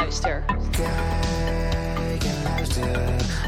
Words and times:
Luister. 0.00 0.44
Kijk 0.70 2.22
en 2.22 2.42
luister, 2.42 2.96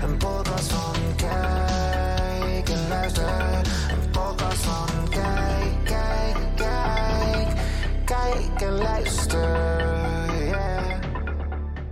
een 0.03 0.17
podcast 0.17 0.73
van 0.73 1.17
Kijk 1.17 2.69
en 2.69 2.89
luister. 2.89 3.29
Een 3.91 4.11
podcast 4.11 4.65
van 4.65 5.09
Kijk, 5.09 5.85
kijk, 5.85 6.37
kijk. 6.57 7.49
Kijk 8.05 8.61
en 8.61 8.73
luister, 8.73 9.41
yeah. 10.45 10.99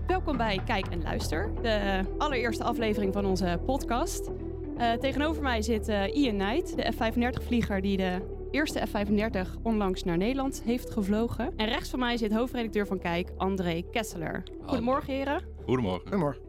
Welkom 0.06 0.36
bij 0.36 0.60
Kijk 0.64 0.86
en 0.86 1.02
Luister, 1.02 1.50
de 1.62 2.00
allereerste 2.18 2.64
aflevering 2.64 3.12
van 3.12 3.24
onze 3.24 3.58
podcast. 3.66 4.30
Eh, 4.76 4.92
tegenover 4.92 5.42
mij 5.42 5.62
zit 5.62 5.88
eh, 5.88 6.16
Ian 6.16 6.38
Knight, 6.38 6.76
de 6.76 6.92
F-35-vlieger 6.92 7.80
die 7.80 7.96
de 7.96 8.33
eerste 8.54 8.86
F-35 8.86 9.62
onlangs 9.62 10.02
naar 10.02 10.16
Nederland 10.16 10.62
heeft 10.62 10.90
gevlogen. 10.90 11.56
En 11.56 11.66
rechts 11.66 11.90
van 11.90 11.98
mij 11.98 12.16
zit 12.16 12.32
hoofdredacteur 12.32 12.86
van 12.86 12.98
Kijk, 12.98 13.32
André 13.36 13.82
Kesseler. 13.90 14.42
Goedemorgen 14.62 15.12
heren. 15.12 15.42
Goedemorgen. 15.64 16.00
Goedemorgen. 16.00 16.42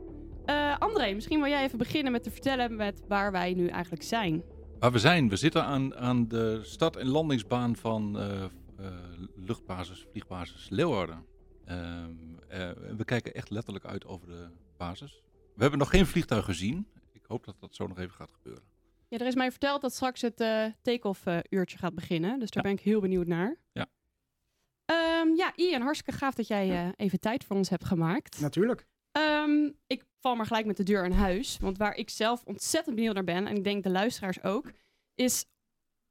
Eh, 0.46 0.78
André, 0.80 1.14
misschien 1.14 1.40
wil 1.40 1.50
jij 1.50 1.64
even 1.64 1.78
beginnen 1.78 2.12
met 2.12 2.24
te 2.24 2.32
vertellen 2.32 2.76
met 2.76 3.02
waar 3.08 3.32
wij 3.32 3.54
nu 3.54 3.68
eigenlijk 3.68 4.04
zijn. 4.04 4.44
Waar 4.80 4.92
we 4.92 5.00
zijn, 5.00 5.30
we 5.30 5.36
zitten 5.36 5.64
aan, 5.64 5.96
aan 5.96 6.28
de 6.28 6.60
start- 6.64 6.96
en 6.96 7.08
landingsbaan 7.08 7.76
van 7.76 8.20
eh, 8.20 8.44
eh, 8.44 8.50
luchtbasis, 9.36 10.06
vliegbasis 10.12 10.70
Leeuwarden. 10.70 11.26
Ehm, 11.66 12.12
eh, 12.48 12.70
we 12.98 13.06
kijken 13.06 13.34
echt 13.34 13.50
letterlijk 13.50 13.86
uit 13.86 14.06
over 14.06 14.28
de 14.28 14.48
basis. 14.78 15.22
We 15.56 15.62
hebben 15.62 15.80
nog 15.80 15.90
geen 15.90 16.06
vliegtuig 16.06 16.46
gezien. 16.46 16.88
Ik 17.12 17.24
hoop 17.28 17.46
dat 17.46 17.56
dat 17.60 17.76
zo 17.76 17.88
nog 17.88 18.00
even 18.00 18.16
gaat 18.16 18.32
gebeuren. 18.32 18.64
Ja, 19.10 19.18
er 19.18 19.26
is 19.28 19.36
mij 19.36 19.52
verteld 19.52 19.82
dat 19.82 19.94
straks 19.94 20.22
het 20.22 20.40
eh 20.40 20.66
take-off 20.82 21.26
eh, 21.26 21.38
uurtje 21.50 21.78
gaat 21.78 21.96
beginnen, 21.96 22.40
dus 22.40 22.50
daar 22.50 22.64
Ja. 22.64 22.70
ben 22.70 22.80
ik 22.80 22.86
heel 22.86 23.02
benieuwd 23.02 23.28
naar. 23.28 23.56
Ja. 23.72 23.86
Ehm, 24.86 25.36
ja, 25.36 25.52
Ian, 25.56 25.82
hartstikke 25.82 26.20
gaaf 26.20 26.34
dat 26.36 26.48
jij 26.48 26.70
eh, 26.72 26.90
even 26.96 27.20
tijd 27.20 27.44
voor 27.44 27.56
ons 27.56 27.70
hebt 27.70 27.86
gemaakt. 27.86 28.40
Natuurlijk. 28.40 28.86
Ehm, 29.12 29.70
ik 29.88 30.06
val 30.20 30.36
maar 30.36 30.46
gelijk 30.46 30.66
met 30.66 30.78
de 30.78 30.84
deur 30.84 31.06
in 31.06 31.12
huis. 31.12 31.58
Want 31.60 31.78
waar 31.78 31.96
ik 31.96 32.10
zelf 32.10 32.44
ontzettend 32.44 32.96
benieuwd 32.96 33.14
naar 33.14 33.24
ben, 33.24 33.48
en 33.48 33.56
ik 33.56 33.64
denk 33.64 33.84
de 33.84 33.90
luisteraars 33.90 34.44
ook, 34.44 34.72
is 35.16 35.46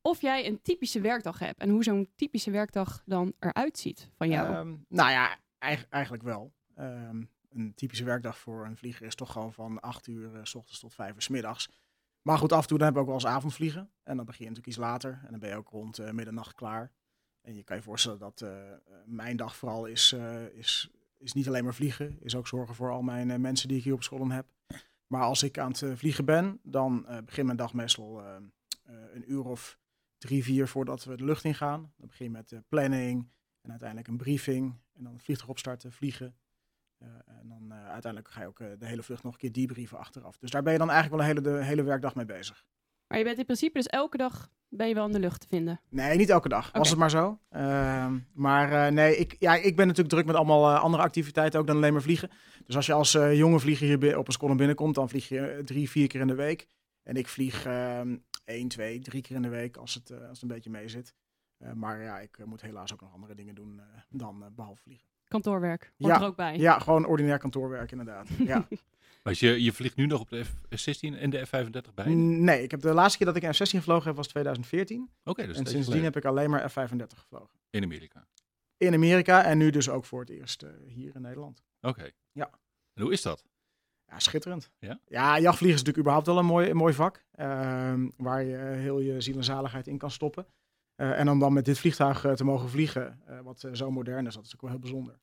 of 0.02 0.20
jij 0.20 0.46
een 0.46 0.62
typische 0.62 1.00
werkdag 1.00 1.38
hebt. 1.38 1.60
En 1.60 1.68
hoe 1.68 1.82
zo'n 1.84 2.10
typische 2.16 2.50
werkdag 2.50 3.02
dan 3.06 3.32
eruit 3.38 3.78
ziet 3.78 4.08
van 4.16 4.28
jou. 4.28 4.54
Ehm, 4.54 4.74
nou 4.88 5.10
ja, 5.10 5.38
eig- 5.58 5.86
eigenlijk 5.88 6.22
wel. 6.22 6.52
Ehm, 6.74 7.22
een 7.50 7.72
typische 7.74 8.04
werkdag 8.04 8.38
voor 8.38 8.66
een 8.66 8.76
vlieger 8.76 9.06
is 9.06 9.14
toch 9.14 9.32
gewoon 9.32 9.52
van 9.52 9.80
8 9.80 10.06
uur 10.06 10.46
s 10.46 10.54
ochtends 10.54 10.80
tot 10.80 10.94
5 10.94 11.14
uur 11.14 11.22
s 11.22 11.28
middags. 11.28 11.68
Maar 12.24 12.38
goed, 12.38 12.52
af 12.52 12.62
en 12.62 12.68
toe 12.68 12.78
dan 12.78 12.86
heb 12.86 12.96
ik 12.96 13.00
ook 13.00 13.08
wel 13.08 13.16
eens 13.16 13.26
avondvliegen. 13.26 13.90
En 14.02 14.16
dan 14.16 14.26
begin 14.26 14.44
je 14.44 14.50
natuurlijk 14.50 14.76
iets 14.76 14.86
later. 14.86 15.20
En 15.24 15.30
dan 15.30 15.40
ben 15.40 15.48
je 15.48 15.56
ook 15.56 15.68
rond 15.68 15.98
eh, 15.98 16.10
middernacht 16.10 16.54
klaar. 16.54 16.92
En 17.40 17.54
je 17.54 17.62
kan 17.62 17.76
je 17.76 17.82
voorstellen 17.82 18.18
dat 18.18 18.40
eh, 18.40 18.50
mijn 19.04 19.36
dag 19.36 19.56
vooral 19.56 19.86
is, 19.86 20.12
eh, 20.12 20.46
is, 20.46 20.90
is 21.18 21.32
niet 21.32 21.48
alleen 21.48 21.64
maar 21.64 21.74
vliegen. 21.74 22.16
Is 22.20 22.36
ook 22.36 22.46
zorgen 22.46 22.74
voor 22.74 22.90
al 22.90 23.02
mijn 23.02 23.40
mensen 23.40 23.68
die 23.68 23.76
ik 23.76 23.84
hier 23.84 23.92
op 23.92 24.02
school 24.02 24.28
heb. 24.28 24.46
Maar 25.06 25.22
als 25.22 25.42
ik 25.42 25.58
aan 25.58 25.70
het 25.70 25.84
vliegen 25.94 26.24
ben, 26.24 26.60
dan 26.62 27.06
begint 27.24 27.46
mijn 27.46 27.58
dag 27.58 27.74
meestal 27.74 28.22
een 29.12 29.32
uur 29.32 29.44
of 29.44 29.78
drie, 30.18 30.44
vier 30.44 30.68
voordat 30.68 31.04
we 31.04 31.16
de 31.16 31.24
lucht 31.24 31.44
in 31.44 31.54
gaan. 31.54 31.92
Dan 31.96 32.08
begin 32.08 32.26
je 32.26 32.32
met 32.32 32.60
planning 32.68 33.28
en 33.60 33.70
uiteindelijk 33.70 34.08
een 34.08 34.16
briefing. 34.16 34.74
En 34.92 35.04
dan 35.04 35.18
vliegtuig 35.18 35.50
opstarten, 35.50 35.92
vliegen. 35.92 36.34
Eh, 37.04 37.38
en 37.40 37.48
dan 37.48 37.72
eh, 37.72 37.90
uiteindelijk 37.90 38.32
ga 38.32 38.40
je 38.40 38.46
ook 38.46 38.60
eh, 38.60 38.68
de 38.78 38.86
hele 38.86 39.02
vlucht 39.02 39.22
nog 39.22 39.32
een 39.32 39.38
keer 39.38 39.52
debrieven 39.52 39.98
achteraf. 39.98 40.38
Dus 40.38 40.50
daar 40.50 40.62
ben 40.62 40.72
je 40.72 40.78
dan 40.78 40.90
eigenlijk 40.90 41.22
wel 41.22 41.30
een 41.30 41.36
hele, 41.36 41.58
de 41.58 41.64
hele 41.64 41.82
werkdag 41.82 42.14
mee 42.14 42.24
bezig. 42.24 42.64
Maar 43.06 43.18
je 43.18 43.24
bent 43.24 43.38
in 43.38 43.44
principe 43.44 43.78
dus 43.78 43.86
elke 43.86 44.16
dag 44.16 44.50
ben 44.68 44.88
je 44.88 44.94
wel 44.94 45.06
in 45.06 45.12
de 45.12 45.18
lucht 45.18 45.40
te 45.40 45.46
vinden. 45.48 45.80
Nee, 45.88 46.16
niet 46.16 46.30
elke 46.30 46.48
dag. 46.48 46.72
Was 46.72 46.90
het 46.90 46.98
maar 46.98 47.10
zo. 47.10 47.38
Ehm, 47.50 48.18
maar 48.32 48.86
eh, 48.86 48.92
nee, 48.92 49.16
ik, 49.16 49.36
ja, 49.38 49.54
ik 49.54 49.76
ben 49.76 49.86
natuurlijk 49.86 50.14
druk 50.14 50.26
met 50.26 50.36
allemaal 50.36 50.76
andere 50.76 51.02
activiteiten 51.02 51.60
ook 51.60 51.66
dan 51.66 51.76
alleen 51.76 51.92
maar 51.92 52.02
vliegen. 52.02 52.30
Dus 52.64 52.76
als 52.76 52.86
je 52.86 52.92
als 52.92 53.12
jonge 53.12 53.60
vlieger 53.60 53.86
hier 53.86 54.18
op 54.18 54.26
een 54.26 54.32
school 54.32 54.54
binnenkomt, 54.54 54.94
dan 54.94 55.08
vlieg 55.08 55.28
je 55.28 55.62
drie, 55.64 55.90
vier 55.90 56.06
keer 56.06 56.20
in 56.20 56.26
de 56.26 56.34
week. 56.34 56.66
En 57.02 57.16
ik 57.16 57.28
vlieg 57.28 57.64
ehm 57.66 58.16
één, 58.44 58.68
twee, 58.68 59.00
drie 59.00 59.22
keer 59.22 59.36
in 59.36 59.42
de 59.42 59.48
week 59.48 59.76
als 59.76 59.94
het, 59.94 60.10
als 60.10 60.20
het 60.30 60.42
een 60.42 60.48
beetje 60.48 60.70
mee 60.70 60.88
zit. 60.88 61.14
Eh, 61.58 61.72
maar 61.72 62.02
ja, 62.02 62.20
ik 62.20 62.44
moet 62.44 62.62
helaas 62.62 62.92
ook 62.92 63.00
nog 63.00 63.12
andere 63.12 63.34
dingen 63.34 63.54
doen 63.54 63.80
eh, 63.80 63.86
dan 64.08 64.42
eh, 64.42 64.50
behalve 64.50 64.82
vliegen. 64.82 65.08
Kantoorwerk. 65.28 65.92
Hoort 65.98 66.12
Ja, 66.14 66.20
er 66.20 66.26
ook 66.26 66.36
bij. 66.36 66.56
Ja, 66.56 66.78
gewoon 66.78 67.04
ordinair 67.06 67.38
kantoorwerk 67.38 67.90
inderdaad. 67.90 68.28
Ja. 68.44 68.66
Maar 69.22 69.34
je, 69.36 69.62
je 69.62 69.72
vliegt 69.72 69.96
nu 69.96 70.06
nog 70.06 70.20
op 70.20 70.28
de 70.28 70.44
F-16 70.76 71.18
en 71.18 71.30
de 71.30 71.46
F-35 71.46 71.94
bij? 71.94 72.04
Oké, 72.04 72.14
nee, 72.14 72.62
ik 72.62 72.70
heb 72.70 72.80
de 72.80 72.92
laatste 72.92 73.16
keer 73.18 73.26
dat 73.26 73.36
ik 73.36 73.42
een 73.42 73.54
F-16 73.54 73.70
gevlogen 73.78 74.06
heb 74.06 74.16
was 74.16 74.28
2014. 74.28 75.10
dus 75.22 75.56
en 75.56 75.66
sindsdien 75.66 76.02
heb 76.04 76.16
ik 76.16 76.24
alleen 76.24 76.50
maar 76.50 76.70
F-35 76.70 77.06
gevlogen. 77.16 77.58
in 77.70 77.82
Amerika. 77.82 78.26
In 78.76 78.94
Amerika 78.94 79.44
en 79.44 79.58
nu 79.58 79.70
dus 79.70 79.88
ook 79.88 80.04
voor 80.04 80.20
het 80.20 80.30
eerst 80.30 80.62
eh, 80.62 80.70
hier 80.86 81.14
in 81.14 81.20
Nederland. 81.22 81.62
Oké. 81.80 82.10
Ja. 82.32 82.50
En 82.94 83.02
hoe 83.02 83.12
is 83.12 83.22
dat? 83.22 83.44
Ja, 84.06 84.18
schitterend. 84.18 84.70
Ja? 84.78 85.00
ja, 85.06 85.38
jachtvliegen 85.38 85.80
is 85.80 85.84
natuurlijk 85.84 85.98
überhaupt 85.98 86.26
wel 86.26 86.38
een 86.38 86.46
mooi, 86.46 86.70
een 86.70 86.76
mooi 86.76 86.94
vak. 86.94 87.24
ehm, 87.30 88.08
waar 88.16 88.42
je 88.44 88.56
heel 88.56 89.00
je 89.00 89.20
ziel 89.20 89.36
en 89.36 89.44
zaligheid 89.44 89.86
in 89.86 89.98
kan 89.98 90.10
stoppen. 90.10 90.46
Eh, 90.94 91.18
en 91.18 91.30
om 91.30 91.38
dan 91.38 91.52
met 91.52 91.64
dit 91.64 91.78
vliegtuig 91.78 92.24
eh, 92.24 92.32
te 92.32 92.44
mogen 92.44 92.68
vliegen, 92.68 93.20
eh, 93.26 93.40
wat 93.40 93.68
zo 93.72 93.90
modern 93.90 94.26
is, 94.26 94.34
dat 94.34 94.44
is 94.44 94.54
ook 94.54 94.60
wel 94.60 94.70
heel 94.70 94.78
bijzonder. 94.78 95.18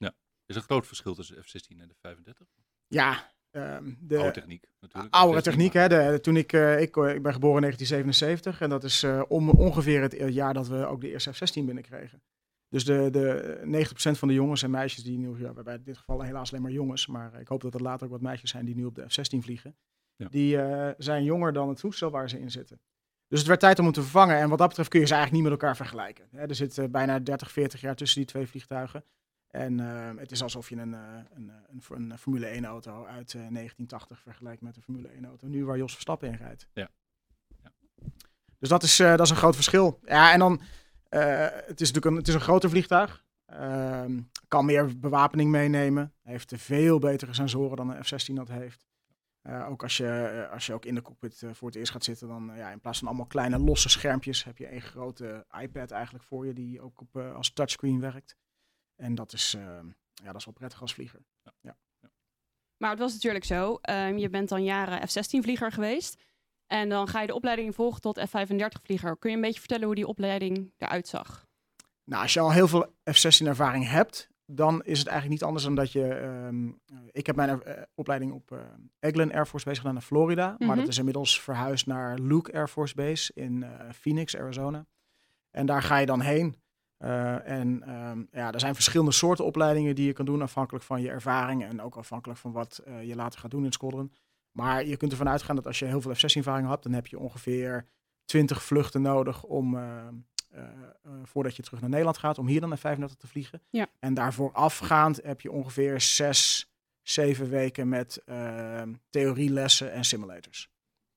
Is 0.46 0.56
er 0.56 0.56
een 0.56 0.62
groot 0.62 0.88
verschil 0.88 1.16
tussen 1.16 1.36
de 1.36 1.42
F-16 1.42 1.82
en 1.82 1.88
de 1.88 1.96
35? 2.00 2.48
Ja, 2.88 3.32
ehm, 3.52 3.94
de 4.00 4.18
Oude 4.18 4.32
techniek 4.32 4.68
natuurlijk. 4.80 5.14
oudere 5.14 5.42
F-16, 5.42 5.44
techniek. 5.44 5.74
Hè, 5.74 5.88
de, 5.88 6.20
toen 6.22 6.38
ik, 6.38 6.52
ik, 6.54 6.96
ik 6.96 7.22
ben 7.22 7.34
geboren 7.34 7.64
in 7.64 7.70
1977 7.70 8.62
en 8.62 8.70
dat 8.70 8.84
is 8.84 9.04
om, 9.28 9.50
ongeveer 9.50 10.02
het 10.02 10.34
jaar 10.34 10.54
dat 10.54 10.68
we 10.68 10.86
ook 10.86 11.02
de 11.02 11.10
eerste 11.10 11.34
F-16 11.34 11.54
binnenkregen. 11.54 12.22
Dus 12.70 12.86
de, 12.86 13.10
de 13.12 13.60
90% 14.16 14.18
van 14.18 14.28
de 14.28 14.34
jongens 14.34 14.64
en 14.64 14.72
meisjes 14.72 15.04
die 15.04 15.18
nu, 15.18 15.38
ja, 15.38 15.54
bij 15.54 15.76
in 15.76 15.84
dit 15.84 15.98
geval 15.98 16.22
helaas 16.22 16.52
alleen 16.52 16.64
maar 16.64 16.72
jongens, 16.72 17.08
maar 17.08 17.40
ik 17.40 17.48
hoop 17.48 17.62
dat 17.62 17.74
er 17.74 17.82
later 17.82 18.06
ook 18.06 18.12
wat 18.12 18.22
meisjes 18.22 18.50
zijn 18.50 18.66
die 18.66 18.76
nu 18.76 18.86
op 18.86 18.96
de 18.96 19.10
F-16 19.10 19.38
vliegen. 19.40 19.76
Ja. 20.16 20.28
Die 20.30 20.58
zijn 20.98 21.24
jonger 21.24 21.54
dan 21.54 21.70
het 21.70 21.80
toestel 21.80 22.10
waar 22.10 22.30
ze 22.30 22.40
in 22.40 22.52
zitten. 22.52 22.80
Dus 23.32 23.40
het 23.40 23.48
werd 23.48 23.60
tijd 23.60 23.80
om 23.80 23.86
hem 23.86 23.94
te 23.94 24.02
vervangen. 24.02 24.38
En 24.38 24.50
wat 24.50 24.58
dat 24.58 24.68
betreft 24.68 24.90
kun 24.90 25.00
je 25.00 25.06
ze 25.06 25.14
eigenlijk 25.14 25.44
niet 25.44 25.52
met 25.52 25.62
elkaar 25.62 25.76
vergelijken. 25.76 26.28
Hè, 26.32 26.48
er 26.48 26.56
zit 26.56 26.78
eh, 26.78 26.86
bijna 26.90 27.20
30, 27.20 27.52
40 27.52 27.82
jaar 27.82 27.96
tussen 27.96 28.18
die 28.18 28.30
twee 28.30 28.48
vliegtuigen. 28.48 29.04
En 29.48 29.80
eh, 29.80 30.20
het 30.20 30.32
is 30.32 30.44
alsof 30.44 30.70
je 30.70 30.76
een, 30.76 30.94
eh, 30.94 31.00
een, 31.34 31.50
eh, 31.50 31.56
een, 31.90 32.12
een 32.12 32.18
Formule 32.18 32.48
1 32.48 32.66
auto 32.66 33.06
uit 33.06 33.34
eh, 33.34 33.34
1980 33.34 34.20
vergelijkt 34.20 34.62
met 34.62 34.76
een 34.76 34.82
Formule 34.82 35.08
1 35.08 35.26
auto. 35.26 35.48
Nu 35.48 35.66
waar 35.66 35.78
Jos 35.78 35.94
Verstappen 35.94 36.28
in 36.28 36.36
rijdt. 36.36 36.68
Ja. 36.74 36.90
Ja. 37.64 37.72
Dus 38.60 38.70
dat 38.70 38.84
is, 38.84 39.00
eh, 39.00 39.10
dat 39.10 39.20
is 39.20 39.30
een 39.30 39.36
groot 39.36 39.56
verschil. 39.56 40.00
Ja, 40.06 40.32
en 40.32 40.40
dan, 40.40 40.62
eh, 41.10 41.48
het 41.52 41.82
is 41.82 41.92
natuurlijk 41.92 42.06
een, 42.06 42.16
het 42.16 42.28
is 42.28 42.34
een 42.34 42.42
groter 42.42 42.70
vliegtuig. 42.70 43.24
Ehm, 43.46 44.20
kan 44.48 44.66
meer 44.66 45.00
bewapening 45.00 45.52
meenemen. 45.52 46.14
Heeft 46.22 46.54
veel 46.56 47.00
betere 47.00 47.34
sensoren 47.34 47.78
dan 47.78 47.90
een 47.90 48.06
F-16 48.06 48.34
dat 48.34 48.48
heeft. 48.48 48.86
Eh, 49.42 49.70
ook 49.70 49.84
als 49.84 49.98
je, 49.98 50.08
eh, 50.08 50.52
als 50.52 50.66
je 50.66 50.74
ook 50.74 50.86
in 50.86 50.96
de 50.96 51.02
cockpit 51.02 51.44
eh, 51.44 51.50
voor 51.54 51.68
het 51.68 51.78
eerst 51.78 51.92
gaat 51.92 52.04
zitten, 52.04 52.28
dan 52.28 52.52
ja, 52.56 52.70
in 52.72 52.80
plaats 52.80 53.00
van 53.00 53.08
allemaal 53.08 53.26
kleine 53.26 53.60
losse 53.60 53.90
schermpjes, 53.90 54.44
heb 54.44 54.58
je 54.58 54.68
één 54.68 54.82
grote 54.82 55.46
iPad 55.62 55.92
eigenlijk 55.92 56.24
voor 56.24 56.46
je, 56.46 56.54
die 56.54 56.82
ook 56.82 57.02
op, 57.02 57.18
als 57.18 57.54
touchscreen 57.54 58.00
werkt. 58.00 58.36
En 59.02 59.16
dat 59.16 59.34
is, 59.34 59.54
eh, 59.54 59.80
ja, 60.14 60.26
dat 60.26 60.36
is 60.36 60.46
wel 60.46 60.54
prettig 60.54 60.82
als 60.82 60.94
vlieger. 60.94 61.22
Maar 62.78 62.90
het 62.90 63.00
was 63.00 63.14
natuurlijk 63.14 63.46
zo. 63.46 63.78
ehm, 63.82 64.18
je 64.18 64.30
bent 64.30 64.50
dan 64.50 64.64
jaren 64.64 65.08
F-16-vlieger 65.08 65.72
geweest. 65.72 66.24
En 66.68 66.90
dan 66.90 67.08
ga 67.08 67.22
je 67.22 67.28
de 67.28 67.34
opleiding 67.34 67.76
volgen 67.76 68.02
tot 68.02 68.20
F-35-vlieger. 68.20 69.18
Kun 69.18 69.30
je 69.30 69.36
een 69.36 69.42
beetje 69.42 69.60
vertellen 69.60 69.86
hoe 69.86 69.96
die 69.96 70.08
opleiding 70.08 70.74
eruit 70.78 71.08
zag? 71.08 71.48
Nou, 72.04 72.22
als 72.22 72.34
je 72.34 72.40
al 72.40 72.52
heel 72.52 72.68
veel 72.68 72.96
F-16 73.12 73.46
ervaring 73.46 73.88
hebt, 73.88 74.30
dan 74.52 74.82
is 74.84 75.00
het 75.00 75.08
eigenlijk 75.08 75.40
niet 75.40 75.44
anders 75.48 75.64
dan 75.66 75.76
dat 75.76 75.92
je... 75.92 76.08
ehm, 76.08 76.68
ik 77.12 77.26
heb 77.26 77.36
mijn 77.36 77.64
eh, 77.64 77.82
opleiding 77.96 78.32
op 78.32 78.52
eh 78.52 78.58
Eglin 79.00 79.34
Air 79.34 79.46
Force 79.46 79.66
Base 79.66 79.80
gedaan 79.82 79.96
in 79.96 80.02
Florida. 80.02 80.56
Maar 80.60 80.68
Mhm. 80.68 80.78
dat 80.80 80.88
is 80.88 80.98
inmiddels 80.98 81.42
verhuisd 81.42 81.86
naar 81.86 82.20
Luke 82.20 82.54
Air 82.54 82.68
Force 82.68 82.96
Base 82.96 83.32
in 83.36 83.64
eh, 83.64 83.70
Phoenix, 83.94 84.38
Arizona. 84.38 84.86
En 85.52 85.66
daar 85.66 85.82
ga 85.84 85.98
je 85.98 86.06
dan 86.06 86.22
heen. 86.22 86.56
En 87.44 87.84
ehm, 87.84 88.24
ja, 88.32 88.52
er 88.52 88.60
zijn 88.60 88.74
verschillende 88.74 89.12
soorten 89.12 89.46
opleidingen 89.46 89.96
die 89.96 90.06
je 90.06 90.14
kan 90.14 90.26
doen, 90.26 90.42
afhankelijk 90.42 90.84
van 90.86 91.02
je 91.02 91.10
ervaring 91.10 91.64
en 91.64 91.82
ook 91.82 91.96
afhankelijk 91.96 92.40
van 92.40 92.52
wat 92.52 92.82
je 93.02 93.16
later 93.16 93.40
gaat 93.40 93.52
doen 93.52 93.66
in 93.66 93.72
squadron. 93.72 94.14
Maar 94.52 94.86
je 94.86 94.98
kunt 94.98 95.12
ervan 95.12 95.30
uitgaan 95.30 95.56
dat 95.56 95.68
als 95.68 95.80
je 95.80 95.86
heel 95.86 96.02
veel 96.02 96.14
F-16 96.14 96.36
ervaring 96.38 96.68
hebt, 96.70 96.84
dan 96.84 96.94
heb 96.94 97.08
je 97.08 97.20
ongeveer 97.20 97.86
20 98.26 98.64
vluchten 98.64 99.02
nodig 99.02 99.44
om, 99.44 99.76
eh, 99.78 99.82
eh, 99.82 99.98
eh, 100.08 100.14
voordat 101.24 101.56
je 101.56 101.64
terug 101.64 101.80
naar 101.80 101.90
Nederland 101.90 102.18
gaat, 102.18 102.38
om 102.38 102.48
hier 102.48 102.60
dan 102.60 102.70
naar 102.70 102.78
35 102.78 103.18
te 103.18 103.28
vliegen. 103.28 103.62
Ja. 103.70 103.88
En 104.00 104.14
daarvoor 104.14 104.52
afgaand 104.54 105.20
heb 105.24 105.42
je 105.42 105.52
ongeveer 105.52 106.02
6, 106.02 106.72
7 107.02 107.50
weken 107.50 107.90
met 107.90 108.22
eh, 108.26 108.82
theorielessen 109.10 109.92
en 109.92 110.04
simulators. 110.04 110.70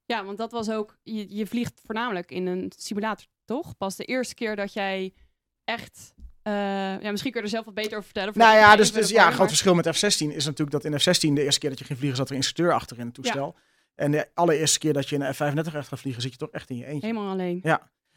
Ja, 0.04 0.24
want 0.24 0.38
dat 0.38 0.52
was 0.52 0.70
ook... 0.70 0.96
Je, 1.02 1.36
je 1.36 1.46
vliegt 1.46 1.80
voornamelijk 1.84 2.30
in 2.30 2.46
een 2.46 2.72
simulator, 2.76 3.26
toch? 3.44 3.76
Pas 3.76 3.96
de 3.96 4.04
eerste 4.04 4.34
keer 4.34 4.56
dat 4.56 4.72
jij 4.72 5.14
echt... 5.64 6.14
eh, 6.42 6.52
ja, 7.00 7.10
misschien 7.10 7.32
kun 7.32 7.40
je 7.40 7.46
er 7.46 7.52
zelf 7.52 7.64
wat 7.64 7.74
beter 7.74 7.92
over 7.92 8.04
vertellen. 8.04 8.32
Nou 8.38 8.56
ja, 8.56 8.76
dus, 8.76 8.92
dus 8.92 9.08
ja, 9.08 9.18
een 9.18 9.24
maar- 9.24 9.34
groot 9.34 9.48
verschil 9.48 9.74
met 9.74 9.88
F-16 9.88 10.34
is 10.34 10.44
natuurlijk 10.44 10.70
dat 10.70 10.84
in 10.84 11.00
F-16 11.00 11.32
de 11.32 11.42
eerste 11.42 11.60
keer 11.60 11.70
dat 11.70 11.78
je 11.78 11.84
ging 11.84 11.98
vliegen 11.98 12.16
zat 12.18 12.26
er 12.26 12.32
een 12.32 12.42
instructeur 12.42 12.74
achter 12.74 12.98
in 12.98 13.04
het 13.06 13.14
toestel. 13.14 13.56
En 13.94 14.10
de 14.10 14.28
allereerste 14.34 14.78
keer 14.78 14.92
dat 14.92 15.08
je 15.08 15.14
in 15.14 15.22
een 15.22 15.34
F-35 15.34 15.74
echt 15.74 15.88
gaat 15.88 16.00
vliegen 16.00 16.22
zit 16.22 16.32
je 16.32 16.38
toch 16.38 16.50
echt 16.50 16.70
in 16.70 16.76
je 16.76 16.86
eentje. 16.86 17.06
Helemaal 17.06 17.30
alleen. 17.32 17.60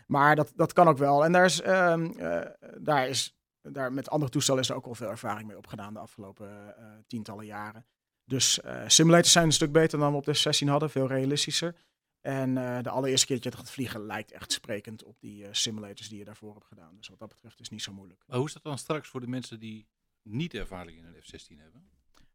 Maar 0.07 0.35
dat, 0.35 0.51
dat 0.55 0.73
kan 0.73 0.87
ook 0.87 0.97
wel. 0.97 1.25
En 1.25 1.31
daar 1.31 1.45
is, 1.45 1.61
ehm, 1.61 2.05
eh, 2.05 2.51
daar 2.77 3.07
is 3.07 3.35
daar 3.61 3.93
met 3.93 4.09
andere 4.09 4.31
toestellen 4.31 4.61
is 4.61 4.69
er 4.69 4.75
ook 4.75 4.85
al 4.85 4.95
veel 4.95 5.09
ervaring 5.09 5.47
mee 5.47 5.57
opgedaan 5.57 5.93
de 5.93 5.99
afgelopen 5.99 6.77
eh, 6.77 6.85
tientallen 7.07 7.45
jaren. 7.45 7.85
Dus 8.23 8.61
eh, 8.61 8.83
simulators 8.87 9.31
zijn 9.31 9.45
een 9.45 9.51
stuk 9.51 9.71
beter 9.71 9.99
dan 9.99 10.11
we 10.11 10.17
op 10.17 10.25
de 10.25 10.33
F-16 10.33 10.67
hadden, 10.67 10.89
veel 10.89 11.07
realistischer. 11.07 11.75
En 12.21 12.53
de 12.83 12.89
allereerste 12.89 13.25
keer 13.25 13.35
dat 13.35 13.43
je 13.43 13.49
het 13.49 13.59
gaat 13.59 13.71
vliegen 13.71 14.05
lijkt 14.05 14.31
echt 14.31 14.51
sprekend 14.51 15.03
op 15.03 15.19
die 15.19 15.45
simulators 15.51 16.09
die 16.09 16.17
je 16.17 16.25
daarvoor 16.25 16.53
hebt 16.53 16.65
gedaan. 16.65 16.95
Dus 16.95 17.07
wat 17.07 17.19
dat 17.19 17.27
betreft 17.27 17.53
is 17.53 17.61
het 17.61 17.71
niet 17.71 17.81
zo 17.81 17.93
moeilijk. 17.93 18.23
Maar 18.27 18.37
hoe 18.37 18.45
is 18.45 18.53
dat 18.53 18.63
dan 18.63 18.77
straks 18.77 19.09
voor 19.09 19.19
de 19.19 19.27
mensen 19.27 19.59
die 19.59 19.87
niet 20.21 20.53
ervaring 20.53 20.97
in 20.97 21.05
een 21.05 21.21
F-16 21.21 21.57
hebben? 21.57 21.89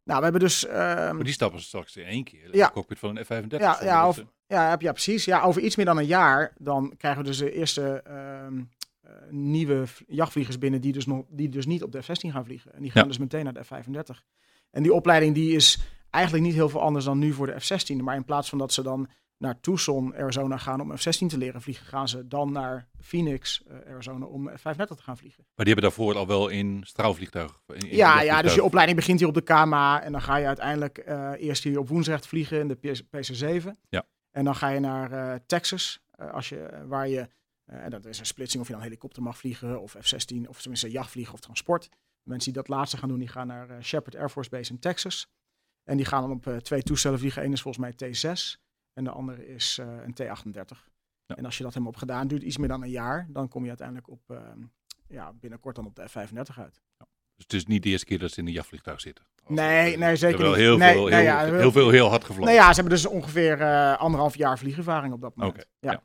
Nou, 0.04 0.18
we 0.18 0.22
hebben 0.24 0.40
dus... 0.40 0.66
ehm, 0.66 1.14
Maar 1.14 1.24
die 1.24 1.32
stappen 1.32 1.60
straks 1.60 1.96
in 1.96 2.04
één 2.04 2.24
keer 2.24 2.56
Ja. 2.56 2.66
de 2.66 2.72
cockpit 2.72 2.98
van 2.98 3.16
een 3.16 3.24
F-35. 3.24 3.58
Ja, 3.60 3.78
ja, 3.82 4.08
of, 4.08 4.22
ja, 4.46 4.68
heb- 4.70 4.80
ja, 4.80 4.92
precies. 4.92 5.24
Ja, 5.24 5.42
over 5.42 5.62
iets 5.62 5.76
meer 5.76 5.86
dan 5.86 5.98
een 5.98 6.06
jaar, 6.06 6.52
dan 6.58 6.94
krijgen 6.96 7.22
we 7.22 7.26
dus 7.28 7.38
de 7.38 7.52
eerste 7.52 8.02
ehm, 8.04 8.62
eh, 9.00 9.10
nieuwe 9.30 9.84
jachtvliegers 10.06 10.58
binnen 10.58 10.80
die 10.80 10.92
dus, 10.92 11.06
nog, 11.06 11.24
die 11.28 11.48
dus 11.48 11.66
niet 11.66 11.82
op 11.82 11.92
de 11.92 12.02
F-16 12.02 12.30
gaan 12.30 12.44
vliegen. 12.44 12.74
En 12.74 12.82
die 12.82 12.90
gaan 12.90 13.02
Ja. 13.02 13.08
dus 13.08 13.18
meteen 13.18 13.44
naar 13.44 13.52
de 13.52 13.64
F-35. 13.64 14.22
En 14.70 14.82
die 14.82 14.92
opleiding 14.92 15.34
die 15.34 15.54
is 15.54 15.78
eigenlijk 16.10 16.44
niet 16.44 16.54
heel 16.54 16.68
veel 16.68 16.80
anders 16.80 17.04
dan 17.04 17.18
nu 17.18 17.32
voor 17.32 17.46
de 17.46 17.60
F-16. 17.60 17.96
Maar 17.96 18.16
in 18.16 18.24
plaats 18.24 18.48
van 18.48 18.58
dat 18.58 18.72
ze 18.72 18.82
dan 18.82 19.08
naar 19.42 19.60
Tucson, 19.60 20.14
Arizona 20.16 20.56
gaan 20.56 20.80
om 20.80 20.96
F-16 20.96 21.26
te 21.28 21.38
leren 21.38 21.62
vliegen, 21.62 21.86
gaan 21.86 22.08
ze 22.08 22.28
dan 22.28 22.52
naar 22.52 22.88
Phoenix, 23.00 23.62
eh, 23.66 23.76
Arizona 23.92 24.24
om 24.26 24.48
F-35 24.48 24.96
te 24.96 25.02
gaan 25.02 25.16
vliegen. 25.16 25.44
Maar 25.54 25.64
die 25.64 25.74
hebben 25.74 25.84
daarvoor 25.84 26.16
al 26.16 26.26
wel 26.26 26.48
in 26.48 26.80
straalvliegtuigen. 26.86 27.56
in- 27.66 27.74
in 27.90 27.96
Ja, 27.96 28.20
ja, 28.20 28.42
dus 28.42 28.54
je 28.54 28.62
opleiding 28.62 28.98
begint 28.98 29.18
hier 29.18 29.28
op 29.28 29.34
de 29.34 29.42
KMA 29.42 30.02
en 30.02 30.12
dan 30.12 30.22
ga 30.22 30.36
je 30.36 30.46
uiteindelijk 30.46 30.98
eh, 30.98 31.30
eerst 31.36 31.62
hier 31.64 31.78
op 31.78 31.88
Woensrecht 31.88 32.26
vliegen 32.26 32.60
in 32.60 32.68
de 32.68 32.74
PS- 32.74 33.02
PC-7. 33.02 33.78
Ja. 33.88 34.06
En 34.30 34.44
dan 34.44 34.54
ga 34.56 34.68
je 34.68 34.80
naar 34.80 35.12
eh, 35.12 35.40
Texas, 35.46 36.00
als 36.32 36.48
je, 36.48 36.82
waar 36.86 37.08
je, 37.08 37.28
en 37.64 37.90
dat 37.90 38.04
is 38.06 38.18
een 38.18 38.26
splitsing 38.26 38.62
of 38.62 38.68
je 38.68 38.74
dan 38.74 38.82
helikopter 38.82 39.22
mag 39.22 39.36
vliegen 39.38 39.80
of 39.80 39.96
F-16 40.00 40.48
of 40.48 40.60
tenminste 40.60 40.90
jachtvliegen 40.90 41.34
of 41.34 41.40
transport. 41.40 41.88
Mensen 42.22 42.52
die 42.52 42.62
dat 42.62 42.68
laatste 42.76 42.96
gaan 42.96 43.08
doen, 43.08 43.18
die 43.18 43.28
gaan 43.28 43.46
naar 43.46 43.82
Shepherd 43.82 44.16
Air 44.16 44.28
Force 44.30 44.50
Base 44.50 44.70
in 44.72 44.78
Texas. 44.78 45.26
En 45.84 45.96
die 45.96 46.06
gaan 46.06 46.22
dan 46.22 46.30
op 46.30 46.62
twee 46.62 46.82
toestellen 46.82 47.18
vliegen. 47.18 47.44
Eén 47.44 47.52
is 47.52 47.62
volgens 47.62 47.84
mij 47.98 48.10
T6 48.12 48.60
en 48.92 49.04
de 49.04 49.10
andere 49.10 49.46
is 49.46 49.78
eh, 49.78 49.86
een 49.86 50.14
T38. 50.22 50.90
Ja. 51.26 51.36
En 51.36 51.44
als 51.44 51.56
je 51.56 51.62
dat 51.62 51.72
helemaal 51.72 51.92
hebt 51.92 51.98
gedaan, 51.98 52.28
duurt 52.28 52.42
iets 52.42 52.56
meer 52.56 52.68
dan 52.68 52.82
een 52.82 52.90
jaar, 52.90 53.26
dan 53.30 53.48
kom 53.48 53.62
je 53.62 53.68
uiteindelijk 53.68 54.08
op, 54.08 54.30
eh, 54.30 54.38
ja, 55.08 55.32
binnenkort 55.32 55.76
dan 55.76 55.86
op 55.86 55.96
de 55.96 56.08
F-35 56.08 56.58
uit. 56.58 56.82
Dus 57.34 57.44
het 57.44 57.52
is 57.52 57.66
niet 57.66 57.82
de 57.82 57.88
eerste 57.88 58.06
keer 58.06 58.18
dat 58.18 58.30
ze 58.30 58.40
in 58.40 58.46
een 58.46 58.52
jachtvliegtuig 58.52 59.00
zitten. 59.00 59.24
Nee, 59.46 59.92
eh, 59.92 59.98
nee, 59.98 60.10
ze 60.10 60.16
zeker 60.16 60.46
niet. 60.46 60.56
Heel, 60.56 60.76
Nee, 60.76 60.92
veel, 60.92 61.04
nee, 61.04 61.14
heel, 61.14 61.24
ja, 61.24 61.44
heel, 61.44 61.72
veel 61.72 61.90
heel 61.90 62.08
hard 62.08 62.24
gevlogen. 62.24 62.44
Nou 62.44 62.56
ja, 62.56 62.68
ze 62.68 62.80
hebben 62.80 62.94
dus 62.94 63.06
ongeveer 63.06 63.60
eh, 63.60 63.98
anderhalf 63.98 64.36
jaar 64.36 64.58
vliegervaring 64.58 65.14
op 65.14 65.20
dat 65.20 65.36
moment. 65.36 65.66
Ja. 65.80 65.90
ja. 65.90 66.02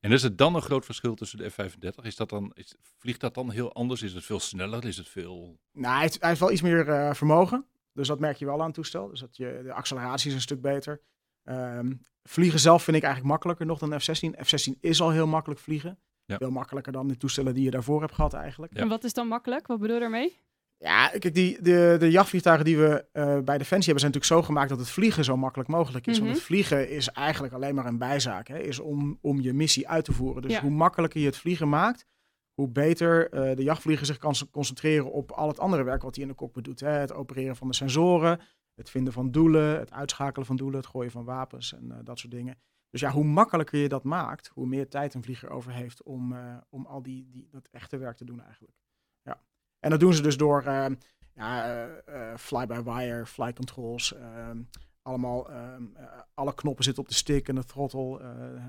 En 0.00 0.12
is 0.12 0.22
er 0.22 0.36
dan 0.36 0.54
een 0.54 0.62
groot 0.62 0.84
verschil 0.84 1.14
tussen 1.14 1.38
de 1.38 1.50
F-35? 1.50 2.02
Is 2.02 2.16
dat 2.16 2.28
dan, 2.28 2.50
is, 2.54 2.74
vliegt 2.98 3.20
dat 3.20 3.34
dan 3.34 3.50
heel 3.50 3.72
anders? 3.72 4.02
Is 4.02 4.12
het 4.12 4.24
veel 4.24 4.40
sneller? 4.40 4.84
Is 4.84 4.96
het 4.96 5.08
veel... 5.08 5.58
Nou, 5.72 5.92
hij 5.92 6.02
heeft, 6.02 6.20
hij 6.20 6.28
heeft 6.28 6.40
wel 6.40 6.52
iets 6.52 6.62
meer 6.62 7.16
vermogen. 7.16 7.66
Dus 7.92 8.08
dat 8.08 8.20
merk 8.20 8.36
je 8.36 8.44
wel 8.44 8.60
aan 8.60 8.66
het 8.66 8.74
toestel. 8.74 9.08
Dus 9.08 9.20
dat 9.20 9.36
je, 9.36 9.60
de 9.64 9.72
acceleratie 9.72 10.28
is 10.28 10.34
een 10.34 10.40
stuk 10.40 10.60
beter. 10.60 11.00
Ehm, 11.48 11.92
vliegen 12.22 12.58
zelf 12.60 12.82
vind 12.82 12.96
ik 12.96 13.02
eigenlijk 13.02 13.32
makkelijker 13.32 13.66
nog 13.66 13.78
dan 13.78 14.00
F-16. 14.00 14.44
F-16 14.44 14.80
is 14.80 15.00
al 15.00 15.10
heel 15.10 15.26
makkelijk 15.26 15.60
vliegen. 15.60 15.98
Ja. 16.24 16.36
Veel 16.36 16.50
makkelijker 16.50 16.92
dan 16.92 17.08
de 17.08 17.16
toestellen 17.16 17.54
die 17.54 17.64
je 17.64 17.70
daarvoor 17.70 18.00
hebt 18.00 18.14
gehad 18.14 18.34
eigenlijk. 18.34 18.74
Ja. 18.74 18.80
En 18.80 18.88
wat 18.88 19.04
is 19.04 19.12
dan 19.12 19.28
makkelijk? 19.28 19.66
Wat 19.66 19.78
bedoel 19.78 19.94
je 19.94 20.00
daarmee? 20.00 20.38
Ja, 20.78 21.08
kijk, 21.08 21.34
die, 21.34 21.62
de, 21.62 21.96
de 21.98 22.10
jachtvliegtuigen 22.10 22.64
die 22.64 22.78
we 22.78 23.04
eh, 23.12 23.24
bij 23.24 23.58
Defensie 23.58 23.92
hebben 23.92 24.00
zijn 24.00 24.12
natuurlijk 24.12 24.24
zo 24.24 24.42
gemaakt 24.42 24.68
dat 24.68 24.78
het 24.78 24.90
vliegen 24.90 25.24
zo 25.24 25.36
makkelijk 25.36 25.68
mogelijk 25.68 26.06
is. 26.06 26.16
Mhm. 26.16 26.24
Want 26.24 26.36
het 26.36 26.46
vliegen 26.46 26.90
is 26.90 27.08
eigenlijk 27.08 27.54
alleen 27.54 27.74
maar 27.74 27.86
een 27.86 27.98
bijzaak. 27.98 28.48
Hè? 28.48 28.58
Is 28.58 28.78
om, 28.78 29.18
om 29.20 29.40
je 29.40 29.52
missie 29.52 29.88
uit 29.88 30.04
te 30.04 30.12
voeren. 30.12 30.42
Dus 30.42 30.52
Ja. 30.52 30.60
hoe 30.60 30.70
makkelijker 30.70 31.20
je 31.20 31.26
het 31.26 31.36
vliegen 31.36 31.68
maakt, 31.68 32.06
hoe 32.54 32.68
beter 32.68 33.30
eh, 33.30 33.56
de 33.56 33.62
jachtvlieger 33.62 34.06
zich 34.06 34.18
kan 34.18 34.34
concentreren 34.50 35.12
op 35.12 35.30
al 35.30 35.48
het 35.48 35.58
andere 35.60 35.82
werk 35.82 36.02
wat 36.02 36.14
hij 36.14 36.24
in 36.24 36.30
de 36.30 36.36
cockpit 36.36 36.64
doet. 36.64 36.80
Hè? 36.80 36.90
Het 36.90 37.12
opereren 37.12 37.56
van 37.56 37.68
de 37.68 37.74
sensoren, 37.74 38.40
het 38.78 38.90
vinden 38.90 39.12
van 39.12 39.30
doelen, 39.30 39.78
het 39.78 39.92
uitschakelen 39.92 40.46
van 40.46 40.56
doelen, 40.56 40.80
het 40.80 40.88
gooien 40.88 41.10
van 41.10 41.24
wapens 41.24 41.72
en 41.72 41.90
eh, 41.90 41.98
dat 42.04 42.18
soort 42.18 42.32
dingen. 42.32 42.58
Dus 42.90 43.00
ja, 43.00 43.10
hoe 43.10 43.24
makkelijker 43.24 43.78
je 43.78 43.88
dat 43.88 44.04
maakt, 44.04 44.48
hoe 44.48 44.66
meer 44.66 44.88
tijd 44.88 45.14
een 45.14 45.22
vlieger 45.22 45.50
over 45.50 45.72
heeft 45.72 46.02
om, 46.02 46.32
eh, 46.32 46.56
om 46.68 46.86
al 46.86 47.02
die, 47.02 47.28
die, 47.30 47.48
dat 47.50 47.68
echte 47.70 47.96
werk 47.96 48.16
te 48.16 48.24
doen 48.24 48.42
eigenlijk. 48.42 48.74
Ja. 49.22 49.40
En 49.80 49.90
dat 49.90 50.00
doen 50.00 50.14
ze 50.14 50.22
dus 50.22 50.36
door 50.36 50.62
eh, 50.62 50.86
ja, 51.34 51.86
eh, 51.86 52.36
fly-by-wire, 52.36 53.26
fly 53.26 53.52
controls. 53.52 54.14
ehm, 54.14 54.62
allemaal, 55.02 55.50
ehm, 55.50 55.86
eh, 55.94 56.20
alle 56.34 56.54
knoppen 56.54 56.84
zitten 56.84 57.02
op 57.02 57.08
de 57.08 57.14
stick 57.14 57.48
en 57.48 57.54
de 57.54 57.64
throttle, 57.64 58.20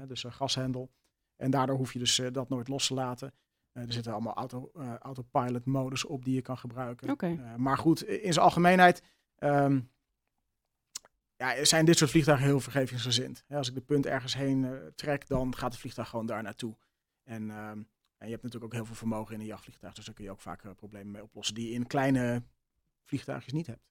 dus 0.08 0.24
een 0.24 0.32
gashendel. 0.32 0.92
En 1.36 1.52
daardoor 1.52 1.78
hoef 1.78 1.94
je 1.94 2.00
dus 2.00 2.22
dat 2.32 2.50
nooit 2.50 2.68
los 2.68 2.88
te 2.88 2.94
laten. 2.94 3.34
Er 3.72 3.94
zitten 3.94 4.14
allemaal 4.14 4.34
auto, 4.34 4.72
autopilot 5.00 5.66
modus 5.66 6.06
op 6.06 6.26
die 6.26 6.36
je 6.36 6.42
kan 6.42 6.58
gebruiken. 6.58 7.10
Oké. 7.10 7.28
Eh, 7.28 7.56
maar 7.56 7.78
goed, 7.78 8.04
in 8.04 8.34
zijn 8.34 8.46
algemeenheid 8.46 9.04
ehm, 9.36 9.82
ja, 11.40 11.66
zijn 11.66 11.86
dit 11.86 11.98
soort 11.98 12.10
vliegtuigen 12.12 12.48
heel 12.48 12.60
vergevingsgezind. 12.60 13.44
Hè, 13.48 13.58
als 13.58 13.68
ik 13.68 13.74
de 13.74 13.82
punt 13.82 14.06
ergens 14.06 14.36
heen 14.36 14.66
eh, 14.66 14.72
trek, 14.96 15.28
dan 15.28 15.56
gaat 15.56 15.72
het 15.72 15.80
vliegtuig 15.82 16.10
gewoon 16.10 16.26
daar 16.26 16.44
naartoe. 16.44 16.78
En, 17.24 17.50
ehm, 17.50 17.78
en 18.18 18.26
je 18.26 18.32
hebt 18.32 18.44
natuurlijk 18.44 18.64
ook 18.64 18.74
heel 18.74 18.86
veel 18.86 18.96
vermogen 18.96 19.34
in 19.34 19.40
een 19.40 19.46
jachtvliegtuig, 19.46 19.94
dus 19.94 20.06
daar 20.06 20.16
kun 20.16 20.24
je 20.24 20.32
ook 20.32 20.42
vaak 20.42 20.64
eh, 20.64 20.72
problemen 20.76 21.12
mee 21.12 21.24
oplossen 21.24 21.56
die 21.56 21.68
je 21.68 21.74
in 21.74 21.88
kleine 21.88 22.44
vliegtuigjes 23.04 23.54
niet 23.54 23.68
hebt. 23.68 23.88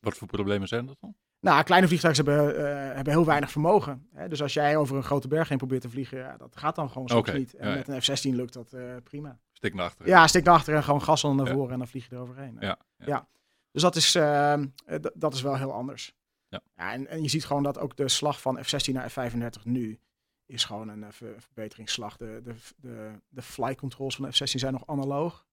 Wat 0.00 0.16
voor 0.16 0.26
problemen 0.26 0.68
zijn 0.68 0.86
dat 0.86 0.96
dan? 1.00 1.16
Nou, 1.40 1.62
kleine 1.62 1.86
vliegtuigen 1.86 2.24
hebben, 2.24 2.56
eh, 2.56 2.94
hebben 2.94 3.12
heel 3.12 3.24
weinig 3.24 3.50
vermogen. 3.50 4.08
Hè? 4.12 4.28
Dus 4.28 4.42
als 4.42 4.54
jij 4.54 4.76
over 4.76 4.96
een 4.96 5.02
grote 5.02 5.28
berg 5.28 5.48
heen 5.48 5.58
probeert 5.58 5.82
te 5.82 5.90
vliegen, 5.90 6.18
ja, 6.18 6.36
dat 6.36 6.56
gaat 6.56 6.74
dan 6.74 6.90
gewoon 6.90 7.08
soms 7.08 7.32
niet. 7.32 7.54
En 7.54 7.68
ja, 7.68 7.74
met 7.74 7.88
een 7.88 8.02
F-16 8.02 8.34
lukt 8.34 8.52
dat 8.52 8.72
eh, 8.72 8.96
prima. 9.04 9.38
Stik 9.52 9.74
naar 9.74 9.84
achteren. 9.84 10.12
Ja, 10.12 10.26
stik 10.26 10.44
naar 10.44 10.54
achteren 10.54 10.78
en 10.78 10.84
gewoon 10.84 11.02
gas 11.02 11.22
naar 11.22 11.46
Ja. 11.46 11.52
voren 11.52 11.72
en 11.72 11.78
dan 11.78 11.88
vlieg 11.88 12.08
je 12.08 12.14
eroverheen. 12.14 12.56
Ja, 12.60 12.78
ja. 12.96 13.06
Ja. 13.06 13.28
Dus 13.70 13.82
dat 13.82 13.96
is, 13.96 14.14
ehm, 14.14 14.66
eh, 14.86 14.98
dat 15.14 15.34
is 15.34 15.42
wel 15.42 15.56
heel 15.56 15.72
anders. 15.72 16.14
Ja. 16.48 16.62
en, 16.74 17.06
en 17.06 17.22
je 17.22 17.28
ziet 17.28 17.44
gewoon 17.44 17.62
dat 17.62 17.78
ook 17.78 17.96
de 17.96 18.08
slag 18.08 18.40
van 18.40 18.64
F-16 18.64 18.92
naar 18.92 19.10
F-35 19.10 19.62
nu 19.62 20.00
is 20.46 20.64
gewoon 20.64 20.88
een 20.88 21.04
eh, 21.04 21.10
ver- 21.10 21.40
verbeteringsslag. 21.40 22.16
De, 22.16 22.40
de, 22.44 22.54
de, 22.76 23.20
de 23.28 23.42
flight 23.42 23.78
controls 23.78 24.16
van 24.16 24.24
de 24.24 24.32
F-16 24.32 24.58
zijn 24.58 24.72
nog 24.72 24.86
analoog. 24.86 25.46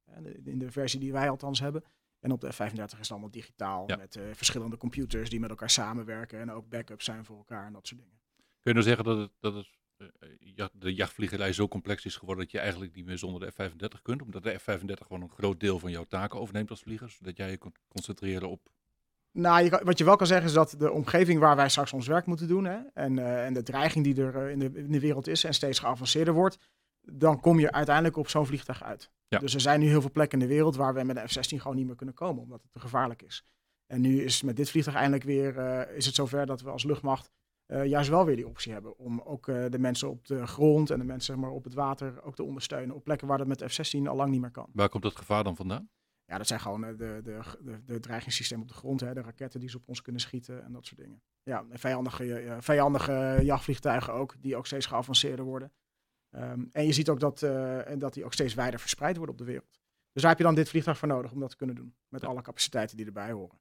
In 0.43 0.59
de 0.59 0.71
versie 0.71 0.99
die 0.99 1.11
wij 1.11 1.29
althans 1.29 1.59
hebben. 1.59 1.83
En 2.19 2.31
op 2.31 2.41
de 2.41 2.51
F-35 2.51 2.83
is 2.83 2.91
het 2.91 3.11
allemaal 3.11 3.31
digitaal. 3.31 3.83
Ja. 3.87 3.95
Met 3.95 4.15
eh, 4.15 4.23
verschillende 4.33 4.77
computers 4.77 5.29
die 5.29 5.39
met 5.39 5.49
elkaar 5.49 5.69
samenwerken. 5.69 6.39
En 6.39 6.51
ook 6.51 6.69
backups 6.69 7.05
zijn 7.05 7.25
voor 7.25 7.37
elkaar 7.37 7.65
en 7.65 7.73
dat 7.73 7.87
soort 7.87 8.01
dingen. 8.01 8.19
Kun 8.35 8.73
je 8.73 8.79
nou 8.79 8.83
zeggen 8.83 9.03
dat, 9.03 9.17
het, 9.17 9.31
dat 9.39 9.53
het, 9.53 9.69
eh, 9.97 10.29
ja, 10.39 10.69
de 10.73 10.93
jachtvliegerij 10.93 11.53
zo 11.53 11.67
complex 11.67 12.05
is 12.05 12.15
geworden 12.15 12.43
dat 12.43 12.53
je 12.53 12.59
eigenlijk 12.59 12.95
niet 12.95 13.05
meer 13.05 13.17
zonder 13.17 13.41
de 13.41 13.51
F-35 13.51 14.01
kunt? 14.01 14.21
Omdat 14.21 14.43
de 14.43 14.59
F-35 14.59 14.93
gewoon 14.93 15.21
een 15.21 15.29
groot 15.29 15.59
deel 15.59 15.79
van 15.79 15.91
jouw 15.91 16.03
taken 16.03 16.39
overneemt 16.39 16.69
als 16.69 16.81
vlieger. 16.81 17.09
Zodat 17.09 17.37
jij 17.37 17.49
je 17.49 17.57
kunt 17.57 17.79
concentreren 17.87 18.49
op... 18.49 18.69
Nou, 19.33 19.63
je 19.63 19.69
kan- 19.69 19.83
wat 19.83 19.97
je 19.97 20.03
wel 20.03 20.15
kan 20.15 20.27
zeggen 20.27 20.47
is 20.47 20.53
dat 20.53 20.75
de 20.77 20.91
omgeving 20.91 21.39
waar 21.39 21.55
wij 21.55 21.69
straks 21.69 21.93
ons 21.93 22.07
werk 22.07 22.25
moeten 22.25 22.47
doen. 22.47 22.65
Hè, 22.65 22.79
en, 22.93 23.19
eh, 23.19 23.45
en 23.45 23.53
de 23.53 23.63
dreiging 23.63 24.03
die 24.05 24.23
er 24.23 24.35
eh, 24.45 24.51
in, 24.51 24.59
de, 24.59 24.71
in 24.73 24.91
de 24.91 24.99
wereld 24.99 25.27
is 25.27 25.43
en 25.43 25.53
steeds 25.53 25.79
geavanceerder 25.79 26.33
wordt. 26.33 26.57
Dan 27.01 27.39
kom 27.39 27.59
je 27.59 27.71
uiteindelijk 27.71 28.17
op 28.17 28.29
zo'n 28.29 28.45
vliegtuig 28.45 28.83
uit. 28.83 29.11
Ja. 29.27 29.39
Dus 29.39 29.53
er 29.53 29.61
zijn 29.61 29.79
nu 29.79 29.87
heel 29.87 30.01
veel 30.01 30.11
plekken 30.11 30.39
in 30.41 30.47
de 30.47 30.53
wereld 30.53 30.75
waar 30.75 30.93
we 30.93 31.03
met 31.03 31.15
de 31.15 31.27
F-16 31.27 31.61
gewoon 31.61 31.75
niet 31.75 31.85
meer 31.85 31.95
kunnen 31.95 32.15
komen. 32.15 32.43
Omdat 32.43 32.61
het 32.61 32.71
te 32.71 32.79
gevaarlijk 32.79 33.21
is. 33.21 33.45
En 33.87 34.01
nu 34.01 34.21
is 34.23 34.41
met 34.41 34.55
dit 34.55 34.69
vliegtuig 34.69 34.97
eindelijk 34.97 35.23
weer 35.23 35.57
eh, 35.57 35.95
is 35.97 36.05
het 36.05 36.15
zover 36.15 36.45
dat 36.45 36.61
we 36.61 36.69
als 36.69 36.83
luchtmacht 36.83 37.31
juist 37.83 38.09
wel 38.09 38.25
weer 38.25 38.35
die 38.35 38.47
optie 38.47 38.73
hebben. 38.73 38.97
Om 38.97 39.21
ook 39.21 39.45
de 39.45 39.79
mensen 39.79 40.09
op 40.09 40.25
de 40.27 40.47
grond 40.47 40.89
en 40.89 40.99
de 40.99 41.05
mensen 41.05 41.33
zeg 41.33 41.43
maar, 41.43 41.51
op 41.51 41.63
het 41.63 41.73
water 41.73 42.23
ook 42.23 42.35
te 42.35 42.43
ondersteunen. 42.43 42.95
Op 42.95 43.03
plekken 43.03 43.27
waar 43.27 43.37
dat 43.37 43.47
met 43.47 43.59
de 43.59 43.69
F-16 43.69 44.07
al 44.07 44.15
lang 44.15 44.31
niet 44.31 44.41
meer 44.41 44.51
kan. 44.51 44.69
Waar 44.73 44.89
komt 44.89 45.03
dat 45.03 45.15
gevaar 45.15 45.43
dan 45.43 45.55
vandaan? 45.55 45.89
Ja, 46.25 46.37
dat 46.37 46.47
zijn 46.47 46.59
gewoon 46.59 46.83
eh, 46.83 46.97
de, 46.97 47.19
de, 47.23 47.41
de, 47.61 47.83
de 47.85 47.99
dreigingssystemen 47.99 48.63
op 48.63 48.69
de 48.69 48.77
grond, 48.77 48.99
hè, 48.99 49.13
de 49.13 49.21
raketten 49.21 49.59
die 49.59 49.69
ze 49.69 49.77
op 49.77 49.87
ons 49.87 50.01
kunnen 50.01 50.21
schieten 50.21 50.63
en 50.63 50.71
dat 50.71 50.85
soort 50.85 50.99
dingen. 50.99 51.21
Ja, 51.43 51.65
en 51.69 51.79
vijandige, 51.79 52.39
eh, 52.39 52.57
vijandige 52.59 53.39
jachtvliegtuigen 53.43 54.13
ook, 54.13 54.35
die 54.39 54.55
ook 54.55 54.65
steeds 54.65 54.85
geavanceerder 54.85 55.45
worden. 55.45 55.71
Ehm, 56.29 56.65
en 56.71 56.85
je 56.85 56.93
ziet 56.93 57.09
ook 57.09 57.19
dat, 57.19 57.41
eh, 57.41 57.89
en 57.89 57.99
dat 57.99 58.13
die 58.13 58.25
ook 58.25 58.33
steeds 58.33 58.53
wijder 58.53 58.79
verspreid 58.79 59.17
worden 59.17 59.35
op 59.35 59.41
de 59.41 59.47
wereld. 59.47 59.81
Dus 60.11 60.21
daar 60.21 60.31
heb 60.31 60.39
je 60.39 60.45
dan 60.45 60.55
dit 60.55 60.69
vliegtuig 60.69 60.97
voor 60.97 61.07
nodig 61.07 61.31
om 61.31 61.39
dat 61.39 61.49
te 61.49 61.55
kunnen 61.55 61.75
doen. 61.75 61.95
Met 62.07 62.21
Ja. 62.21 62.27
alle 62.27 62.41
capaciteiten 62.41 62.97
die 62.97 63.05
erbij 63.05 63.31
horen. 63.31 63.59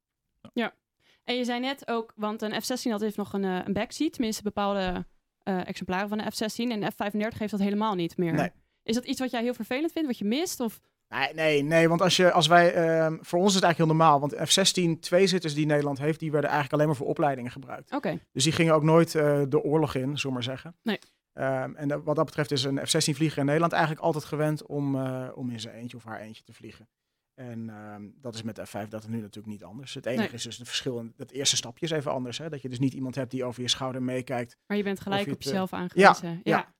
En 1.25 1.37
je 1.37 1.45
zei 1.45 1.61
net 1.61 1.89
ook, 1.89 2.13
want 2.17 2.43
een 2.43 2.63
F-16 2.63 2.91
had 2.91 3.01
heeft 3.01 3.17
nog 3.17 3.33
een, 3.33 3.45
eh, 3.45 3.61
een 3.65 3.73
backseat, 3.73 4.13
tenminste 4.13 4.43
bepaalde 4.43 5.07
eh, 5.43 5.67
exemplaren 5.69 6.09
van 6.09 6.19
de 6.19 6.31
F-16. 6.31 6.71
En 6.71 6.81
de 6.81 6.91
F-35 6.91 7.39
heeft 7.39 7.51
dat 7.51 7.61
helemaal 7.61 7.95
niet 7.95 8.17
meer. 8.17 8.33
Nee. 8.33 8.51
Is 8.83 8.95
dat 8.95 9.05
iets 9.05 9.21
wat 9.21 9.31
jij 9.31 9.43
heel 9.43 9.55
vervelend 9.55 9.93
vindt, 9.93 10.09
wat 10.09 10.19
je 10.19 10.25
mist? 10.25 10.61
Of... 10.61 10.81
Nee, 11.13 11.35
nee, 11.35 11.63
nee, 11.63 11.89
want 11.89 12.01
als, 12.03 12.17
je, 12.17 12.33
als 12.33 12.47
wij, 12.47 12.75
ehm, 12.75 13.17
voor 13.21 13.39
ons 13.39 13.49
is 13.49 13.55
het 13.55 13.63
eigenlijk 13.65 13.77
heel 13.77 13.87
normaal. 13.99 14.21
Want 14.21 14.35
F-16 14.51 15.01
tweezitters 15.01 15.55
die 15.55 15.67
Nederland 15.67 15.99
heeft, 15.99 16.21
die 16.21 16.31
werden 16.31 16.51
eigenlijk 16.51 16.75
alleen 16.79 16.87
maar 16.93 17.01
voor 17.03 17.11
opleidingen 17.13 17.51
gebruikt. 17.51 17.93
Oké, 17.93 18.19
Dus 18.33 18.45
die 18.45 18.53
gingen 18.53 18.75
ook 18.75 18.83
nooit 18.83 19.15
eh, 19.15 19.43
de 19.49 19.63
oorlog 19.63 19.95
in, 19.95 20.19
zullen 20.19 20.35
maar 20.35 20.43
zeggen. 20.43 20.77
Nee. 20.83 20.99
Ehm, 21.33 21.75
en 21.75 21.89
dat- 21.89 22.03
wat 22.05 22.17
dat 22.17 22.25
betreft 22.25 22.51
is 22.51 22.65
een 22.65 22.87
F-16 22.87 23.15
vlieger 23.15 23.39
in 23.39 23.45
Nederland 23.45 23.73
eigenlijk 23.73 24.03
altijd 24.05 24.25
gewend 24.25 24.67
om, 24.67 24.95
eh, 24.97 25.29
om 25.35 25.51
in 25.51 25.61
zijn 25.61 25.75
eentje 25.75 25.97
of 25.97 26.05
haar 26.05 26.21
eentje 26.21 26.43
te 26.43 26.53
vliegen. 26.53 26.89
En 27.35 27.71
ehm, 27.71 28.03
dat 28.21 28.35
is 28.35 28.43
met 28.43 28.57
de 28.57 28.67
F-35 28.67 29.09
nu 29.09 29.17
natuurlijk 29.21 29.47
niet 29.47 29.65
anders. 29.65 29.95
Het 29.95 30.07
enige 30.07 30.23
Nee. 30.23 30.33
is 30.33 30.43
dus 30.43 30.59
het 30.59 30.67
verschil. 30.67 30.99
in- 30.99 31.15
Het 31.17 31.31
eerste 31.31 31.57
stapje 31.57 31.85
is 31.87 31.91
even 31.93 32.13
anders. 32.13 32.39
Hè? 32.39 32.49
Dat 32.49 32.63
je 32.63 32.69
dus 32.69 32.79
niet 32.79 32.95
iemand 32.95 33.15
hebt 33.15 33.31
die 33.31 33.45
over 33.45 33.63
je 33.63 33.69
schouder 33.69 34.03
meekijkt. 34.03 34.57
maar 34.67 34.77
je 34.77 34.83
bent 34.83 35.01
gelijk 35.01 35.25
je 35.25 35.33
op 35.33 35.39
eh, 35.39 35.45
jezelf 35.45 35.73
aangewezen. 35.73 36.41
ja. 36.45 36.75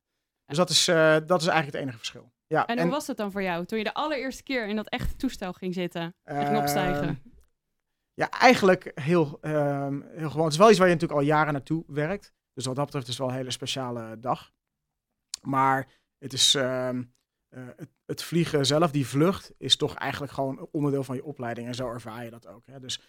Dus 0.47 0.57
dat 0.57 0.71
is, 0.71 0.85
dat 1.27 1.41
is 1.41 1.47
eigenlijk 1.47 1.67
het 1.67 1.75
enige 1.75 1.97
verschil. 1.99 2.33
Ja. 2.53 2.67
En, 2.67 2.81
hoe 2.81 2.91
was 2.91 3.07
het 3.07 3.17
dan 3.17 3.33
voor 3.33 3.43
jou 3.43 3.65
toen 3.65 3.79
je 3.79 3.85
de 3.85 3.95
allereerste 3.95 4.43
keer 4.43 4.69
in 4.69 4.77
dat 4.77 4.89
echte 4.89 5.17
toestel 5.17 5.53
ging 5.53 5.75
zitten? 5.75 6.15
en 6.23 6.47
Ehm, 6.47 6.57
opstijgen? 6.57 7.23
Ja, 8.15 8.31
eigenlijk 8.31 8.91
heel, 8.95 9.39
ehm, 9.41 10.01
heel 10.01 10.31
gewoon. 10.31 10.45
Het 10.45 10.53
is 10.53 10.59
wel 10.59 10.69
iets 10.69 10.79
waar 10.79 10.89
je 10.89 10.95
natuurlijk 10.95 11.21
al 11.21 11.27
jaren 11.27 11.53
naartoe 11.53 11.85
werkt. 11.87 12.33
Dus 12.53 12.67
wat 12.67 12.77
dat 12.77 12.85
betreft 12.85 13.07
is 13.07 13.13
het 13.13 13.23
wel 13.23 13.31
een 13.31 13.37
hele 13.37 13.51
speciale 13.51 14.21
dag. 14.21 14.53
Maar 15.43 15.89
het 16.19 16.33
is 16.33 16.55
ehm, 16.55 17.03
eh, 17.49 17.63
het, 17.77 17.91
het 18.07 18.23
vliegen 18.23 18.67
zelf, 18.67 18.91
die 18.91 19.07
vlucht, 19.07 19.53
is 19.59 19.77
toch 19.77 19.95
eigenlijk 19.95 20.33
gewoon 20.33 20.69
onderdeel 20.71 21.05
van 21.05 21.17
je 21.17 21.25
opleiding. 21.25 21.67
En 21.67 21.75
zo 21.75 21.89
ervaar 21.89 22.25
je 22.25 22.31
dat 22.31 22.47
ook. 22.47 22.67
Hè. 22.67 22.81
Dus 22.81 23.01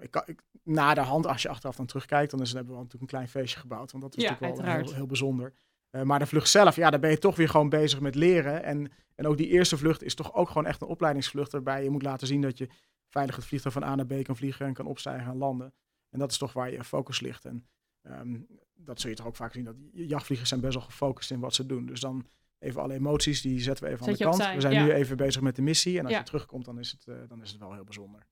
ik 0.00 0.10
kan, 0.10 0.22
ik, 0.26 0.42
na 0.62 0.94
de 0.94 1.00
hand, 1.00 1.26
als 1.26 1.42
je 1.42 1.48
achteraf 1.48 1.76
dan 1.76 1.86
terugkijkt, 1.86 2.30
dan 2.30 2.40
is, 2.40 2.52
hebben 2.52 2.72
we 2.72 2.78
natuurlijk 2.78 3.02
een 3.02 3.18
klein 3.18 3.28
feestje 3.28 3.60
gebouwd. 3.60 3.92
Want 3.92 4.02
dat 4.02 4.16
is 4.16 4.22
Ja, 4.22 4.30
natuurlijk 4.30 4.60
wel 4.60 4.74
heel, 4.74 4.94
heel 4.94 5.06
bijzonder. 5.06 5.52
Eh, 5.90 6.02
maar 6.02 6.18
de 6.18 6.26
vlucht 6.26 6.48
zelf, 6.48 6.76
ja, 6.76 6.90
daar 6.90 7.00
ben 7.00 7.10
je 7.10 7.18
toch 7.18 7.36
weer 7.36 7.48
gewoon 7.48 7.68
bezig 7.68 8.00
met 8.00 8.14
leren. 8.14 8.62
En, 8.62 8.92
en 9.14 9.26
ook 9.26 9.36
die 9.36 9.46
eerste 9.48 9.76
vlucht 9.76 10.02
is 10.02 10.14
toch 10.14 10.34
ook 10.34 10.48
gewoon 10.48 10.66
echt 10.66 10.80
een 10.80 10.88
opleidingsvlucht. 10.88 11.52
Waarbij 11.52 11.82
je 11.82 11.90
moet 11.90 12.02
laten 12.02 12.26
zien 12.26 12.40
dat 12.40 12.58
je 12.58 12.68
veilig 13.08 13.36
het 13.36 13.44
vliegtuig 13.44 13.74
van 13.74 13.84
A 13.84 13.94
naar 13.94 14.06
B 14.06 14.24
kan 14.24 14.36
vliegen 14.36 14.66
en 14.66 14.72
kan 14.74 14.86
opstijgen 14.86 15.30
en 15.30 15.36
landen. 15.36 15.74
En 16.10 16.18
dat 16.18 16.30
is 16.30 16.38
toch 16.38 16.52
waar 16.52 16.70
je 16.72 16.84
focus 16.84 17.20
ligt. 17.20 17.44
En 17.44 17.66
ehm, 18.02 18.40
dat 18.74 19.00
zul 19.00 19.10
je 19.10 19.16
toch 19.16 19.26
ook 19.26 19.36
vaak 19.36 19.52
zien. 19.52 19.64
Dat 19.64 19.76
jachtvliegers 19.92 20.48
zijn 20.48 20.60
best 20.60 20.74
wel 20.74 20.82
gefocust 20.84 21.30
in 21.30 21.40
wat 21.40 21.54
ze 21.54 21.66
doen. 21.66 21.86
Dus 21.86 22.00
dan 22.00 22.26
even 22.58 22.82
alle 22.82 22.94
emoties, 22.94 23.40
die 23.40 23.60
zetten 23.60 23.84
we 23.84 23.90
even 23.90 24.04
Zet 24.04 24.12
aan 24.12 24.18
de 24.18 24.24
kant. 24.24 24.34
opzij, 24.36 24.54
we 24.54 24.60
zijn 24.60 24.72
ja. 24.72 24.84
nu 24.84 24.92
even 24.92 25.16
bezig 25.16 25.42
met 25.42 25.56
de 25.56 25.62
missie. 25.62 25.98
En 25.98 26.02
als 26.04 26.12
Ja. 26.12 26.18
je 26.18 26.24
terugkomt, 26.24 26.64
dan 26.64 26.78
is, 26.78 26.90
het, 26.90 27.06
eh, 27.06 27.28
dan 27.28 27.42
is 27.42 27.50
het 27.50 27.60
wel 27.60 27.72
heel 27.74 27.84
bijzonder. 27.84 28.26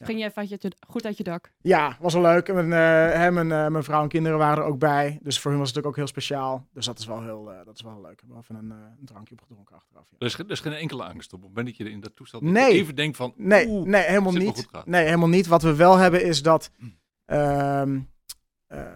Ja. 0.00 0.06
Ging 0.06 0.18
je 0.18 0.24
even 0.24 0.36
uit 0.36 0.62
je, 0.62 0.72
goed 0.88 1.04
uit 1.04 1.16
je 1.16 1.22
dak? 1.24 1.52
Ja, 1.60 1.96
was 2.00 2.12
wel 2.14 2.22
leuk. 2.22 2.48
En 2.48 2.54
mijn, 2.68 2.72
eh, 3.12 3.18
hè, 3.20 3.30
mijn, 3.30 3.52
eh, 3.52 3.66
mijn 3.68 3.84
vrouw 3.84 4.02
en 4.02 4.08
kinderen 4.08 4.38
waren 4.38 4.62
er 4.62 4.68
ook 4.70 4.78
bij. 4.78 5.18
Dus 5.22 5.40
voor 5.40 5.50
hun 5.50 5.60
was 5.60 5.68
het 5.68 5.76
natuurlijk 5.76 5.86
ook 5.86 5.96
heel 5.96 6.06
speciaal. 6.22 6.66
Dus 6.72 6.84
dat 6.86 6.98
is 6.98 7.06
wel 7.06 7.22
heel, 7.22 7.52
eh, 7.52 7.64
dat 7.64 7.74
is 7.74 7.82
wel 7.82 8.00
leuk. 8.00 8.20
We 8.26 8.32
hebben 8.32 8.38
even 8.38 8.54
een, 8.54 8.70
eh, 8.70 8.76
een 9.00 9.06
drankje 9.06 9.34
opgedronken 9.34 9.74
achteraf. 9.76 10.06
Ja. 10.10 10.16
Er 10.18 10.26
is, 10.26 10.34
ge- 10.34 10.42
er 10.44 10.50
is 10.50 10.60
geen 10.60 10.72
enkele 10.72 11.04
angst 11.04 11.32
op 11.32 11.40
het 11.40 11.48
moment 11.48 11.66
dat 11.66 11.76
je 11.76 11.90
in 11.90 12.00
dat 12.00 12.16
toestel 12.16 12.40
Nee. 12.40 12.72
even 12.72 12.94
denkt 12.94 13.16
van... 13.16 13.32
Nee, 13.36 13.66
oeh, 13.68 13.86
nee 13.86 14.02
helemaal 14.02 14.32
niet. 14.32 14.68
Nee, 14.84 15.04
helemaal 15.04 15.28
niet. 15.28 15.46
Wat 15.46 15.62
we 15.62 15.74
wel 15.76 15.96
hebben 15.96 16.24
is 16.24 16.42
dat 16.42 16.70
Hmm. 16.76 16.98
ehm, 17.24 18.00
eh, 18.66 18.86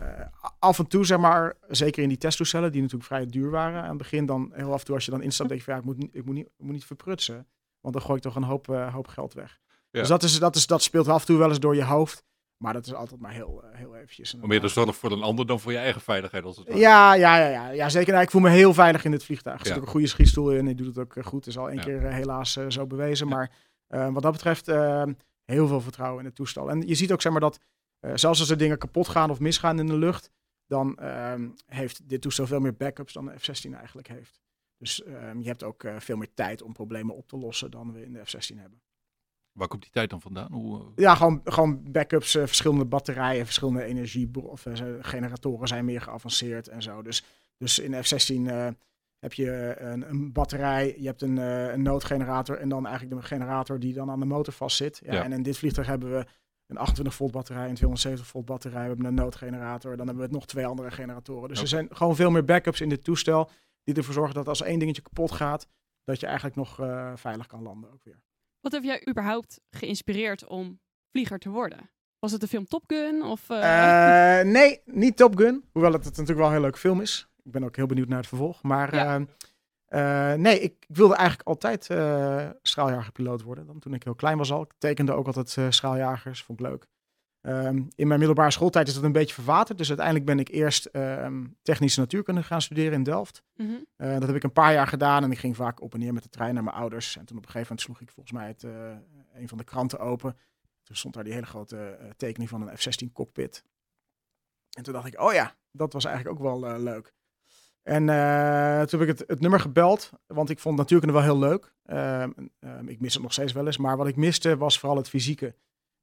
af 0.59 0.79
en 0.79 0.87
toe, 0.87 1.05
zeg 1.07 1.19
maar, 1.19 1.55
zeker 1.69 2.03
in 2.03 2.09
die 2.09 2.19
testtoestellen, 2.19 2.73
die 2.73 2.81
natuurlijk 2.81 3.09
vrij 3.09 3.27
duur 3.27 3.51
waren 3.51 3.83
aan 3.83 3.89
het 3.89 3.99
begin, 3.99 4.27
dan 4.27 4.51
heel 4.55 4.73
af 4.73 4.79
en 4.81 4.85
toe 4.87 4.95
als 4.95 5.05
je 5.05 5.11
dan 5.11 5.23
instapt, 5.23 5.49
denk 5.49 5.61
je 5.61 5.67
van 5.67 5.75
ja, 5.75 5.81
ik 5.81 5.87
moet, 5.87 5.97
niet- 5.99 6.15
ik 6.15 6.25
moet, 6.25 6.35
niet, 6.35 6.47
ik 6.47 6.65
moet 6.65 6.73
niet 6.73 6.85
verprutsen. 6.85 7.47
Want 7.81 7.95
dan 7.95 8.03
gooi 8.05 8.17
ik 8.17 8.23
toch 8.23 8.37
een 8.37 8.43
hoop, 8.43 8.69
eh, 8.69 8.93
hoop 8.95 9.07
geld 9.09 9.35
weg. 9.35 9.61
Ja. 9.95 10.01
Dus 10.01 10.09
dat, 10.09 10.23
is, 10.23 10.39
dat, 10.39 10.57
is, 10.57 10.67
dat 10.67 10.83
speelt 10.83 11.09
af 11.09 11.21
en 11.21 11.27
toe 11.27 11.39
wel 11.39 11.49
eens 11.49 11.61
door 11.61 11.77
je 11.77 11.85
hoofd. 11.85 12.25
Maar 12.57 12.73
dat 12.73 12.87
is 12.87 12.95
altijd 12.95 13.21
maar 13.21 13.33
heel, 13.33 13.63
eh, 13.63 13.79
heel 13.79 13.97
eventjes. 13.97 14.35
Maar 14.35 14.49
meer 14.49 14.61
de 14.61 14.69
zorg 14.69 14.97
voor 14.97 15.13
een 15.13 15.23
ander 15.23 15.47
dan 15.47 15.61
voor 15.61 15.73
je 15.73 15.79
eigen 15.79 16.01
veiligheid. 16.01 16.45
Als 16.45 16.57
het. 16.57 16.67
Ja, 16.69 17.15
ja, 17.15 17.37
ja, 17.37 17.49
ja, 17.49 17.71
ja 17.71 17.89
zeker. 17.89 18.13
Nou, 18.13 18.25
ik 18.25 18.31
voel 18.31 18.41
me 18.41 18.51
heel 18.51 18.75
veilig 18.75 19.05
in 19.05 19.13
het 19.13 19.25
vliegtuig. 19.25 19.61
Er 19.61 19.67
zit 19.67 19.77
ook 19.77 19.83
een 19.83 19.89
goede 19.89 20.07
schietstoel 20.07 20.51
in. 20.51 20.69
Ik 20.69 20.79
doe 20.79 20.87
het 20.87 20.99
ook 20.99 21.17
eh, 21.17 21.25
goed. 21.25 21.47
Is 21.47 21.59
al 21.59 21.71
één 21.71 21.81
keer 21.81 22.07
eh, 22.07 22.15
helaas 22.15 22.53
zo 22.53 22.87
bewezen. 22.87 23.29
Maar 23.29 23.51
wat 23.89 24.23
dat 24.23 24.33
betreft 24.33 24.69
eh, 24.69 25.05
heel 25.45 25.67
veel 25.67 25.81
vertrouwen 25.81 26.19
in 26.21 26.25
het 26.25 26.35
toestel. 26.35 26.71
En 26.71 26.87
je 26.87 26.95
ziet 26.95 27.13
ook 27.13 27.23
zeg 27.23 27.33
maar 27.33 27.41
dat 27.41 27.59
zelfs 28.15 28.41
als 28.41 28.51
er 28.51 28.59
dingen 28.59 28.79
kapot 28.79 29.09
gaan 29.09 29.31
of 29.31 29.41
misgaan 29.41 29.79
in 29.79 29.87
de 29.87 29.99
lucht, 29.99 30.31
dan 30.67 30.97
ehm, 30.97 31.49
heeft 31.67 32.09
dit 32.09 32.23
toestel 32.23 32.47
veel 32.47 32.61
meer 32.61 32.77
backups 32.77 33.13
dan 33.13 33.25
de 33.25 33.39
F-16 33.39 33.71
eigenlijk 33.77 34.09
heeft. 34.09 34.41
Dus 34.79 35.03
ehm, 35.03 35.39
je 35.39 35.47
hebt 35.47 35.63
ook 35.63 35.85
veel 35.99 36.17
meer 36.17 36.35
tijd 36.35 36.63
om 36.63 36.73
problemen 36.73 37.15
op 37.15 37.29
te 37.29 37.37
lossen 37.37 37.71
dan 37.71 37.93
we 37.93 38.05
in 38.05 38.13
de 38.13 38.25
F-16 38.25 38.59
hebben. 38.59 38.83
Waar 39.55 39.69
komt 39.69 39.83
die 39.83 39.91
tijd 39.91 40.11
dan 40.11 40.21
vandaan? 40.21 40.53
Hoe, 40.53 40.81
eh, 40.81 40.87
Ja, 40.97 41.15
gewoon, 41.15 41.41
gewoon 41.45 41.93
backups, 41.93 42.35
eh, 42.35 42.47
verschillende 42.47 42.85
batterijen, 42.85 43.45
verschillende 43.45 43.85
energie 43.85 44.31
of 44.43 44.67
eh, 44.67 44.73
generatoren 45.01 45.69
zijn 45.69 45.85
meer 45.85 46.01
geavanceerd 46.01 46.69
en 46.69 46.83
zo. 46.83 47.03
Dus, 47.03 47.25
dus 47.57 47.79
in 47.79 47.91
de 47.91 48.03
F-16 48.03 48.47
eh, 48.47 48.69
heb 49.19 49.33
je 49.33 49.77
een, 49.79 50.09
een 50.09 50.33
batterij, 50.33 50.95
je 50.99 51.07
hebt 51.07 51.23
een, 51.23 51.37
een 51.37 51.83
noodgenerator 51.83 52.59
en 52.59 52.69
dan 52.69 52.87
eigenlijk 52.87 53.21
de 53.21 53.27
generator 53.27 53.79
die 53.79 53.95
dan 53.95 54.11
aan 54.11 54.21
de 54.21 54.27
motor 54.27 54.53
vastzit. 54.53 55.01
Ja, 55.05 55.13
Ja. 55.13 55.23
En 55.23 55.33
in 55.33 55.43
dit 55.43 55.59
vliegtuig 55.59 55.87
hebben 55.87 56.11
we 56.11 56.27
een 56.67 56.77
28 56.77 57.15
volt 57.15 57.33
batterij, 57.33 57.69
een 57.69 57.75
270 57.75 58.27
volt 58.27 58.45
batterij, 58.45 58.83
we 58.83 58.89
hebben 58.89 59.07
een 59.07 59.15
noodgenerator, 59.15 59.97
dan 59.97 60.07
hebben 60.07 60.27
we 60.27 60.33
nog 60.33 60.47
twee 60.47 60.67
andere 60.67 60.91
generatoren. 60.91 61.49
Dus 61.49 61.61
er 61.61 61.69
zijn 61.69 61.89
gewoon 61.91 62.17
veel 62.17 62.31
meer 62.31 62.45
backups 62.45 62.81
in 62.81 62.89
dit 62.89 63.05
toestel 63.05 63.51
die 63.83 63.95
ervoor 63.95 64.15
zorgen 64.15 64.35
dat 64.35 64.49
als 64.49 64.63
één 64.63 64.79
dingetje 64.79 65.03
kapot 65.03 65.33
gaat, 65.33 65.67
dat 66.05 66.21
je 66.21 66.27
eigenlijk 66.27 66.57
nog 66.57 66.75
veilig 67.15 67.47
kan 67.47 67.63
landen 67.63 67.93
ook 67.93 68.05
weer. 68.05 68.23
Wat 68.65 68.73
heb 68.73 68.83
jij 68.83 69.07
überhaupt 69.09 69.61
geïnspireerd 69.71 70.47
om 70.47 70.81
vlieger 71.11 71.39
te 71.39 71.49
worden? 71.51 71.91
Was 72.19 72.33
het 72.33 72.41
de 72.41 72.49
film 72.49 72.67
Top 72.67 72.85
Gun? 72.87 73.23
Of, 73.23 73.51
eh, 73.51 74.39
Eh, 74.41 74.47
nee, 74.57 74.81
niet 74.85 75.17
Top 75.17 75.37
Gun. 75.37 75.65
Hoewel 75.73 75.93
het, 75.93 76.05
het 76.05 76.11
natuurlijk 76.13 76.39
wel 76.39 76.47
een 76.47 76.53
heel 76.53 76.63
leuk 76.63 76.79
film 76.79 77.01
is. 77.01 77.29
Ik 77.43 77.51
ben 77.53 77.65
ook 77.65 77.77
heel 77.77 77.87
benieuwd 77.87 78.09
naar 78.09 78.19
het 78.19 78.27
vervolg. 78.27 78.63
Maar 78.63 78.95
Ja. 78.95 79.25
eh, 79.87 80.39
nee, 80.39 80.61
ik, 80.61 80.73
ik 80.89 80.97
wilde 80.97 81.15
eigenlijk 81.15 81.49
altijd 81.49 81.85
straaljagerpiloot 82.63 83.43
worden. 83.43 83.67
Dan 83.67 83.79
toen 83.79 83.95
ik 83.95 84.03
heel 84.03 84.15
klein 84.15 84.39
was 84.39 84.53
al. 84.53 84.63
Ik 84.63 84.73
tekende 84.79 85.13
ook 85.13 85.27
altijd 85.27 85.75
straaljagers. 85.75 86.43
Vond 86.43 86.61
ik 86.61 86.67
leuk. 86.67 86.87
Ehm, 87.45 87.83
in 87.95 88.07
mijn 88.07 88.19
middelbare 88.19 88.51
schooltijd 88.51 88.89
is 88.89 88.95
dat 88.95 89.03
een 89.03 89.13
beetje 89.13 89.35
verwaterd. 89.35 89.79
Dus 89.79 89.89
uiteindelijk 89.89 90.27
ben 90.27 90.39
ik 90.39 90.49
eerst 90.49 90.85
ehm, 90.85 91.45
technische 91.63 92.01
natuurkunde 92.01 92.43
gaan 92.43 92.63
studeren 92.63 92.93
in 92.93 93.03
Delft. 93.03 93.43
mhm. 93.57 93.71
Eh, 93.97 94.13
dat 94.13 94.27
heb 94.27 94.37
ik 94.37 94.43
een 94.43 94.53
paar 94.53 94.73
jaar 94.73 94.87
gedaan 94.87 95.23
en 95.23 95.31
ik 95.31 95.39
ging 95.39 95.57
vaak 95.57 95.83
op 95.83 95.95
en 95.95 96.01
neer 96.01 96.13
met 96.13 96.23
de 96.23 96.29
trein 96.29 96.55
naar 96.55 96.65
mijn 96.65 96.77
ouders. 96.77 97.17
En 97.17 97.25
toen 97.25 97.37
op 97.37 97.43
een 97.45 97.51
gegeven 97.51 97.77
moment 97.77 97.81
sloeg 97.81 98.01
ik 98.01 98.11
volgens 98.11 98.35
mij 98.35 98.47
het, 98.47 98.65
eh, 98.65 99.41
een 99.41 99.49
van 99.49 99.59
de 99.59 99.65
kranten 99.65 99.99
open. 99.99 100.37
Toen 100.83 100.97
stond 100.97 101.15
daar 101.15 101.25
die 101.25 101.33
hele 101.33 101.47
grote 101.47 101.77
eh, 101.77 102.11
tekening 102.17 102.51
van 102.51 102.69
een 102.69 102.79
F-16 102.79 103.13
cockpit. 103.13 103.65
En 104.71 104.83
toen 104.83 104.93
dacht 104.93 105.07
ik, 105.07 105.21
oh 105.21 105.33
ja, 105.33 105.55
dat 105.71 105.93
was 105.93 106.05
eigenlijk 106.05 106.37
ook 106.37 106.61
wel 106.61 106.81
leuk. 106.81 107.15
En 107.83 108.07
toen 108.87 109.01
heb 109.01 109.09
ik 109.09 109.19
het, 109.19 109.29
het 109.29 109.41
nummer 109.41 109.61
gebeld, 109.61 110.11
want 110.27 110.51
ik 110.51 110.59
vond 110.59 110.77
natuurkunde 110.77 111.15
wel 111.15 111.23
heel 111.23 111.39
leuk. 111.39 111.73
Ehm, 111.85 112.31
ik 112.87 113.01
mis 113.01 113.15
het 113.15 113.23
nog 113.23 113.33
steeds 113.33 113.53
wel 113.53 113.67
eens, 113.67 113.77
maar 113.77 113.97
wat 113.97 114.07
ik 114.07 114.17
miste 114.17 114.57
was 114.57 114.79
vooral 114.79 114.97
het 114.99 115.09
fysieke. 115.09 115.55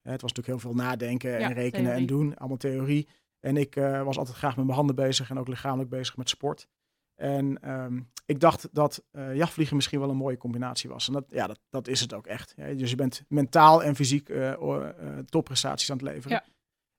Het 0.01 0.21
was 0.21 0.33
natuurlijk 0.33 0.47
heel 0.63 0.71
veel 0.71 0.83
nadenken 0.83 1.31
Ja, 1.31 1.37
en 1.37 1.53
rekenen 1.53 1.93
en 1.93 2.05
doen, 2.05 2.37
allemaal 2.37 2.57
theorie. 2.57 3.07
En 3.39 3.57
ik 3.57 3.75
eh, 3.75 4.03
was 4.03 4.17
altijd 4.17 4.37
graag 4.37 4.55
met 4.55 4.65
mijn 4.65 4.77
handen 4.77 4.95
bezig 4.95 5.29
en 5.29 5.39
ook 5.39 5.47
lichamelijk 5.47 5.89
bezig 5.89 6.17
met 6.17 6.29
sport. 6.29 6.67
En 7.15 7.61
ehm, 7.61 7.99
ik 8.25 8.39
dacht 8.39 8.69
dat 8.71 9.03
eh, 9.11 9.35
jachtvliegen 9.35 9.75
misschien 9.75 9.99
wel 9.99 10.09
een 10.09 10.15
mooie 10.15 10.37
combinatie 10.37 10.89
was. 10.89 11.07
En 11.07 11.13
dat, 11.13 11.25
ja, 11.27 11.47
dat, 11.47 11.59
dat 11.69 11.87
is 11.87 11.99
het 11.99 12.13
ook 12.13 12.27
echt. 12.27 12.53
Ja, 12.55 12.73
dus 12.73 12.89
je 12.89 12.95
bent 12.95 13.23
mentaal 13.27 13.83
en 13.83 13.95
fysiek 13.95 14.29
eh, 14.29 15.17
topprestaties 15.25 15.91
aan 15.91 15.97
het 15.97 16.05
leveren. 16.05 16.41
Ja. 16.43 16.45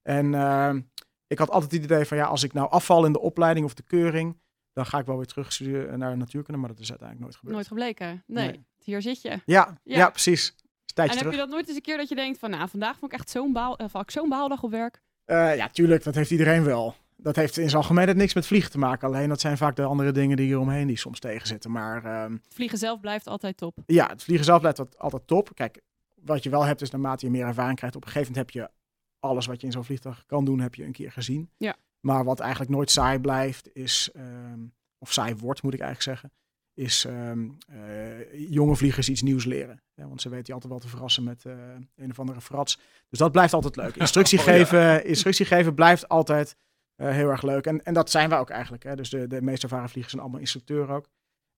En 0.01 0.33
ehm, 0.33 0.81
ik 1.27 1.37
had 1.37 1.49
altijd 1.49 1.71
het 1.71 1.83
idee 1.83 2.05
van 2.05 2.17
ja, 2.17 2.25
als 2.25 2.43
ik 2.43 2.53
nou 2.53 2.69
afval 2.69 3.05
in 3.05 3.13
de 3.13 3.19
opleiding 3.19 3.65
of 3.65 3.73
de 3.73 3.83
keuring, 3.83 4.41
dan 4.73 4.85
ga 4.85 4.99
ik 4.99 5.05
wel 5.05 5.17
weer 5.17 5.25
terug 5.25 5.59
naar 5.97 6.17
natuurkunde. 6.17 6.59
Maar 6.59 6.69
dat 6.69 6.79
is 6.79 6.89
uiteindelijk 6.89 7.19
nooit 7.19 7.35
gebeurd. 7.35 7.55
Nooit 7.55 7.67
gebleken. 7.67 8.23
Nee, 8.27 8.47
Nee. 8.47 8.65
hier 8.77 9.01
zit 9.01 9.21
je. 9.21 9.29
Ja, 9.45 9.79
ja. 9.83 9.97
Ja. 9.97 10.09
precies. 10.09 10.55
En 10.93 11.17
heb 11.17 11.31
je 11.31 11.37
dat 11.37 11.49
nooit 11.49 11.67
eens 11.67 11.75
een 11.75 11.81
keer 11.81 11.97
dat 11.97 12.09
je 12.09 12.15
denkt 12.15 12.39
van, 12.39 12.49
nou, 12.49 12.69
vandaag 12.69 12.97
vond 12.97 13.13
ik 13.13 13.19
echt 13.19 13.29
zo'n 13.29 13.53
baal, 13.53 13.79
had 13.91 14.01
ik 14.01 14.11
zo'n 14.11 14.29
baaldag 14.29 14.63
op 14.63 14.71
werk? 14.71 15.01
Eh, 15.25 15.55
ja, 15.55 15.69
tuurlijk, 15.69 16.03
dat 16.03 16.15
heeft 16.15 16.31
iedereen 16.31 16.63
wel. 16.63 16.95
Dat 17.15 17.35
heeft 17.35 17.57
in 17.57 17.69
zijn 17.69 17.81
algemeenheid 17.81 18.17
niks 18.17 18.33
met 18.33 18.45
vliegen 18.47 18.71
te 18.71 18.77
maken. 18.77 19.07
Alleen 19.07 19.29
dat 19.29 19.39
zijn 19.39 19.57
vaak 19.57 19.75
de 19.75 19.83
andere 19.83 20.11
dingen 20.11 20.37
die 20.37 20.49
eromheen 20.49 20.87
die 20.87 20.97
soms 20.97 21.19
tegenzitten. 21.19 21.71
Maar 21.71 22.05
ehm, 22.05 22.37
Vliegen 22.49 22.77
zelf 22.77 22.99
blijft 22.99 23.27
altijd 23.27 23.57
top. 23.57 23.77
ja, 23.85 24.07
het 24.07 24.23
vliegen 24.23 24.45
zelf 24.45 24.59
blijft 24.59 24.97
altijd 24.99 25.27
top. 25.27 25.49
Kijk, 25.53 25.81
wat 26.15 26.43
je 26.43 26.49
wel 26.49 26.63
hebt 26.63 26.81
is 26.81 26.91
naarmate 26.91 27.25
je 27.25 27.31
meer 27.31 27.45
ervaring 27.45 27.77
krijgt, 27.77 27.95
op 27.95 28.05
een 28.05 28.11
gegeven 28.11 28.33
moment 28.33 28.53
heb 28.53 28.63
je 28.63 28.71
alles 29.19 29.45
wat 29.45 29.59
je 29.61 29.65
in 29.65 29.73
zo'n 29.73 29.83
vliegtuig 29.83 30.23
kan 30.25 30.45
doen, 30.45 30.59
heb 30.59 30.75
je 30.75 30.83
een 30.83 30.91
keer 30.91 31.11
gezien. 31.11 31.49
Ja. 31.57 31.75
Maar 31.99 32.23
wat 32.23 32.39
eigenlijk 32.39 32.71
nooit 32.71 32.91
saai 32.91 33.19
blijft, 33.19 33.69
is, 33.73 34.09
ehm, 34.13 34.59
of 34.97 35.11
saai 35.11 35.35
wordt 35.35 35.63
moet 35.63 35.73
ik 35.73 35.79
eigenlijk 35.79 36.19
zeggen, 36.19 36.37
is 36.73 37.05
ehm, 37.05 37.49
eh, 37.67 38.49
jonge 38.49 38.75
vliegers 38.75 39.09
iets 39.09 39.21
nieuws 39.21 39.45
leren. 39.45 39.81
Ja, 39.93 40.07
want 40.07 40.21
ze 40.21 40.29
weten 40.29 40.45
je 40.45 40.53
altijd 40.53 40.71
wel 40.71 40.81
te 40.81 40.87
verrassen 40.87 41.23
met 41.23 41.45
eh, 41.45 41.73
een 41.95 42.09
of 42.09 42.19
andere 42.19 42.41
frats. 42.41 42.79
Dus 43.09 43.19
dat 43.19 43.31
blijft 43.31 43.53
altijd 43.53 43.75
leuk. 43.75 43.95
Instructie, 44.05 44.39
Oh, 44.39 44.45
ja. 44.45 44.51
geven, 44.51 45.05
instructie 45.05 45.45
geven 45.45 45.73
blijft 45.73 46.07
altijd 46.09 46.55
eh, 46.95 47.09
heel 47.11 47.29
erg 47.29 47.41
leuk. 47.41 47.65
En, 47.65 47.83
en 47.83 47.93
dat 47.93 48.09
zijn 48.11 48.29
wij 48.29 48.39
ook 48.39 48.49
eigenlijk. 48.49 48.83
Hè. 48.83 48.95
Dus 48.95 49.09
de, 49.09 49.27
de 49.27 49.41
meest 49.41 49.63
ervaren 49.63 49.89
vliegers 49.89 50.09
zijn 50.13 50.21
allemaal 50.23 50.41
instructeur 50.41 50.89
ook. 50.89 51.07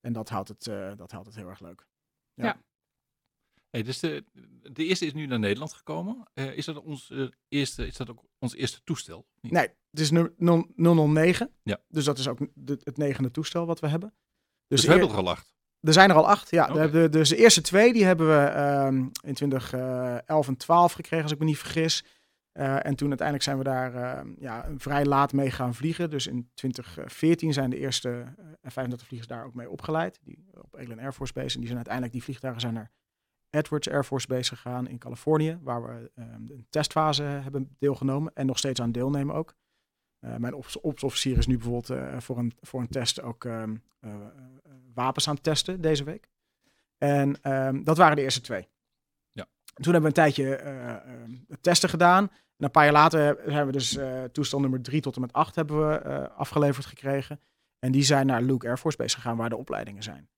En 0.00 0.12
dat 0.12 0.28
houdt 0.28 0.48
het, 0.48 0.66
eh, 0.66 0.92
dat 0.96 1.10
houdt 1.10 1.26
het 1.26 1.36
heel 1.36 1.48
erg 1.48 1.60
leuk. 1.60 1.86
Hey, 3.70 3.82
dus 3.84 3.98
de, 4.00 4.24
de 4.72 4.84
eerste 4.84 5.06
is 5.06 5.14
nu 5.14 5.26
naar 5.26 5.38
Nederland 5.38 5.72
gekomen. 5.72 6.28
Eh, 6.34 6.56
is, 6.56 6.64
dat 6.64 6.76
ons, 6.82 7.12
eerste, 7.48 7.86
is 7.86 7.96
dat 7.96 8.10
ook 8.10 8.24
ons 8.38 8.54
eerste 8.54 8.80
toestel? 8.84 9.26
Nee, 9.40 9.68
het 9.90 10.00
is 10.00 10.10
nu 10.10 10.28
0- 10.28 10.34
009. 10.76 11.50
Ja. 11.62 11.80
Dus 11.88 12.04
dat 12.04 12.18
is 12.18 12.28
ook 12.28 12.38
de- 12.54 12.80
het 12.82 12.96
negende 12.96 13.30
toestel 13.30 13.66
wat 13.66 13.80
we 13.80 13.88
hebben. 13.88 14.14
Dus 14.66 14.80
de 14.80 14.86
we 14.86 14.92
hebben 14.92 15.10
er 15.10 15.16
al 15.16 15.30
acht. 15.30 15.54
Er 15.80 15.92
zijn 15.92 16.10
er 16.10 16.16
al 16.16 16.28
acht, 16.28 16.50
ja. 16.50 16.68
Oké. 16.68 16.90
De, 16.90 17.08
dus 17.08 17.28
de 17.28 17.36
eerste 17.36 17.60
twee 17.60 17.92
die 17.92 18.04
hebben 18.04 18.28
we 18.28 18.44
ehm, 18.44 18.96
in 19.20 19.34
2011 19.34 20.48
en 20.48 20.56
12 20.56 20.92
gekregen, 20.92 21.22
als 21.22 21.32
ik 21.32 21.38
me 21.38 21.44
niet 21.44 21.58
vergis. 21.58 22.04
Eh, 22.52 22.86
en 22.86 22.94
toen 22.96 23.08
uiteindelijk 23.08 23.42
zijn 23.42 23.58
we 23.58 23.64
daar 23.64 23.94
ehm, 23.94 24.32
ja, 24.38 24.68
vrij 24.76 25.04
laat 25.04 25.32
mee 25.32 25.50
gaan 25.50 25.74
vliegen. 25.74 26.10
Dus 26.10 26.26
in 26.26 26.50
2014 26.54 27.52
zijn 27.52 27.70
de 27.70 27.78
eerste 27.78 28.34
eh, 28.62 28.70
F-35-vliegers 28.70 29.26
daar 29.26 29.44
ook 29.44 29.54
mee 29.54 29.70
opgeleid. 29.70 30.20
Die, 30.22 30.44
op 30.52 30.74
Eglin 30.74 31.00
Air 31.00 31.12
Force 31.12 31.32
Base. 31.32 31.54
En 31.54 31.56
die 31.56 31.64
zijn 31.64 31.76
uiteindelijk, 31.76 32.14
die 32.14 32.22
vliegtuigen 32.22 32.60
zijn 32.60 32.74
naar 32.74 32.90
Edwards 33.50 33.90
Air 33.90 34.04
Force 34.04 34.26
Base 34.26 34.56
gegaan 34.56 34.88
in 34.88 34.98
Californië. 34.98 35.58
Waar 35.62 35.82
we 35.82 36.10
ehm, 36.14 36.30
een 36.30 36.66
testfase 36.70 37.22
hebben 37.22 37.76
deelgenomen 37.78 38.32
en 38.34 38.46
nog 38.46 38.58
steeds 38.58 38.80
aan 38.80 38.92
deelnemen 38.92 39.34
ook. 39.34 39.54
Eh, 40.20 40.36
mijn 40.36 40.54
ops- 40.54 40.80
opsofficier 40.80 41.38
is 41.38 41.46
nu 41.46 41.54
bijvoorbeeld 41.54 41.90
eh, 41.90 42.20
voor, 42.20 42.38
een, 42.38 42.52
voor 42.60 42.80
een 42.80 42.88
test 42.88 43.22
ook 43.22 43.44
ehm, 43.44 43.76
eh, 44.00 44.14
wapens 44.94 45.28
aan 45.28 45.34
het 45.34 45.42
testen 45.42 45.80
deze 45.80 46.04
week. 46.04 46.28
En 46.98 47.40
ehm, 47.42 47.82
dat 47.82 47.96
waren 47.96 48.16
de 48.16 48.22
eerste 48.22 48.40
twee. 48.40 48.68
Ja. 49.32 49.46
En 49.74 49.82
toen 49.82 49.92
hebben 49.92 50.00
we 50.00 50.06
een 50.06 50.24
tijdje 50.24 50.56
eh, 50.56 50.90
ehm, 50.90 51.34
testen 51.60 51.88
gedaan. 51.88 52.30
En 52.56 52.64
een 52.64 52.70
paar 52.70 52.84
jaar 52.84 52.92
later 52.92 53.20
hebben 53.26 53.66
we 53.66 53.72
dus 53.72 53.98
toestand 54.32 54.62
nummer 54.62 54.82
drie 54.82 55.00
tot 55.00 55.14
en 55.14 55.20
met 55.20 55.32
acht 55.32 55.54
hebben 55.54 55.88
we 55.88 56.30
afgeleverd 56.30 56.86
gekregen. 56.86 57.40
En 57.78 57.92
die 57.92 58.02
zijn 58.02 58.26
naar 58.26 58.42
Luke 58.42 58.66
Air 58.66 58.78
Force 58.78 58.96
Base 58.96 59.16
gegaan, 59.16 59.36
waar 59.36 59.48
de 59.48 59.56
opleidingen 59.56 60.02
zijn. 60.02 60.28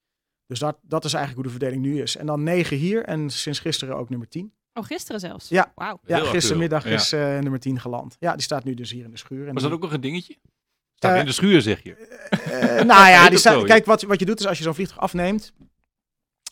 Dus 0.47 0.59
dat, 0.59 0.79
dat 0.83 1.05
is 1.05 1.13
eigenlijk 1.13 1.45
hoe 1.47 1.53
de 1.53 1.59
verdeling 1.65 1.95
nu 1.95 2.03
is. 2.03 2.17
En 2.17 2.27
dan 2.27 2.43
negen 2.43 2.77
hier 2.77 3.05
en 3.05 3.31
sinds 3.31 3.59
gisteren 3.59 3.97
ook 3.97 4.09
nummer 4.09 4.29
10. 4.29 4.53
Oh, 4.79 4.85
gisteren 4.85 5.21
zelfs? 5.21 5.49
Ja. 5.49 5.73
Wauw. 5.75 6.01
Ja, 6.07 6.19
gistermiddag 6.19 6.85
is 6.85 7.13
eh, 7.13 7.21
nummer 7.21 7.61
10 7.61 7.81
geland. 7.81 8.17
Ja, 8.19 8.33
die 8.33 8.43
staat 8.43 8.65
nu 8.65 8.75
dus 8.75 8.91
hier 8.91 9.05
in 9.05 9.11
de 9.11 9.17
schuur. 9.17 9.49
En 9.49 9.55
Was 9.55 9.63
dat 9.63 9.73
ook 9.73 9.81
nog 9.81 9.93
een 9.93 10.01
dingetje? 10.01 10.37
Staat 10.95 11.13
Eh, 11.13 11.19
in 11.19 11.27
de 11.27 11.33
schuur, 11.33 11.63
zeg 11.63 11.83
je. 11.83 11.95
Eh, 11.95 12.85
nou 12.85 13.09
ja, 13.09 13.29
die 13.31 13.39
staat, 13.39 13.65
kijk, 13.65 13.87
wat, 13.87 14.03
wat 14.03 14.19
je 14.19 14.27
doet 14.27 14.41
is 14.41 14.47
als 14.47 14.59
je 14.59 14.65
zo'n 14.65 14.75
vliegtuig 14.75 15.01
afneemt, 15.01 15.53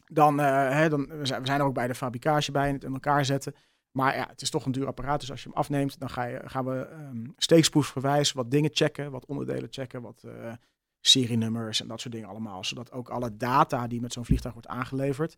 dan, 0.06 0.40
eh, 0.40 0.70
hè, 0.70 0.88
dan 0.88 1.06
we 1.06 1.26
zijn 1.26 1.40
we 1.40 1.46
zijn 1.46 1.60
er 1.60 1.66
ook 1.66 1.74
bij 1.74 1.86
de 1.86 1.94
fabricage 1.94 2.52
bij 2.52 2.68
en 2.68 2.74
het 2.74 2.84
in 2.84 2.92
elkaar 2.92 3.24
zetten. 3.24 3.54
Maar 3.90 4.16
ja, 4.16 4.26
het 4.28 4.42
is 4.42 4.50
toch 4.50 4.66
een 4.66 4.72
duur 4.72 4.86
apparaat, 4.86 5.20
dus 5.20 5.30
als 5.30 5.42
je 5.42 5.48
hem 5.48 5.58
afneemt, 5.58 6.00
dan 6.00 6.10
ga 6.10 6.24
je, 6.24 6.40
gaan 6.44 6.64
we 6.64 6.86
ehm 6.86 7.24
steeksproefverwijs 7.36 8.32
wat 8.32 8.50
dingen 8.50 8.70
checken, 8.72 9.10
wat 9.10 9.26
onderdelen 9.26 9.68
checken, 9.70 10.02
wat 10.02 10.22
eh, 10.24 10.52
serienummers 11.00 11.80
en 11.80 11.88
dat 11.88 12.00
soort 12.00 12.14
dingen 12.14 12.28
allemaal. 12.28 12.64
Zodat 12.64 12.92
ook 12.92 13.08
alle 13.08 13.36
data 13.36 13.86
die 13.86 14.00
met 14.00 14.12
zo'n 14.12 14.24
vliegtuig 14.24 14.54
wordt 14.54 14.68
aangeleverd, 14.68 15.36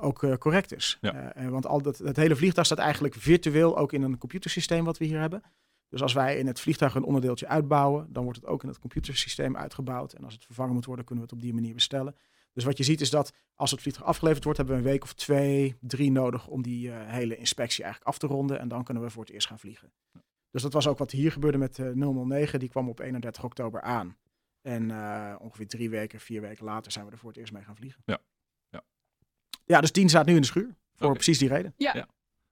ook 0.00 0.22
eh, 0.22 0.34
correct 0.36 0.72
is. 0.72 0.98
Ja. 1.00 1.32
Eh, 1.32 1.48
want 1.48 1.66
al 1.66 1.82
dat, 1.82 1.98
het 1.98 2.16
hele 2.16 2.36
vliegtuig 2.36 2.66
staat 2.66 2.78
eigenlijk 2.78 3.14
virtueel 3.14 3.78
ook 3.78 3.92
in 3.92 4.02
een 4.02 4.18
computersysteem 4.18 4.84
wat 4.84 4.98
we 4.98 5.04
hier 5.04 5.20
hebben. 5.20 5.42
Dus 5.88 6.02
als 6.02 6.12
wij 6.12 6.38
in 6.38 6.46
het 6.46 6.60
vliegtuig 6.60 6.94
een 6.94 7.04
onderdeeltje 7.04 7.48
uitbouwen, 7.48 8.06
dan 8.12 8.24
wordt 8.24 8.40
het 8.40 8.48
ook 8.48 8.62
in 8.62 8.68
het 8.68 8.78
computersysteem 8.78 9.56
uitgebouwd. 9.56 10.12
En 10.12 10.24
als 10.24 10.34
het 10.34 10.44
vervangen 10.44 10.74
moet 10.74 10.84
worden, 10.84 11.04
kunnen 11.04 11.24
we 11.24 11.30
het 11.30 11.40
op 11.40 11.46
die 11.46 11.54
manier 11.54 11.74
bestellen. 11.74 12.16
Dus 12.52 12.64
wat 12.64 12.76
je 12.76 12.84
ziet 12.84 13.00
is 13.00 13.10
dat 13.10 13.32
als 13.54 13.70
het 13.70 13.80
vliegtuig 13.80 14.06
afgeleverd 14.06 14.44
wordt, 14.44 14.58
hebben 14.58 14.76
we 14.76 14.82
een 14.82 14.88
week 14.88 15.02
of 15.02 15.12
twee, 15.12 15.76
drie 15.80 16.10
nodig 16.10 16.46
om 16.46 16.62
die 16.62 16.90
eh, 16.90 17.12
hele 17.12 17.36
inspectie 17.36 17.84
eigenlijk 17.84 18.12
af 18.12 18.18
te 18.18 18.26
ronden. 18.26 18.58
En 18.58 18.68
dan 18.68 18.84
kunnen 18.84 19.02
we 19.02 19.10
voor 19.10 19.24
het 19.24 19.32
eerst 19.32 19.46
gaan 19.46 19.58
vliegen. 19.58 19.92
Dus 20.50 20.62
dat 20.62 20.72
was 20.72 20.86
ook 20.86 20.98
wat 20.98 21.10
hier 21.10 21.32
gebeurde 21.32 21.58
met 21.58 21.78
eh 21.78 21.88
009. 21.88 22.58
Die 22.58 22.68
kwam 22.68 22.88
op 22.88 23.00
31 23.00 23.44
oktober 23.44 23.80
aan. 23.80 24.16
En 24.62 24.90
eh, 24.90 25.34
ongeveer 25.38 25.68
drie 25.68 25.90
weken, 25.90 26.20
vier 26.20 26.40
weken 26.40 26.64
later 26.64 26.92
zijn 26.92 27.04
we 27.04 27.10
er 27.10 27.18
voor 27.18 27.28
het 27.28 27.38
eerst 27.38 27.52
mee 27.52 27.62
gaan 27.62 27.76
vliegen. 27.76 28.02
Ja. 28.04 28.18
Ja, 29.68 29.80
dus 29.80 29.90
10 29.90 30.08
staat 30.08 30.26
nu 30.26 30.34
in 30.34 30.40
de 30.40 30.46
schuur. 30.46 30.76
Voor 30.96 31.12
precies 31.12 31.38
die 31.38 31.48
reden. 31.48 31.74
Ja. 31.76 31.92
Ja. 31.94 32.06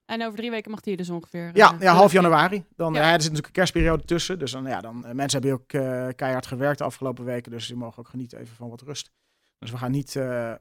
En 0.05 0.23
over 0.23 0.37
drie 0.39 0.51
weken 0.51 0.71
mag 0.71 0.81
die 0.81 0.97
dus 0.97 1.11
ongeveer... 1.11 1.51
Ja, 1.55 1.75
eh, 1.75 1.81
ja 1.81 1.95
half 1.95 2.13
januari. 2.13 2.65
Dan, 2.77 2.93
Ja. 2.93 3.01
ja. 3.01 3.05
er 3.07 3.11
zit 3.11 3.21
natuurlijk 3.21 3.47
een 3.47 3.53
kerstperiode 3.53 4.05
tussen. 4.05 4.39
Dus 4.39 4.53
dan, 4.53 4.67
ja, 4.67 4.81
dan, 4.81 5.05
eh, 5.05 5.13
mensen 5.13 5.43
hebben 5.43 5.61
ook 5.61 5.73
eh, 5.73 6.09
keihard 6.17 6.47
gewerkt 6.47 6.79
de 6.79 6.85
afgelopen 6.85 7.25
weken. 7.25 7.51
Dus 7.53 7.67
die 7.67 7.77
mogen 7.77 7.99
ook 7.99 8.09
genieten 8.09 8.39
even 8.39 8.57
van 8.57 8.69
wat 8.69 8.81
rust. 8.81 9.11
Dus 9.59 9.71
we 9.71 9.77
gaan 9.77 9.91
niet, 9.91 10.17
eh, 10.17 10.51
eh, 10.53 10.59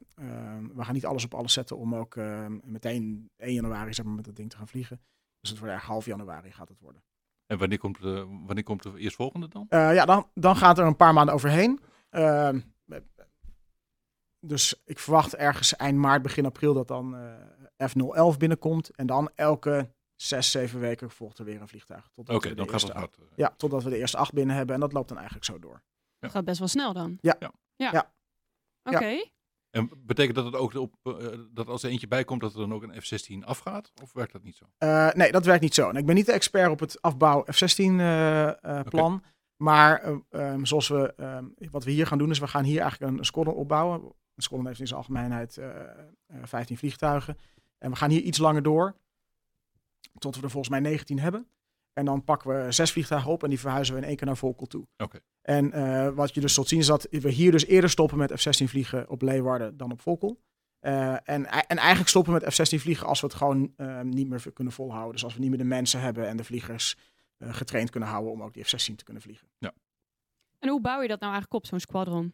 we 0.75 0.83
gaan 0.83 0.93
niet 0.93 1.05
alles 1.05 1.23
op 1.25 1.33
alles 1.33 1.53
zetten 1.53 1.77
om 1.77 1.95
ook 1.95 2.15
eh, 2.15 2.45
meteen 2.63 3.29
1 3.37 3.53
januari 3.53 3.93
zeg 3.93 4.05
maar, 4.05 4.15
met 4.15 4.25
dat 4.25 4.35
ding 4.35 4.49
te 4.49 4.57
gaan 4.57 4.67
vliegen. 4.67 4.99
Dus 5.39 5.49
het 5.49 5.59
wordt 5.59 5.73
eigenlijk 5.73 6.05
half 6.05 6.05
januari 6.17 6.51
gaat 6.51 6.69
het 6.69 6.79
worden. 6.79 7.03
En 7.45 7.57
wanneer 7.57 7.77
komt, 7.77 8.01
de, 8.01 8.25
wanneer 8.45 8.63
komt 8.63 8.83
de 8.83 8.93
eerstvolgende 8.97 9.47
dan? 9.47 9.65
Eh, 9.69 9.93
ja, 9.93 10.05
dan, 10.05 10.27
dan 10.33 10.55
gaat 10.55 10.77
er 10.77 10.85
een 10.85 10.95
paar 10.95 11.13
maanden 11.13 11.33
overheen. 11.35 11.79
Dus 14.47 14.81
ik 14.85 14.99
verwacht 14.99 15.35
ergens 15.35 15.75
eind 15.75 15.97
maart, 15.97 16.21
begin 16.21 16.45
april 16.45 16.73
dat 16.73 16.87
dan 16.87 17.15
eh, 17.77 17.89
F011 17.89 18.37
binnenkomt. 18.37 18.89
En 18.95 19.05
dan 19.07 19.29
elke 19.35 19.89
zes, 20.15 20.51
zeven 20.51 20.79
weken 20.79 21.09
volgt 21.09 21.37
er 21.39 21.45
weer 21.45 21.61
een 21.61 21.67
vliegtuig. 21.67 22.09
Totdat 22.13 22.35
Oké, 22.35 22.43
we 22.49 22.49
de 22.49 22.55
dan 22.55 22.65
gaat 22.65 22.73
eerste 22.73 22.91
het 22.97 23.01
acht- 23.03 23.15
hard. 23.17 23.29
Ja, 23.35 23.53
totdat 23.57 23.83
we 23.83 23.89
de 23.89 23.97
eerste 23.97 24.17
acht 24.17 24.33
binnen 24.33 24.55
hebben. 24.55 24.75
En 24.75 24.81
dat 24.81 24.93
loopt 24.93 25.07
dan 25.07 25.17
eigenlijk 25.17 25.45
zo 25.45 25.59
door. 25.59 25.81
Het 26.19 26.31
gaat 26.31 26.45
best 26.45 26.59
wel 26.59 26.67
snel 26.67 26.93
dan. 26.93 27.17
Ja. 27.21 27.35
Ja. 27.39 27.51
Ja. 27.75 27.91
Ja. 27.91 28.13
Oké. 28.83 29.23
En 29.69 29.89
betekent 30.05 30.35
dat 30.35 30.45
het 30.45 30.55
ook 30.55 30.73
op, 30.73 30.95
eh, 31.03 31.15
dat 31.51 31.67
als 31.67 31.83
er 31.83 31.89
eentje 31.89 32.07
bij 32.07 32.23
komt, 32.23 32.41
dat 32.41 32.53
er 32.53 32.59
dan 32.59 32.73
ook 32.73 32.83
een 32.83 33.01
F-16 33.01 33.45
afgaat? 33.45 33.91
Of 34.01 34.13
werkt 34.13 34.31
dat 34.31 34.43
niet 34.43 34.55
zo? 34.55 34.65
Eh, 34.77 35.11
nee, 35.13 35.31
dat 35.31 35.45
werkt 35.45 35.61
niet 35.61 35.73
zo. 35.73 35.89
En 35.89 35.95
ik 35.95 36.05
ben 36.05 36.15
niet 36.15 36.25
de 36.25 36.31
expert 36.31 36.71
op 36.71 36.79
het 36.79 37.01
afbouw 37.01 37.43
F-16 37.51 37.99
eh, 37.99 38.47
eh, 38.79 38.85
plan. 38.85 39.23
Maar 39.63 40.01
eh, 40.01 40.15
ehm, 40.29 40.63
zoals 40.65 40.87
we, 40.87 41.13
ehm, 41.17 41.45
wat 41.71 41.83
we 41.83 41.91
hier 41.91 42.07
gaan 42.07 42.17
doen, 42.17 42.29
is 42.29 42.39
we 42.39 42.47
gaan 42.47 42.63
hier 42.63 42.81
eigenlijk 42.81 43.11
een, 43.11 43.17
een 43.17 43.25
squadron 43.25 43.55
opbouwen. 43.55 44.13
Een 44.35 44.43
squadron 44.43 44.67
heeft 44.67 44.79
in 44.79 44.87
zijn 44.87 44.99
algemeenheid 44.99 45.57
eh, 45.57 45.81
eh, 45.81 45.89
15 46.43 46.77
vliegtuigen. 46.77 47.37
En 47.77 47.89
we 47.89 47.95
gaan 47.95 48.09
hier 48.09 48.21
iets 48.21 48.37
langer 48.37 48.63
door. 48.63 48.95
Tot 50.17 50.35
we 50.35 50.41
er 50.41 50.49
volgens 50.49 50.71
mij 50.71 50.79
19 50.79 51.19
hebben. 51.19 51.47
En 51.93 52.05
dan 52.05 52.23
pakken 52.23 52.65
we 52.65 52.71
zes 52.71 52.91
vliegtuigen 52.91 53.31
op 53.31 53.43
en 53.43 53.49
die 53.49 53.59
verhuizen 53.59 53.95
we 53.95 54.01
in 54.01 54.07
één 54.07 54.15
keer 54.15 54.27
naar 54.27 54.37
Volkel 54.37 54.65
toe. 54.65 54.87
Oké. 54.97 55.19
En 55.41 55.71
eh, 55.71 56.09
wat 56.09 56.33
je 56.33 56.41
dus 56.41 56.53
zult 56.53 56.67
zien 56.67 56.79
is 56.79 56.85
dat 56.85 57.07
we 57.09 57.29
hier 57.29 57.51
dus 57.51 57.65
eerder 57.65 57.89
stoppen 57.89 58.17
met 58.17 58.31
F-16 58.31 58.63
vliegen 58.65 59.09
op 59.09 59.21
Leeuwarden 59.21 59.77
dan 59.77 59.91
op 59.91 60.01
Volkel. 60.01 60.39
Eh, 60.85 61.13
en, 61.13 61.45
en 61.45 61.77
eigenlijk 61.77 62.09
stoppen 62.09 62.33
met 62.33 62.53
F-16 62.53 62.79
vliegen 62.79 63.07
als 63.07 63.21
we 63.21 63.27
het 63.27 63.35
gewoon 63.35 63.73
eh, 63.75 64.01
niet 64.01 64.29
meer 64.29 64.51
kunnen 64.53 64.73
volhouden. 64.73 65.11
Dus 65.11 65.23
als 65.23 65.33
we 65.33 65.39
niet 65.39 65.49
meer 65.49 65.57
de 65.57 65.63
mensen 65.63 65.99
hebben 65.99 66.27
en 66.27 66.37
de 66.37 66.43
vliegers 66.43 66.97
eh, 67.37 67.53
getraind 67.53 67.89
kunnen 67.89 68.09
houden 68.09 68.31
om 68.31 68.43
ook 68.43 68.53
die 68.53 68.63
F-16 68.63 68.95
te 68.95 69.03
kunnen 69.03 69.23
vliegen. 69.23 69.47
En 70.59 70.69
hoe 70.69 70.81
bouw 70.81 71.01
je 71.01 71.07
dat 71.07 71.19
nou 71.19 71.31
eigenlijk 71.33 71.63
op, 71.63 71.69
zo'n 71.69 71.79
squadron? 71.79 72.33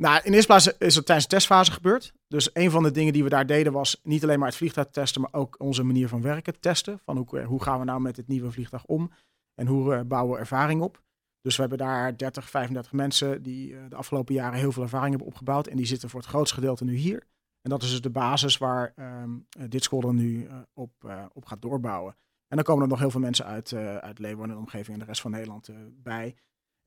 Nou, 0.00 0.20
in 0.24 0.32
eerste 0.32 0.46
plaats 0.46 0.76
is 0.78 0.94
het 0.94 1.06
tijdens 1.06 1.28
de 1.28 1.34
testfase 1.34 1.72
gebeurd. 1.72 2.12
Dus 2.28 2.50
een 2.52 2.70
van 2.70 2.82
de 2.82 2.90
dingen 2.90 3.12
die 3.12 3.22
we 3.22 3.28
daar 3.28 3.46
deden 3.46 3.72
was 3.72 4.00
niet 4.02 4.22
alleen 4.22 4.38
maar 4.38 4.48
het 4.48 4.56
vliegtuig 4.56 4.86
testen, 4.90 5.20
maar 5.20 5.32
ook 5.32 5.54
onze 5.58 5.82
manier 5.82 6.08
van 6.08 6.22
werken 6.22 6.60
testen. 6.60 6.98
Van 7.04 7.16
hoe, 7.16 7.42
hoe 7.42 7.62
gaan 7.62 7.78
we 7.78 7.84
nou 7.84 8.00
met 8.00 8.14
dit 8.14 8.28
nieuwe 8.28 8.52
vliegtuig 8.52 8.84
om 8.84 9.10
en 9.54 9.66
hoe 9.66 9.94
eh, 9.94 10.00
bouwen 10.00 10.32
we 10.32 10.38
ervaring 10.38 10.82
op. 10.82 11.02
Dus 11.40 11.54
we 11.54 11.60
hebben 11.60 11.78
daar 11.78 12.16
30, 12.16 12.50
35 12.50 12.92
mensen 12.92 13.42
die 13.42 13.76
eh, 13.76 13.82
de 13.88 13.96
afgelopen 13.96 14.34
jaren 14.34 14.58
heel 14.58 14.72
veel 14.72 14.82
ervaring 14.82 15.10
hebben 15.10 15.28
opgebouwd. 15.28 15.66
En 15.66 15.76
die 15.76 15.86
zitten 15.86 16.08
voor 16.10 16.20
het 16.20 16.28
grootste 16.28 16.54
gedeelte 16.54 16.84
nu 16.84 16.94
hier. 16.94 17.26
En 17.62 17.70
dat 17.70 17.82
is 17.82 17.90
dus 17.90 18.00
de 18.00 18.10
basis 18.10 18.58
waar 18.58 18.92
ehm, 18.96 19.38
eh, 19.58 19.64
dit 19.68 19.82
squadron 19.82 20.14
nu 20.14 20.44
eh, 20.44 20.58
op, 20.72 21.04
eh, 21.04 21.24
op 21.32 21.44
gaat 21.44 21.62
doorbouwen. 21.62 22.16
En 22.48 22.56
dan 22.56 22.64
komen 22.64 22.82
er 22.82 22.88
nog 22.88 22.98
heel 22.98 23.10
veel 23.10 23.20
mensen 23.20 23.44
uit, 23.44 23.72
eh 23.72 23.96
uit 23.96 24.18
Leeuwarden 24.18 24.56
en 24.56 24.62
de 24.62 24.66
omgeving 24.66 24.92
en 24.92 24.98
de 24.98 25.04
rest 25.04 25.20
van 25.20 25.30
Nederland 25.30 25.68
eh, 25.68 25.76
bij. 25.90 26.34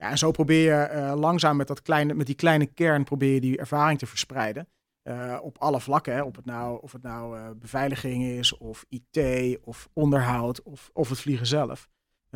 Ja, 0.04 0.10
en 0.10 0.18
zo 0.18 0.32
probeer 0.32 0.63
je 0.63 0.82
eh, 0.82 1.13
langzaam 1.16 1.58
met, 1.58 1.68
dat 1.68 1.82
kleine, 1.82 2.13
met 2.13 2.26
die 2.26 2.36
kleine 2.36 2.66
kern 2.66 3.04
probeer 3.04 3.34
je 3.34 3.42
die 3.42 3.58
ervaring 3.58 4.00
te 4.00 4.06
verspreiden. 4.06 4.68
Eh, 5.02 5.39
op 5.42 5.58
alle 5.58 5.80
vlakken. 5.80 6.13
Hè. 6.13 6.22
Op 6.24 6.36
het 6.36 6.46
nou, 6.46 6.82
of 6.82 6.92
het 6.92 7.02
nou 7.02 7.38
eh, 7.38 7.50
beveiliging 7.56 8.24
is, 8.24 8.58
of 8.58 8.86
IT, 8.89 9.58
of 9.63 9.89
onderhoud, 9.94 10.62
of, 10.63 10.89
of 10.94 11.10
het 11.10 11.20
vliegen 11.20 11.48
zelf. 11.48 11.89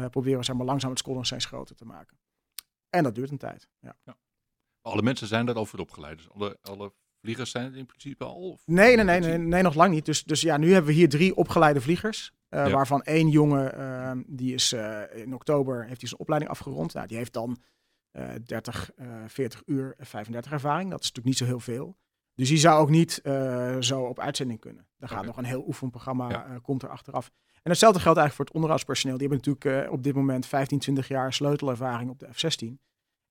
Proberen 0.10 0.40
we 0.40 0.46
zeg 0.46 0.56
maar, 0.56 0.66
langzaam 0.66 0.90
het 0.90 1.00
squadron 1.00 1.26
steeds 1.26 1.46
groter 1.46 1.76
te 1.76 1.86
maken. 1.86 2.18
En 2.90 3.04
dat 3.04 3.16
duurt 3.16 3.32
een 3.32 3.38
tijd. 3.38 3.68
Ja. 3.80 3.96
Alle 4.82 5.02
mensen 5.02 5.28
zijn 5.28 5.46
daar 5.46 5.56
al 5.56 5.66
voor 5.66 5.80
opgeleid. 5.80 6.18
Dus 6.18 6.30
alle, 6.30 6.58
alle 6.62 6.94
vliegers 7.22 7.52
zijn 7.52 7.66
het 7.66 7.76
in 7.76 7.86
principe 7.86 8.24
al? 8.24 8.36
Of 8.36 8.62
Nee, 8.66 8.96
nee, 8.96 9.06
nee, 9.06 9.20
nee, 9.20 9.38
nee, 9.38 9.62
nog 9.62 9.76
lang 9.76 9.94
niet. 9.94 10.06
Dus, 10.06 10.24
dus 10.24 10.42
ja, 10.42 10.58
nu 10.58 10.72
hebben 10.72 10.92
we 10.92 10.98
hier 10.98 11.10
drie 11.10 11.36
opgeleide 11.36 11.82
vliegers. 11.82 12.32
Eh, 12.50 12.68
Ja. 12.68 12.72
Waarvan 12.74 13.02
één 13.04 13.30
jongen, 13.30 13.74
ehm, 13.78 14.24
die 14.28 14.54
is 14.54 14.72
eh, 14.74 15.02
in 15.14 15.34
oktober, 15.34 15.86
heeft 15.86 16.00
hij 16.00 16.10
zijn 16.10 16.20
opleiding 16.22 16.52
afgerond. 16.52 16.94
Nou, 16.94 17.08
die 17.08 17.18
heeft 17.18 17.34
dan 17.34 17.58
eh 18.12 18.30
30, 18.46 18.92
eh 18.96 19.08
40 19.28 19.64
uur, 19.66 19.94
eh, 19.98 20.06
35 20.06 20.52
ervaring. 20.52 20.90
Dat 20.90 21.00
is 21.00 21.06
natuurlijk 21.12 21.26
niet 21.26 21.38
zo 21.38 21.46
heel 21.46 21.60
veel. 21.60 21.98
Dus 22.36 22.48
die 22.50 22.58
zou 22.58 22.82
ook 22.82 22.90
niet 22.90 23.22
zo 23.80 24.02
op 24.02 24.20
uitzending 24.20 24.60
kunnen. 24.60 24.88
Er 24.98 25.08
gaat 25.08 25.26
nog 25.26 25.38
een 25.38 25.44
heel 25.44 25.64
oefenprogramma, 25.68 26.30
Ja. 26.30 26.60
komt 26.62 26.84
er 26.84 26.90
achteraf. 26.90 27.32
En 27.64 27.72
hetzelfde 27.72 28.00
geldt 28.00 28.18
eigenlijk 28.20 28.34
voor 28.36 28.46
het 28.46 28.54
onderhoudspersoneel. 28.54 29.18
Die 29.18 29.28
hebben 29.28 29.46
natuurlijk 29.48 29.92
op 29.92 30.04
dit 30.04 30.16
moment 30.16 30.46
15, 30.46 30.80
20 30.80 31.08
jaar 31.08 31.34
sleutelervaring 31.34 32.10
op 32.10 32.20
de 32.20 32.28
F-16. 32.34 32.80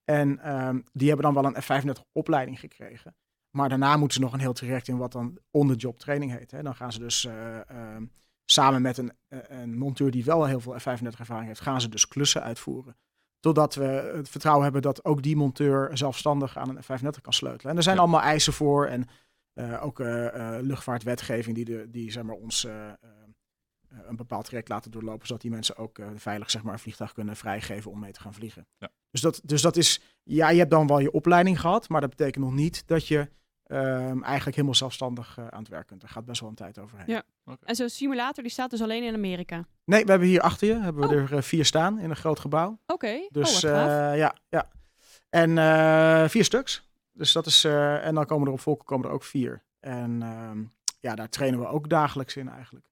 En 0.05 0.39
ehm, 0.39 0.81
die 0.93 1.09
hebben 1.09 1.33
dan 1.33 1.43
wel 1.43 1.55
een 1.55 1.63
F-35 1.63 2.03
opleiding 2.13 2.61
gekregen. 2.61 3.17
Maar 3.51 3.69
daarna 3.69 3.97
moeten 3.97 4.17
ze 4.17 4.23
nog 4.23 4.33
een 4.33 4.41
heel 4.41 4.53
traject 4.53 4.89
in 4.89 4.97
wat 4.97 5.13
dan 5.13 5.39
on-the-job 5.51 5.99
training 5.99 6.39
heet. 6.39 6.51
Hè. 6.51 6.63
Dan 6.63 6.75
gaan 6.75 6.93
ze 6.93 6.99
dus 6.99 7.25
eh, 7.25 7.71
ehm, 7.71 8.05
samen 8.51 8.83
met 8.83 8.99
een, 8.99 9.13
eh, 9.29 9.39
een 9.49 9.79
monteur 9.79 10.11
die 10.11 10.25
wel 10.25 10.45
heel 10.45 10.61
veel 10.61 10.79
F-35 10.79 11.19
ervaring 11.19 11.47
heeft, 11.47 11.61
gaan 11.61 11.81
ze 11.81 11.89
dus 11.89 12.09
klussen 12.09 12.43
uitvoeren. 12.43 12.97
Totdat 13.41 13.75
we 13.75 14.13
het 14.17 14.29
vertrouwen 14.29 14.65
hebben 14.65 14.83
dat 14.83 15.05
ook 15.05 15.23
die 15.23 15.37
monteur 15.37 15.97
zelfstandig 15.99 16.57
aan 16.59 16.69
een 16.77 16.83
F-35 16.83 17.21
kan 17.21 17.33
sleutelen. 17.33 17.71
En 17.71 17.77
er 17.77 17.83
zijn 17.83 17.97
Ja. 17.97 18.03
allemaal 18.03 18.21
eisen 18.21 18.53
voor 18.53 18.87
en 18.87 19.07
eh, 19.53 19.85
ook 19.85 20.01
eh, 20.01 20.57
luchtvaartwetgeving 20.61 21.55
die, 21.57 21.65
de, 21.65 21.91
die 21.91 22.11
zeg 22.11 22.23
maar, 22.23 22.35
ons 22.37 22.67
een 23.89 24.17
bepaald 24.17 24.45
traject 24.45 24.69
laten 24.69 24.91
doorlopen, 24.91 25.27
zodat 25.27 25.43
die 25.43 25.51
mensen 25.51 25.77
ook 25.77 25.99
veilig 26.17 26.51
zeg 26.51 26.63
maar, 26.63 26.73
een 26.73 26.79
vliegtuig 26.79 27.13
kunnen 27.13 27.37
vrijgeven 27.37 27.91
om 27.91 27.99
mee 27.99 28.13
te 28.13 28.21
gaan 28.21 28.35
vliegen. 28.35 28.67
Ja. 28.79 28.91
Dus, 29.11 29.21
dat, 29.21 29.41
dus 29.45 29.63
dat 29.63 29.77
is, 29.77 30.01
ja, 30.23 30.51
je 30.51 30.59
hebt 30.59 30.71
dan 30.71 30.87
wel 30.87 30.99
je 30.99 31.11
opleiding 31.13 31.61
gehad, 31.61 31.89
maar 31.89 32.01
dat 32.01 32.11
betekent 32.11 32.45
nog 32.45 32.55
niet 32.55 32.87
dat 32.87 33.09
je 33.09 33.29
ehm, 33.67 34.23
eigenlijk 34.23 34.57
helemaal 34.57 34.75
zelfstandig 34.75 35.39
eh, 35.39 35.47
aan 35.47 35.59
het 35.59 35.69
werk 35.69 35.87
kunt. 35.87 36.03
Er 36.03 36.09
gaat 36.09 36.25
best 36.25 36.41
wel 36.41 36.49
een 36.51 36.55
tijd 36.55 36.79
overheen. 36.79 37.07
Ja. 37.07 37.23
En 37.65 37.75
zo'n 37.75 37.89
simulator 37.89 38.43
die 38.43 38.53
staat 38.53 38.71
dus 38.71 38.83
alleen 38.83 39.03
in 39.03 39.15
Amerika. 39.15 39.65
Nee, 39.85 40.05
we 40.05 40.11
hebben 40.11 40.29
hier 40.29 40.41
achter 40.41 40.69
je 40.69 40.75
hebben 40.75 41.09
we 41.09 41.15
Oh. 41.15 41.23
er 41.23 41.37
eh, 41.37 41.43
vier 41.43 41.65
staan 41.65 41.99
in 41.99 42.11
een 42.11 42.17
groot 42.17 42.41
gebouw. 42.41 42.79
Oké, 42.87 43.27
Dus 43.31 43.65
oh, 43.65 43.71
wat 43.71 43.71
gaaf. 43.81 43.89
eh, 44.13 44.19
ja, 44.19 44.35
ja. 44.49 44.69
En 45.31 45.59
eh, 45.59 46.29
vier 46.29 46.45
stuks. 46.45 46.89
Dus 47.13 47.33
dat 47.33 47.47
is, 47.47 47.65
eh, 47.65 48.07
en 48.07 48.15
dan 48.15 48.27
komen 48.27 48.47
er 48.47 48.53
op 48.53 48.61
volken 48.61 48.85
komen 48.85 49.07
er 49.09 49.13
ook 49.15 49.25
vier. 49.25 49.63
En 49.81 50.23
ehm, 50.23 50.63
ja, 51.01 51.15
daar 51.15 51.29
trainen 51.29 51.61
we 51.61 51.67
ook 51.67 51.89
dagelijks 51.89 52.37
in 52.37 52.49
eigenlijk. 52.49 52.87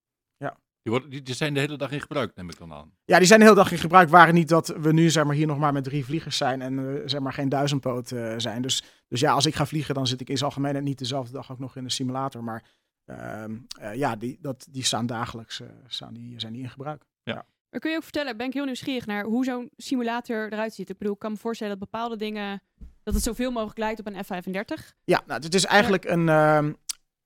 Die, 0.85 0.93
worden, 0.93 1.11
die, 1.11 1.23
die 1.23 1.35
zijn 1.35 1.55
de 1.55 1.61
hele 1.61 1.77
dag 1.77 1.91
in 1.91 2.01
gebruik, 2.01 2.35
neem 2.35 2.51
ik 2.51 2.59
dan 2.59 2.73
aan. 2.73 2.93
Ja, 3.05 3.19
die 3.19 3.27
zijn 3.27 3.39
de 3.39 3.45
hele 3.45 3.59
dag 3.59 3.73
in 3.73 3.79
gebruik. 3.79 4.09
Waren 4.09 4.35
niet 4.35 4.49
dat 4.49 4.67
we 4.67 4.93
nu 4.93 5.11
zeg 5.11 5.25
maar, 5.25 5.35
hier 5.35 5.47
nog 5.47 5.59
maar 5.59 5.73
met 5.73 5.85
drie 5.85 6.05
vliegers 6.05 6.37
zijn 6.37 6.63
en 6.63 6.79
eh, 6.79 7.03
zeg 7.05 7.21
maar 7.21 7.33
geen 7.33 7.49
duizendpoot 7.49 8.11
eh, 8.11 8.35
zijn. 8.37 8.63
Dus, 8.63 8.85
dus 9.09 9.21
ja, 9.21 9.33
als 9.33 9.47
ik 9.47 9.55
ga 9.55 9.67
vliegen, 9.67 9.95
dan 9.95 10.07
zit 10.07 10.21
ik 10.21 10.29
in 10.29 10.37
zijn 10.37 10.49
algemeenheid 10.51 10.85
niet 10.85 10.99
dezelfde 10.99 11.33
dag 11.33 11.53
ook 11.53 11.59
nog 11.59 11.77
in 11.77 11.85
de 11.85 11.91
simulator. 11.91 12.45
Maar 12.45 12.65
ehm, 13.05 13.57
eh, 13.81 13.95
ja, 13.95 14.17
die, 14.17 14.39
dat, 14.41 14.67
die 14.71 14.85
staan 14.85 15.07
dagelijks 15.07 15.61
eh, 15.61 15.69
staan 15.87 16.15
die, 16.15 16.41
zijn 16.41 16.53
die 16.53 16.63
in 16.63 16.71
gebruik. 16.71 17.05
Maar 17.25 17.83
kun 17.83 17.93
je 17.93 17.99
ook 17.99 18.03
vertellen, 18.03 18.37
ben 18.37 18.47
ik 18.47 18.53
heel 18.53 18.65
nieuwsgierig 18.65 19.07
naar 19.07 19.25
hoe 19.25 19.45
zo'n 19.45 19.71
simulator 19.77 20.53
eruit 20.53 20.75
ziet. 20.75 20.91
Ik 20.91 20.99
bedoel, 20.99 21.13
ik 21.13 21.19
kan 21.19 21.33
me 21.33 21.37
voorstellen 21.37 21.79
dat 21.79 21.91
bepaalde 21.91 22.17
dingen, 22.17 22.63
dat 23.03 23.15
het 23.15 23.23
zoveel 23.23 23.51
mogelijk 23.51 23.79
lijkt 23.79 24.01
op 24.01 24.07
een 24.07 24.25
F-35. 24.25 24.95
Ja, 25.05 25.23
nou, 25.27 25.43
het 25.43 25.55
is 25.55 25.65
eigenlijk 25.65 26.05
een, 26.05 26.29
ehm, 26.29 26.73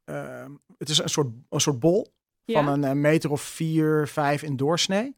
ehm, 0.04 0.52
het 0.78 0.88
is 0.88 0.98
een, 0.98 1.08
soort, 1.08 1.28
een 1.48 1.60
soort 1.60 1.78
bol 1.78 2.12
van 2.52 2.68
een 2.68 2.84
eh, 2.84 2.92
meter 2.92 3.30
of 3.30 3.42
vier, 3.42 4.08
vijf 4.08 4.42
in 4.42 4.56
doorsnee. 4.56 5.16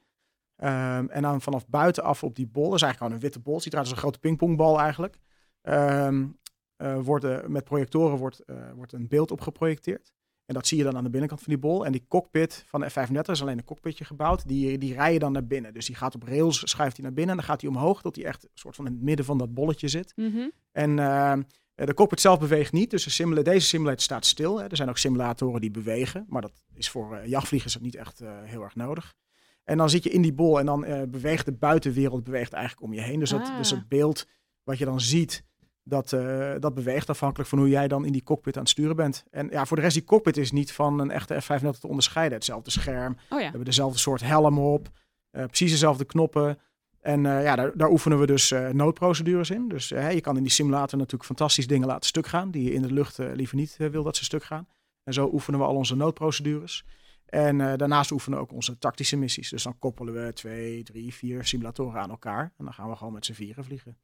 Ehm, 0.57 1.07
en 1.09 1.23
dan 1.23 1.41
vanaf 1.41 1.67
buitenaf 1.67 2.25
op 2.25 2.37
die 2.37 2.47
bol, 2.47 2.65
dat 2.65 2.75
is 2.75 2.83
eigenlijk 2.83 2.99
gewoon 2.99 3.13
een 3.13 3.21
witte 3.21 3.51
bol, 3.51 3.61
ziet 3.61 3.73
eruit 3.73 3.87
als 3.87 3.95
een 3.95 4.03
grote 4.03 4.19
pingpongbal 4.19 4.81
eigenlijk. 4.81 5.19
Ehm 5.63 6.27
eh, 6.77 6.99
wordt, 7.01 7.25
eh, 7.25 7.47
met 7.47 7.65
projectoren 7.65 8.19
wordt, 8.19 8.43
wordt 8.75 8.93
een 8.93 9.09
beeld 9.09 9.31
op 9.31 9.41
geprojecteerd. 9.41 10.13
En 10.51 10.57
dat 10.57 10.67
zie 10.67 10.79
je 10.79 10.85
dan 10.85 10.97
aan 10.97 11.05
de 11.05 11.11
binnenkant 11.11 11.41
van 11.43 11.53
die 11.53 11.63
bol. 11.63 11.85
En 11.85 11.93
die 11.93 12.05
cockpit 12.09 12.65
van 12.67 12.81
de 12.81 12.91
F-35 12.91 13.31
is 13.31 13.43
alleen 13.43 13.59
een 13.59 13.65
cockpitje 13.65 14.05
gebouwd. 14.05 14.49
Die, 14.49 14.79
die 14.79 14.95
rij 14.95 15.13
je 15.13 15.19
dan 15.19 15.33
naar 15.33 15.47
binnen. 15.47 15.75
Dus 15.75 15.87
die 15.87 15.95
gaat 15.95 16.15
op 16.15 16.23
rails, 16.23 16.71
schuift 16.71 16.97
hij 16.97 17.05
naar 17.05 17.15
binnen. 17.15 17.35
En 17.35 17.41
dan 17.41 17.51
gaat 17.51 17.61
hij 17.61 17.71
omhoog 17.71 18.03
tot 18.03 18.17
hij 18.17 18.25
echt 18.25 18.45
een 18.45 18.51
soort 18.55 18.77
van 18.77 18.87
in 18.87 18.93
het 18.93 19.03
midden 19.03 19.25
van 19.25 19.39
dat 19.39 19.55
bolletje 19.55 19.89
zit. 19.89 20.13
Mhm. 20.17 20.49
En 20.73 20.99
eh, 20.99 21.39
de 21.87 21.95
cockpit 21.95 22.21
zelf 22.21 22.39
beweegt 22.39 22.73
niet. 22.73 22.91
Dus 22.91 23.05
de 23.05 23.11
simula- 23.11 23.43
deze 23.43 23.67
simulator 23.67 24.01
staat 24.01 24.27
stil. 24.27 24.59
Hè. 24.61 24.67
Er 24.67 24.77
zijn 24.77 24.89
ook 24.89 24.99
simulatoren 24.99 25.61
die 25.61 25.71
bewegen. 25.71 26.27
Maar 26.29 26.43
dat 26.43 26.53
is 26.75 26.91
voor 26.91 27.17
eh, 27.17 27.29
jachtvliegers 27.29 27.79
niet 27.81 27.95
echt 27.95 28.21
eh, 28.21 28.31
heel 28.43 28.63
erg 28.63 28.75
nodig. 28.77 29.15
En 29.65 29.77
dan 29.77 29.91
zit 29.91 30.03
je 30.05 30.11
in 30.11 30.23
die 30.23 30.33
bol 30.33 30.59
en 30.59 30.67
dan 30.67 30.85
eh, 30.85 31.03
beweegt 31.09 31.45
de 31.45 31.53
buitenwereld 31.53 32.25
beweegt 32.25 32.53
eigenlijk 32.53 32.85
om 32.87 32.93
je 32.93 33.01
heen. 33.01 33.19
Dus, 33.21 33.31
dat, 33.31 33.41
Ah. 33.49 33.57
dus 33.57 33.71
het 33.71 33.89
beeld 33.89 34.27
wat 34.63 34.79
je 34.79 34.85
dan 34.85 35.01
ziet, 35.01 35.45
dat, 35.83 36.13
eh, 36.13 36.53
dat 36.59 36.75
beweegt 36.75 37.09
afhankelijk 37.11 37.49
van 37.49 37.59
hoe 37.59 37.69
jij 37.69 37.89
dan 37.89 38.05
in 38.05 38.13
die 38.13 38.23
cockpit 38.23 38.55
aan 38.57 38.63
het 38.63 38.71
sturen 38.71 38.97
bent. 38.97 39.25
En 39.31 39.49
ja, 39.51 39.67
voor 39.67 39.77
de 39.77 39.83
rest, 39.83 39.95
die 39.95 40.05
cockpit 40.05 40.37
is 40.37 40.53
niet 40.53 40.73
van 40.73 40.99
een 40.99 41.11
echte 41.11 41.41
F-35 41.41 41.81
te 41.81 41.89
onderscheiden. 41.89 42.37
Hetzelfde 42.37 42.71
scherm, 42.71 43.13
Oh 43.13 43.19
ja. 43.31 43.37
we 43.37 43.43
hebben 43.43 43.65
dezelfde 43.65 43.99
soort 43.99 44.21
helm 44.21 44.59
op, 44.59 44.89
eh, 45.31 45.45
precies 45.45 45.71
dezelfde 45.71 46.05
knoppen. 46.05 46.59
En 47.01 47.27
eh, 47.27 47.43
ja, 47.43 47.57
daar, 47.57 47.77
daar 47.77 47.91
oefenen 47.91 48.19
we 48.19 48.27
dus 48.27 48.51
eh, 48.51 48.69
noodprocedures 48.69 49.51
in. 49.51 49.69
Dus 49.69 49.91
eh, 49.91 50.13
je 50.13 50.21
kan 50.21 50.37
in 50.37 50.43
die 50.43 50.53
simulator 50.53 50.99
natuurlijk 50.99 51.25
fantastisch 51.25 51.67
dingen 51.67 51.87
laten 51.87 52.07
stuk 52.07 52.27
gaan, 52.27 52.51
die 52.51 52.63
je 52.63 52.73
in 52.73 52.83
de 52.83 52.93
lucht 52.93 53.19
liever 53.19 53.57
niet 53.57 53.77
wil 53.77 54.03
dat 54.03 54.17
ze 54.17 54.25
stuk 54.25 54.45
gaan. 54.45 54.69
En 55.05 55.13
zo 55.13 55.31
oefenen 55.33 55.61
we 55.61 55.67
al 55.67 55.77
onze 55.77 55.97
noodprocedures. 55.97 56.85
En 57.31 57.61
eh, 57.61 57.77
daarnaast 57.77 58.11
oefenen 58.11 58.39
we 58.39 58.45
ook 58.45 58.53
onze 58.53 58.79
tactische 58.79 59.17
missies. 59.17 59.49
Dus 59.49 59.63
dan 59.63 59.79
koppelen 59.79 60.15
we 60.15 60.33
twee, 60.33 60.83
drie, 60.83 61.15
vier 61.15 61.45
simulatoren 61.45 62.01
aan 62.01 62.11
elkaar. 62.11 62.53
En 62.59 62.65
dan 62.65 62.75
gaan 62.75 62.89
we 62.89 62.97
gewoon 62.97 63.13
met 63.13 63.27
z'n 63.27 63.33
vieren 63.33 63.65
vliegen. 63.65 63.99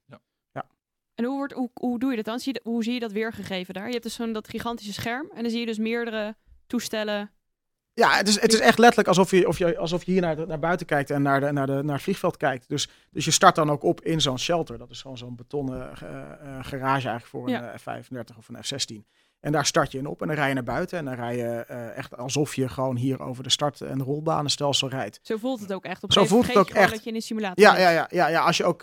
En 1.14 1.24
hoe, 1.24 1.36
wordt, 1.36 1.52
hoe, 1.52 1.70
hoe 1.74 1.98
doe 1.98 2.10
je 2.10 2.16
dat 2.16 2.24
dan? 2.24 2.38
Zie 2.38 2.52
je, 2.52 2.60
hoe 2.62 2.84
zie 2.84 2.92
je 2.92 3.00
dat 3.00 3.12
weergegeven 3.12 3.74
daar? 3.74 3.86
Je 3.86 3.90
hebt 3.90 4.02
dus 4.02 4.14
zo'n 4.14 4.32
dat 4.32 4.48
gigantische 4.48 4.92
scherm 4.92 5.30
en 5.34 5.42
dan 5.42 5.50
zie 5.50 5.60
je 5.60 5.66
dus 5.66 5.78
meerdere 5.78 6.36
toestellen. 6.66 7.30
Ja, 7.98 8.10
het 8.16 8.28
is, 8.28 8.40
het 8.40 8.52
is 8.52 8.60
echt 8.60 8.78
letterlijk 8.78 9.08
alsof 9.08 9.30
je, 9.30 9.48
of 9.48 9.58
je, 9.58 9.78
alsof 9.78 10.04
je 10.04 10.12
hier 10.12 10.20
naar, 10.20 10.36
de- 10.36 10.46
naar 10.46 10.58
buiten 10.58 10.86
kijkt 10.86 11.10
en 11.10 11.22
naar, 11.22 11.40
de, 11.40 11.52
naar, 11.52 11.66
de, 11.66 11.80
naar 11.82 11.94
het 11.94 12.02
vliegveld 12.02 12.36
kijkt. 12.36 12.68
Dus, 12.68 12.88
dus 13.10 13.24
je 13.24 13.30
start 13.30 13.54
dan 13.54 13.70
ook 13.70 13.82
op 13.82 14.00
in 14.00 14.20
zo'n 14.20 14.38
shelter. 14.38 14.78
Dat 14.78 14.90
is 14.90 15.00
gewoon 15.02 15.18
zo'n 15.18 15.36
betonnen 15.36 15.90
eh, 16.00 16.08
eh, 16.10 16.64
garage 16.64 17.08
eigenlijk 17.08 17.26
voor 17.26 17.44
een 17.46 17.52
Ja. 17.52 17.72
eh, 17.72 17.78
F-35 17.78 18.36
of 18.38 18.48
een 18.48 18.64
F-16. 18.64 19.04
En 19.40 19.52
daar 19.52 19.66
start 19.66 19.92
je 19.92 19.98
in 19.98 20.06
op 20.06 20.20
en 20.20 20.26
dan 20.26 20.36
rij 20.36 20.48
je 20.48 20.54
naar 20.54 20.62
buiten. 20.62 20.98
En 20.98 21.04
dan 21.04 21.14
rij 21.14 21.36
je 21.36 21.48
echt 21.96 22.16
alsof 22.16 22.54
je 22.54 22.68
gewoon 22.68 22.96
hier 22.96 23.20
over 23.20 23.42
de 23.42 23.50
start- 23.50 23.80
en 23.80 24.02
rolbanenstelsel 24.02 24.88
rijdt. 24.88 25.18
Zo 25.22 25.36
voelt 25.36 25.60
het 25.60 25.72
ook 25.72 25.84
echt. 25.84 26.02
Op 26.02 26.12
Zo 26.12 26.24
voelt 26.24 26.46
het 26.46 26.56
ook 26.56 26.68
echt. 26.70 26.90
dat 26.92 27.02
je 27.04 27.08
in 27.10 27.16
een 27.16 27.22
simulator 27.22 27.64
Ja, 27.64 27.78
ja, 27.78 27.90
ja, 27.90 28.06
ja, 28.10 28.28
ja 28.28 28.40
als 28.40 28.56
je, 28.56 28.64
ook, 28.64 28.80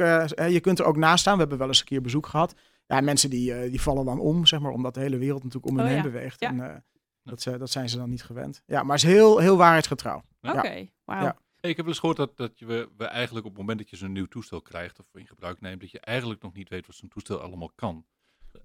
je 0.47 0.59
kunt 0.61 0.79
er 0.79 0.85
ook 0.85 0.97
naast 0.97 1.19
staan. 1.21 1.33
We 1.33 1.39
hebben 1.39 1.57
wel 1.57 1.67
eens 1.67 1.79
een 1.79 1.85
keer 1.85 2.01
bezoek 2.01 2.27
gehad. 2.27 2.53
Ja, 2.87 3.01
mensen 3.01 3.29
die, 3.29 3.69
die 3.69 3.81
vallen 3.81 4.05
dan 4.05 4.19
om, 4.19 4.45
zeg 4.45 4.59
maar, 4.59 4.71
omdat 4.71 4.93
de 4.93 4.99
hele 4.99 5.17
wereld 5.17 5.43
natuurlijk 5.43 5.71
om 5.71 5.77
hen 5.77 5.85
Oh, 5.87 5.93
heen 5.93 6.03
ja. 6.03 6.09
beweegt. 6.11 6.39
Ja. 6.39 6.47
En 6.49 6.83
dat, 7.23 7.43
dat 7.43 7.69
zijn 7.69 7.89
ze 7.89 7.97
dan 7.97 8.09
niet 8.09 8.23
gewend. 8.23 8.63
Ja, 8.65 8.83
maar 8.83 8.95
het 8.95 9.05
is 9.05 9.11
heel, 9.11 9.37
heel 9.39 9.57
waarheidsgetrouw. 9.57 10.23
Oké, 10.41 10.89
wauw. 11.03 11.23
Ja. 11.23 11.37
Hey, 11.59 11.71
ik 11.71 11.75
heb 11.77 11.85
wel 11.85 11.87
eens 11.87 11.99
gehoord 11.99 12.17
dat, 12.17 12.37
dat 12.37 12.59
je, 12.59 12.65
we, 12.65 12.89
we 12.97 13.05
eigenlijk 13.05 13.45
op 13.45 13.51
het 13.51 13.59
moment 13.59 13.79
dat 13.79 13.89
je 13.89 13.95
zo'n 13.95 14.11
nieuw 14.11 14.25
toestel 14.25 14.61
krijgt 14.61 14.99
of 14.99 15.05
in 15.13 15.27
gebruik 15.27 15.61
neemt, 15.61 15.81
dat 15.81 15.91
je 15.91 15.99
eigenlijk 15.99 16.41
nog 16.41 16.53
niet 16.53 16.69
weet 16.69 16.85
wat 16.87 16.95
zo'n 16.95 17.09
toestel 17.09 17.39
allemaal 17.39 17.71
kan. 17.75 18.05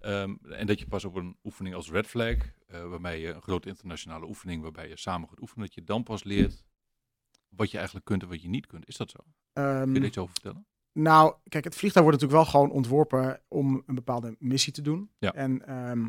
Ehm, 0.01 0.35
en 0.51 0.67
dat 0.67 0.79
je 0.79 0.87
pas 0.87 1.05
op 1.05 1.15
een 1.15 1.37
oefening 1.45 1.75
als 1.75 1.91
Red 1.91 2.07
Flag, 2.07 2.37
eh, 2.67 2.89
waarbij 2.89 3.21
je 3.21 3.33
een 3.33 3.43
grote 3.43 3.69
internationale 3.69 4.27
oefening, 4.27 4.63
waarbij 4.63 4.89
je 4.89 4.99
samen 4.99 5.29
gaat 5.29 5.41
oefenen, 5.41 5.65
dat 5.67 5.75
je 5.75 5.85
dan 5.85 6.03
pas 6.03 6.25
leert 6.25 6.65
wat 7.49 7.71
je 7.71 7.77
eigenlijk 7.77 8.07
kunt 8.07 8.23
en 8.23 8.29
wat 8.29 8.43
je 8.43 8.49
niet 8.49 8.67
kunt. 8.67 8.89
Is 8.89 8.97
dat 8.97 9.11
zo? 9.11 9.19
Kun 9.53 9.63
je 9.65 9.71
Ehm, 9.71 9.95
er 9.97 10.05
iets 10.05 10.19
over 10.19 10.33
vertellen? 10.33 10.67
Nou, 10.93 11.35
kijk, 11.49 11.65
het 11.65 11.77
vliegtuig 11.77 12.07
wordt 12.07 12.21
natuurlijk 12.21 12.51
wel 12.51 12.61
gewoon 12.61 12.77
ontworpen 12.77 13.41
om 13.49 13.83
een 13.87 13.95
bepaalde 13.95 14.37
missie 14.39 14.73
te 14.73 14.83
doen. 14.83 15.11
Ja. 15.19 15.33
En 15.35 15.67
ehm, 15.67 16.09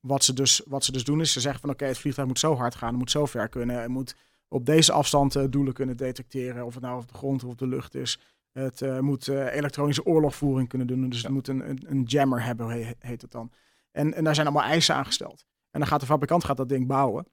wat, 0.00 0.24
ze 0.24 0.32
dus, 0.32 0.62
wat 0.66 0.84
ze 0.84 0.92
dus 0.92 1.04
doen 1.04 1.20
is 1.20 1.32
ze 1.32 1.40
zeggen 1.40 1.60
van 1.60 1.70
oké, 1.70 1.84
het 1.84 1.98
vliegtuig 1.98 2.28
moet 2.28 2.38
zo 2.38 2.54
hard 2.56 2.74
gaan, 2.74 2.88
het 2.88 2.98
moet 2.98 3.10
zo 3.10 3.26
ver 3.26 3.48
kunnen, 3.48 3.80
het 3.80 3.88
moet 3.90 4.14
op 4.48 4.66
deze 4.66 4.92
afstand 4.92 5.36
eh, 5.36 5.44
doelen 5.50 5.72
kunnen 5.74 5.96
detecteren, 5.96 6.64
of 6.66 6.74
het 6.74 6.82
nou 6.82 7.00
op 7.02 7.08
de 7.08 7.14
grond 7.14 7.44
of 7.44 7.50
op 7.50 7.58
de 7.58 7.66
lucht 7.66 7.94
is. 7.94 8.18
Het 8.52 8.82
eh, 8.82 8.98
moet 8.98 9.28
eh, 9.28 9.54
elektronische 9.54 10.04
oorlogvoering 10.04 10.68
kunnen 10.68 10.86
doen, 10.86 11.08
dus 11.08 11.18
Ja. 11.20 11.24
het 11.24 11.34
moet 11.34 11.48
een, 11.48 11.70
een, 11.70 11.84
een 11.86 12.02
jammer 12.02 12.42
hebben, 12.44 12.68
he- 12.68 12.92
heet 12.98 13.22
het 13.22 13.30
dan. 13.30 13.50
En, 13.90 14.14
en 14.14 14.24
daar 14.24 14.34
zijn 14.34 14.46
allemaal 14.46 14.64
eisen 14.70 14.94
aangesteld. 14.94 15.44
En 15.70 15.80
dan 15.80 15.88
gaat 15.88 16.00
de 16.00 16.06
fabrikant 16.06 16.44
gaat 16.44 16.56
dat 16.56 16.68
ding 16.68 16.86
bouwen. 16.86 17.26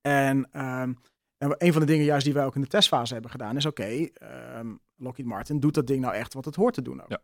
En, 0.00 0.48
ehm, 0.52 0.92
en 1.38 1.54
een 1.58 1.72
van 1.72 1.80
de 1.80 1.86
dingen 1.86 2.04
juist 2.04 2.24
die 2.24 2.34
wij 2.34 2.44
ook 2.44 2.54
in 2.54 2.60
de 2.60 2.66
testfase 2.66 3.12
hebben 3.12 3.30
gedaan 3.30 3.56
is 3.56 3.66
oké, 3.66 3.84
ehm, 4.12 4.74
Lockheed 4.96 5.26
Martin 5.26 5.60
doet 5.60 5.74
dat 5.74 5.86
ding 5.86 6.00
nou 6.00 6.14
echt 6.14 6.34
wat 6.34 6.44
het 6.44 6.54
hoort 6.54 6.74
te 6.74 6.82
doen 6.82 7.02
ook. 7.02 7.08
Ja. 7.10 7.20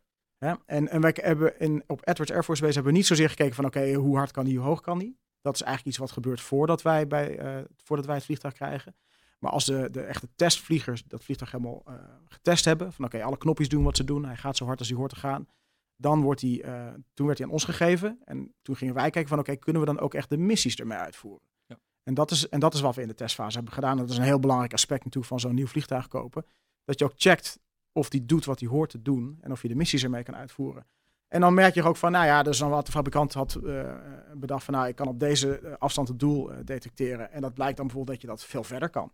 En, 0.67 0.89
en 0.89 1.01
wij 1.01 1.17
hebben 1.21 1.59
in, 1.59 1.85
op 1.87 2.09
Edwards 2.09 2.33
Air 2.33 2.43
Force 2.43 2.63
Base 2.63 2.75
hebben 2.75 2.93
we 2.93 2.99
niet 2.99 3.07
zozeer 3.07 3.29
gekeken 3.29 3.55
van 3.55 3.65
oké, 3.65 3.93
hoe 3.93 4.17
hard 4.17 4.31
kan 4.31 4.45
die, 4.45 4.57
hoe 4.57 4.67
hoog 4.67 4.81
kan 4.81 4.99
die? 4.99 5.19
Dat 5.41 5.55
is 5.55 5.63
eigenlijk 5.63 5.91
iets 5.97 6.05
wat 6.05 6.13
gebeurt 6.13 6.41
voordat 6.41 6.83
wij, 6.83 7.07
bij, 7.07 7.39
eh, 7.39 7.65
voordat 7.77 8.07
wij 8.07 8.15
het 8.15 8.25
vliegtuig 8.25 8.55
krijgen. 8.55 8.95
Maar 9.39 9.51
als 9.51 9.65
de, 9.65 9.89
de 9.91 10.03
echte 10.03 10.29
testvliegers 10.37 11.05
dat 11.05 11.25
vliegtuig 11.25 11.51
helemaal 11.51 11.83
eh, 11.87 11.95
getest 12.29 12.65
hebben, 12.65 12.93
van 12.93 13.05
oké, 13.05 13.23
alle 13.23 13.37
knopjes 13.39 13.69
doen 13.69 13.85
wat 13.85 13.97
ze 13.97 14.05
doen, 14.05 14.25
hij 14.25 14.37
gaat 14.37 14.57
zo 14.57 14.65
hard 14.65 14.79
als 14.79 14.89
hij 14.89 14.97
hoort 14.97 15.11
te 15.11 15.17
gaan, 15.17 15.49
dan 15.97 16.21
wordt 16.21 16.41
hij, 16.41 16.63
eh, 16.63 16.87
toen 17.15 17.27
werd 17.27 17.39
hij 17.39 17.47
aan 17.47 17.53
ons 17.53 17.65
gegeven 17.65 18.21
en 18.25 18.55
toen 18.63 18.77
gingen 18.77 18.95
wij 18.95 19.11
kijken 19.11 19.29
van 19.29 19.39
oké, 19.39 19.57
kunnen 19.57 19.83
we 19.83 19.89
dan 19.89 20.01
ook 20.01 20.15
echt 20.15 20.29
de 20.29 20.37
missies 20.37 20.77
ermee 20.77 20.99
uitvoeren? 20.99 21.47
Ja. 21.67 21.79
En, 22.03 22.15
dat 22.15 22.31
is, 22.31 22.49
en 22.49 22.61
dat 22.61 22.75
is 22.75 22.81
wat 22.81 22.95
we 22.95 23.03
in 23.03 23.09
de 23.09 23.15
testfase 23.15 23.57
hebben 23.57 23.75
gedaan. 23.75 23.97
Dat 23.97 24.11
is 24.11 24.17
een 24.17 24.23
heel 24.23 24.41
belangrijk 24.41 24.73
aspect 24.73 25.05
natuurlijk 25.05 25.33
van 25.33 25.41
zo'n 25.41 25.55
nieuw 25.55 25.67
vliegtuig 25.67 26.09
kopen. 26.09 26.47
Dat 26.85 26.99
je 26.99 27.05
ook 27.05 27.15
checkt 27.17 27.61
of 27.93 28.09
die 28.09 28.27
doet 28.27 28.45
wat 28.45 28.61
hij 28.61 28.69
hoort 28.69 28.91
te 28.91 29.03
doen 29.03 29.39
en 29.41 29.53
of 29.53 29.63
je 29.63 29.69
de 29.69 29.75
missies 29.75 30.03
ermee 30.03 30.23
kan 30.23 30.37
uitvoeren. 30.37 30.87
En 31.29 31.41
dan 31.41 31.55
merk 31.55 31.75
je 31.75 31.83
ook 31.83 31.97
van, 31.97 32.13
nou 32.13 32.27
ja, 32.27 32.43
dus 32.43 32.59
dan 32.59 32.71
wat 32.71 32.87
de 32.87 32.93
fabrikant 32.93 33.33
had 33.33 33.55
eh, 33.55 33.95
bedacht 34.35 34.65
van, 34.65 34.75
nou, 34.75 34.89
ik 34.89 34.97
kan 34.97 35.09
op 35.09 35.21
deze 35.21 35.59
eh, 35.59 35.73
afstand 35.79 36.09
het 36.09 36.19
doel 36.19 36.53
eh, 36.53 36.59
detecteren. 36.65 37.33
En 37.33 37.41
dat 37.41 37.55
blijkt 37.55 37.77
dan 37.77 37.87
bijvoorbeeld 37.87 38.21
dat 38.21 38.31
je 38.31 38.37
dat 38.37 38.45
veel 38.45 38.65
verder 38.65 38.91
kan. 38.91 39.13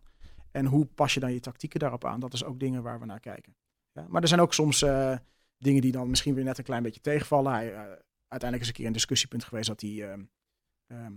En 0.51 0.65
hoe 0.65 0.85
pas 0.85 1.13
je 1.13 1.19
dan 1.19 1.33
je 1.33 1.39
tactieken 1.39 1.79
daarop 1.79 2.05
aan? 2.05 2.19
Dat 2.19 2.33
is 2.33 2.43
ook 2.43 2.59
dingen 2.59 2.83
waar 2.83 2.99
we 2.99 3.05
naar 3.05 3.19
kijken. 3.19 3.55
Ja, 3.91 4.05
maar 4.09 4.21
er 4.21 4.27
zijn 4.27 4.39
ook 4.39 4.53
soms 4.53 4.79
dingen 5.57 5.81
die 5.81 5.91
dan 5.91 6.09
misschien 6.09 6.33
weer 6.33 6.43
net 6.43 6.57
een 6.57 6.63
klein 6.63 6.83
beetje 6.83 7.01
tegenvallen. 7.01 7.51
Hij, 7.51 7.73
uiteindelijk 8.27 8.61
is 8.61 8.67
een 8.67 8.73
keer 8.73 8.85
een 8.85 8.93
discussiepunt 8.93 9.43
geweest 9.43 9.67
dat 9.67 9.81
hij 9.81 10.09
ehm, 10.09 10.23
ehm, 10.87 11.13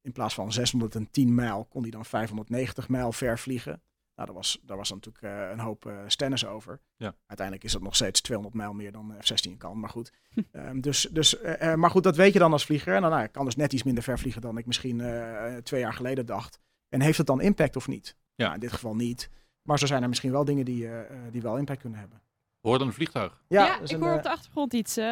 in 0.00 0.12
plaats 0.12 0.34
van 0.34 0.52
610 0.52 1.34
mijl 1.34 1.64
kon 1.64 1.82
hij 1.82 1.90
dan 1.90 2.04
590 2.04 2.88
mijl 2.88 3.12
ver 3.12 3.38
vliegen. 3.38 3.82
Nou, 4.18 4.30
daar 4.30 4.38
was, 4.38 4.58
daar 4.62 4.76
was 4.76 4.88
dan 4.88 5.00
natuurlijk 5.04 5.24
eh, 5.42 5.50
een 5.50 5.58
hoop 5.60 5.86
eh 5.86 5.96
stennis 6.06 6.46
over. 6.46 6.80
Ja. 6.96 7.14
Uiteindelijk 7.26 7.66
is 7.66 7.72
dat 7.72 7.82
nog 7.82 7.94
steeds 7.94 8.20
200 8.20 8.56
mijl 8.56 8.72
meer 8.72 8.92
dan 8.92 9.14
F-16 9.20 9.56
kan, 9.58 9.80
maar 9.80 9.90
goed. 9.90 10.12
Ehm, 10.52 10.80
dus, 10.80 11.08
dus, 11.12 11.40
eh, 11.40 11.72
eh, 11.72 11.78
maar 11.78 11.90
goed, 11.90 12.02
dat 12.02 12.16
weet 12.16 12.32
je 12.32 12.38
dan 12.38 12.52
als 12.52 12.64
vlieger. 12.64 12.94
En 12.94 13.00
dan 13.02 13.10
nou, 13.10 13.22
ik 13.22 13.32
kan 13.32 13.44
dus 13.44 13.56
net 13.56 13.72
iets 13.72 13.82
minder 13.82 14.02
ver 14.02 14.18
vliegen 14.18 14.40
dan 14.40 14.58
ik 14.58 14.66
misschien 14.66 15.00
eh, 15.00 15.56
twee 15.56 15.80
jaar 15.80 15.92
geleden 15.92 16.26
dacht. 16.26 16.58
En 16.88 17.00
heeft 17.00 17.18
het 17.18 17.26
dan 17.26 17.40
impact 17.40 17.76
of 17.76 17.88
niet? 17.88 18.16
Ja. 18.34 18.42
Nou, 18.44 18.54
in 18.54 18.60
dit 18.60 18.72
geval 18.72 18.94
niet. 18.96 19.30
Maar 19.62 19.78
zo 19.78 19.86
zijn 19.86 20.02
er 20.02 20.08
misschien 20.08 20.32
wel 20.32 20.44
dingen 20.44 20.64
die, 20.64 20.86
eh, 20.86 21.00
eh, 21.00 21.32
die 21.32 21.42
wel 21.42 21.56
impact 21.58 21.80
kunnen 21.80 21.98
hebben. 21.98 22.22
Hoor 22.60 22.78
dan 22.78 22.86
een 22.86 22.92
vliegtuig? 22.92 23.40
Ja, 23.48 23.78
dat 23.78 23.90
ik 23.90 23.96
een, 23.96 24.02
hoor 24.02 24.10
eh, 24.10 24.16
op 24.16 24.22
de 24.22 24.30
achtergrond 24.30 24.72
iets. 24.72 24.96
eh, 24.96 25.04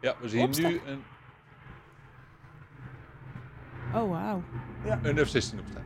Ja, 0.00 0.14
we 0.20 0.28
zien 0.28 0.50
nu 0.50 0.80
een, 0.86 1.02
Oh, 3.94 4.10
wauw. 4.10 4.42
een 5.02 5.26
F-16 5.26 5.58
opstaan. 5.60 5.84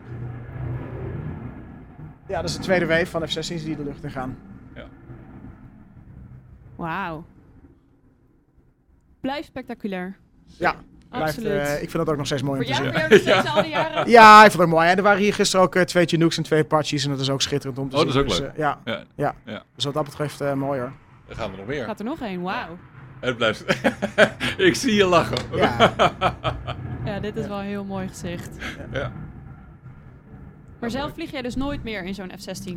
Ja, 2.26 2.40
dat 2.40 2.50
is 2.50 2.56
de 2.56 2.62
tweede 2.62 2.86
wave 2.86 3.06
van 3.06 3.28
F-16's 3.28 3.64
die 3.64 3.76
de 3.76 3.84
lucht 3.84 4.04
in 4.04 4.10
gaan. 4.10 4.36
Wauw. 6.76 7.24
Blijft 9.20 9.46
spectaculair. 9.46 10.16
Ja, 10.58 10.74
blijft, 11.10 11.28
Absoluut. 11.36 11.52
eh, 11.60 11.72
ik 11.82 11.90
vind 11.90 11.92
dat 11.92 12.08
ook 12.08 12.16
nog 12.16 12.26
steeds 12.26 12.42
mooi 12.42 12.60
om 12.60 12.66
Voor 12.66 12.74
te 12.76 12.82
jou, 12.82 13.08
zien. 13.10 13.18
steeds 13.20 13.54
al 13.54 13.62
die 13.62 13.70
jaren. 13.70 14.08
Ja, 14.10 14.44
ik 14.44 14.50
vond 14.50 14.62
het 14.62 14.72
mooi. 14.72 14.88
En 14.88 14.96
er 14.96 15.02
waren 15.02 15.20
hier 15.20 15.34
gisteren 15.34 15.64
ook 15.66 15.74
eh, 15.74 15.82
twee 15.82 16.06
Chinooks 16.06 16.36
en 16.36 16.42
twee 16.42 16.60
Apaches. 16.62 17.04
En 17.04 17.10
dat 17.10 17.20
is 17.20 17.30
ook 17.30 17.42
schitterend 17.42 17.78
om 17.78 17.88
te 17.88 17.96
Oh, 17.96 18.02
zien. 18.02 18.12
dat 18.12 18.16
is 18.16 18.22
ook 18.22 18.28
Dus, 18.28 18.38
leuk. 18.38 18.50
eh, 18.50 18.58
ja, 18.58 18.78
Ja, 18.84 19.02
ja. 19.14 19.34
Ja. 19.44 19.62
dus 19.74 19.84
wat 19.84 19.94
dat 19.94 20.04
betreft 20.04 20.40
eh 20.40 20.52
mooi 20.52 20.80
hoor. 20.80 20.92
er 21.28 21.34
gaan 21.36 21.50
er 21.50 21.56
nog 21.56 21.66
meer. 21.66 21.84
Gaat 21.84 21.98
er 21.98 22.04
nog 22.04 22.20
een, 22.20 22.40
wauw. 22.42 22.78
Het 23.20 23.36
blijft. 23.36 23.64
ik 24.68 24.74
zie 24.74 24.94
je 24.94 25.04
lachen. 25.04 25.38
Ja. 25.56 25.92
Ja, 27.04 27.20
dit 27.20 27.36
is 27.36 27.46
wel 27.46 27.58
een 27.58 27.64
heel 27.64 27.84
mooi 27.84 28.08
gezicht. 28.08 28.50
Ja. 28.92 29.12
Maar 30.84 30.92
zelf 31.02 31.12
vlieg 31.14 31.30
jij 31.30 31.42
dus 31.42 31.54
nooit 31.56 31.82
meer 31.84 32.04
in 32.04 32.14
zo'n 32.14 32.30
F-16? 32.38 32.72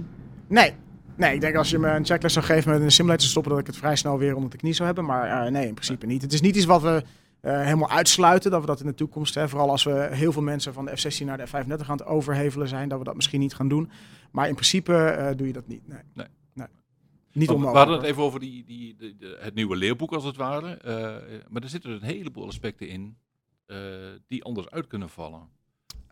Nee. 0.47 0.73
Nee, 1.17 1.33
ik 1.33 1.41
denk 1.41 1.55
als 1.55 1.69
je 1.69 1.77
me 1.79 1.87
een 1.89 2.05
checklist 2.05 2.33
zou 2.33 2.45
geven 2.45 2.71
met 2.71 2.81
een 2.81 2.91
simulator 2.91 3.27
stoppen, 3.27 3.51
dat 3.51 3.59
ik 3.61 3.67
het 3.67 3.77
vrij 3.77 3.95
snel 3.95 4.17
weer 4.17 4.35
onder 4.35 4.49
de 4.49 4.57
knie 4.57 4.73
zou 4.73 4.85
hebben. 4.85 5.05
Maar 5.05 5.45
eh, 5.45 5.51
nee, 5.51 5.67
in 5.67 5.73
principe 5.73 6.05
niet. 6.05 6.21
Het 6.21 6.33
is 6.33 6.41
niet 6.41 6.55
iets 6.55 6.65
wat 6.65 6.81
we 6.81 7.03
eh, 7.41 7.61
helemaal 7.63 7.89
uitsluiten, 7.89 8.51
dat 8.51 8.61
we 8.61 8.67
dat 8.67 8.79
in 8.79 8.85
de 8.85 8.93
toekomst, 8.93 9.35
hè, 9.35 9.49
vooral 9.49 9.69
als 9.69 9.83
we 9.83 10.07
heel 10.11 10.31
veel 10.31 10.41
mensen 10.41 10.73
van 10.73 10.85
de 10.85 10.97
F-16 10.97 11.25
naar 11.25 11.37
de 11.37 11.47
F-35 11.47 11.53
aan 11.87 11.97
het 11.97 12.05
overhevelen 12.05 12.67
zijn, 12.67 12.89
dat 12.89 12.97
we 12.99 13.03
dat 13.05 13.15
misschien 13.15 13.39
niet 13.39 13.53
gaan 13.55 13.67
doen. 13.67 13.89
Maar 14.31 14.47
in 14.47 14.53
principe 14.53 14.93
eh, 14.95 15.35
doe 15.37 15.47
je 15.47 15.53
dat 15.53 15.67
niet. 15.67 15.87
Nee. 15.87 15.99
Nee. 16.13 16.67
Niet 17.33 17.47
We 17.47 17.53
onmogelijk. 17.53 17.85
hadden 17.85 18.03
het 18.03 18.11
even 18.11 18.23
over 18.23 18.39
die, 18.39 18.63
die, 18.65 18.95
de- 18.95 19.15
de- 19.17 19.37
het 19.39 19.53
nieuwe 19.53 19.75
leerboek 19.75 20.11
als 20.13 20.23
het 20.23 20.35
ware. 20.35 20.77
Eh, 20.77 20.95
maar 21.49 21.61
er 21.61 21.69
zitten 21.69 21.89
dus 21.89 22.01
een 22.01 22.07
heleboel 22.07 22.47
aspecten 22.47 22.87
in 22.87 23.17
eh, 23.65 23.77
die 24.27 24.43
anders 24.43 24.69
uit 24.69 24.87
kunnen 24.87 25.09
vallen. 25.09 25.41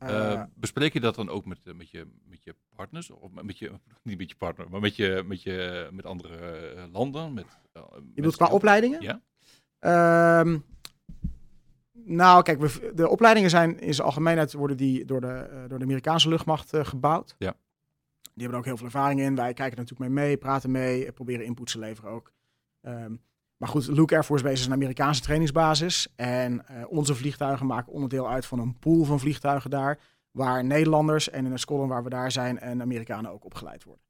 Eh, 0.06 0.32
Eh, 0.34 0.44
bespreek 0.56 0.94
je 0.94 1.00
dat 1.00 1.15
dan 1.15 1.30
ook 1.30 1.46
met, 1.46 1.60
eh, 1.65 1.74
met, 1.74 1.89
je, 1.89 2.08
met 2.26 2.44
je 2.44 2.56
partners? 2.76 3.10
Of 3.12 3.32
met 3.32 3.58
je, 3.58 3.72
niet 4.04 4.18
met 4.18 4.30
je 4.30 4.36
partner, 4.36 4.70
maar 4.70 4.82
met, 4.82 4.96
je, 4.96 5.24
met, 5.26 5.44
je, 5.44 5.89
met 5.91 6.06
andere 6.06 6.88
landen? 6.91 7.34
Met, 7.34 7.46
eh, 7.74 7.82
je 7.94 8.13
bedoelt 8.15 8.36
qua 8.36 8.48
opleidingen? 8.48 9.02
Ja. 9.02 9.22
Ehm, 9.80 10.58
nou, 11.91 12.44
kijk, 12.44 12.60
we, 12.60 12.91
de 12.96 13.10
opleidingen 13.10 13.50
zijn 13.50 13.80
in 13.80 13.94
zijn 13.94 14.08
algemeenheid 14.08 14.54
worden 14.54 14.78
die 14.78 15.06
door 15.06 15.22
de, 15.22 15.65
door 15.68 15.78
de 15.78 15.86
Amerikaanse 15.86 16.30
luchtmacht 16.30 16.78
gebouwd. 16.78 17.36
Ja. 17.38 17.56
Die 18.22 18.44
hebben 18.44 18.52
er 18.52 18.58
ook 18.58 18.65
heel 18.65 18.78
veel 18.78 18.86
ervaring 18.86 19.20
in. 19.20 19.36
Wij 19.36 19.54
kijken 19.54 19.78
er 19.78 19.84
natuurlijk 19.84 20.12
mee 20.12 20.26
mee, 20.26 20.38
praten 20.38 20.72
mee, 20.72 21.12
proberen 21.12 21.46
input 21.46 21.72
te 21.72 21.80
leveren 21.80 22.12
ook. 22.12 22.32
Ehm, 22.82 23.15
maar 23.58 23.70
goed, 23.70 23.88
Luke 23.88 24.13
Air 24.13 24.24
Force 24.24 24.44
Base 24.44 24.56
is 24.56 24.65
een 24.65 24.72
Amerikaanse 24.72 25.22
trainingsbasis. 25.22 26.08
En 26.15 26.68
eh, 26.68 26.84
onze 26.88 27.15
vliegtuigen 27.15 27.65
maken 27.65 27.94
onderdeel 27.94 28.30
uit 28.30 28.46
van 28.46 28.60
een 28.60 28.80
pool 28.80 29.04
van 29.04 29.20
vliegtuigen 29.20 29.70
daar. 29.70 30.00
Waar 30.32 30.65
Nederlanders 30.65 31.30
en 31.30 31.46
in 31.46 31.52
een 31.52 31.60
squadron 31.60 31.88
waar 31.88 32.04
we 32.04 32.10
daar 32.10 32.32
zijn 32.32 32.60
en 32.60 32.82
Amerikanen 32.82 33.32
ook 33.32 33.46
opgeleid 33.46 33.84
worden. 33.84 34.04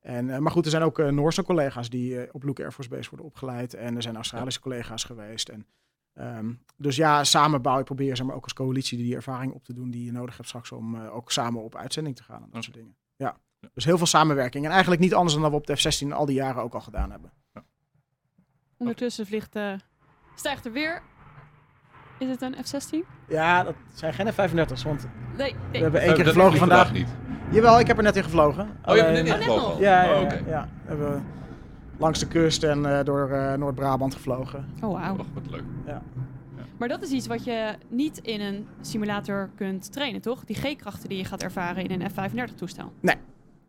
En, 0.00 0.30
eh, 0.30 0.38
maar 0.38 0.52
goed, 0.52 0.64
er 0.64 0.70
zijn 0.70 0.82
ook 0.82 0.98
eh, 0.98 1.08
Noorse 1.08 1.42
collega's 1.42 1.90
die 1.90 2.34
op 2.34 2.42
Luke 2.42 2.62
Air 2.62 2.72
Force 2.72 2.90
Base 2.90 3.08
worden 3.08 3.26
opgeleid. 3.26 3.74
En 3.74 3.96
er 3.96 4.02
zijn 4.02 4.16
Australische 4.16 4.60
collega's 4.60 5.04
geweest. 5.04 5.48
En, 5.48 5.66
ehm, 6.12 6.52
dus 6.76 6.96
ja, 6.96 7.24
samen 7.24 7.62
bouw 7.62 7.78
je 7.78 7.84
proberen 7.84 8.16
zeg 8.16 8.26
maar, 8.26 8.36
ook 8.36 8.44
als 8.44 8.52
coalitie 8.52 8.98
die 8.98 9.14
ervaring 9.14 9.52
op 9.52 9.64
te 9.64 9.72
doen 9.72 9.90
die 9.90 10.04
je 10.04 10.12
nodig 10.12 10.36
hebt 10.36 10.48
straks 10.48 10.72
om 10.72 11.00
ook 11.00 11.32
samen 11.32 11.62
op 11.62 11.76
uitzending 11.76 12.16
te 12.16 12.22
gaan 12.22 12.42
en 12.42 12.48
dat 12.50 12.64
soort 12.64 12.76
dingen. 12.76 12.96
Ja. 13.16 13.40
Ja. 13.60 13.68
Dus 13.74 13.84
heel 13.84 13.96
veel 13.96 14.06
samenwerking. 14.06 14.64
En 14.64 14.70
eigenlijk 14.70 15.00
niet 15.00 15.14
anders 15.14 15.32
dan 15.32 15.42
dat 15.42 15.50
we 15.50 15.56
op 15.56 15.66
de 15.66 15.76
F-16 15.76 16.12
al 16.12 16.26
die 16.26 16.34
jaren 16.34 16.62
ook 16.62 16.74
al 16.74 16.80
gedaan 16.80 17.10
hebben. 17.10 17.32
Ondertussen 18.84 19.26
vliegt, 19.26 19.54
eh, 19.56 19.72
stijgt 20.34 20.64
er 20.66 20.72
weer. 20.72 21.02
Is 22.18 22.28
het 22.28 22.42
een 22.42 22.54
F-16? 22.64 23.06
Ja, 23.28 23.62
dat 23.62 23.74
zijn 23.94 24.12
geen 24.14 24.32
F-35's, 24.32 24.82
want 24.82 25.06
Nee, 25.36 25.52
we 25.52 25.58
nee. 25.72 25.82
hebben 25.82 26.00
één 26.00 26.14
keer 26.14 26.24
dat 26.24 26.32
gevlogen 26.34 26.58
vandaag. 26.58 26.92
niet. 26.92 27.08
Jawel, 27.50 27.80
ik 27.80 27.86
heb 27.86 27.96
er 27.96 28.02
net 28.02 28.16
in 28.16 28.22
gevlogen. 28.24 28.62
Oh, 28.62 28.94
je 28.94 29.00
hebt 29.02 29.08
Alleen- 29.08 29.24
net 29.24 29.38
niet 29.38 29.48
Oh, 29.48 29.54
gevlogen? 29.54 29.80
Ja, 29.80 30.02
ja, 30.02 30.14
Oh, 30.14 30.20
ja, 30.20 30.24
oké. 30.26 30.50
ja. 30.50 30.68
We 30.82 30.88
hebben 30.88 31.24
langs 31.98 32.18
de 32.18 32.26
kust 32.28 32.62
en 32.62 32.98
eh, 32.98 33.04
door 33.04 33.30
eh, 33.30 33.54
Noord-Brabant 33.54 34.14
gevlogen. 34.14 34.68
Oh, 34.80 34.92
wauw. 35.00 35.16
Och, 35.18 35.26
wat 35.34 35.50
leuk. 35.50 35.62
Maar 36.78 36.88
dat 36.88 37.02
is 37.02 37.10
iets 37.10 37.26
wat 37.26 37.44
je 37.44 37.74
niet 37.88 38.18
in 38.18 38.40
een 38.40 38.66
simulator 38.80 39.50
kunt 39.56 39.92
trainen, 39.92 40.20
toch? 40.20 40.44
Die 40.44 40.56
G-krachten 40.56 41.08
die 41.08 41.18
je 41.18 41.24
gaat 41.24 41.42
ervaren 41.42 41.86
in 41.86 42.00
een 42.00 42.10
F-35-toestel. 42.10 42.92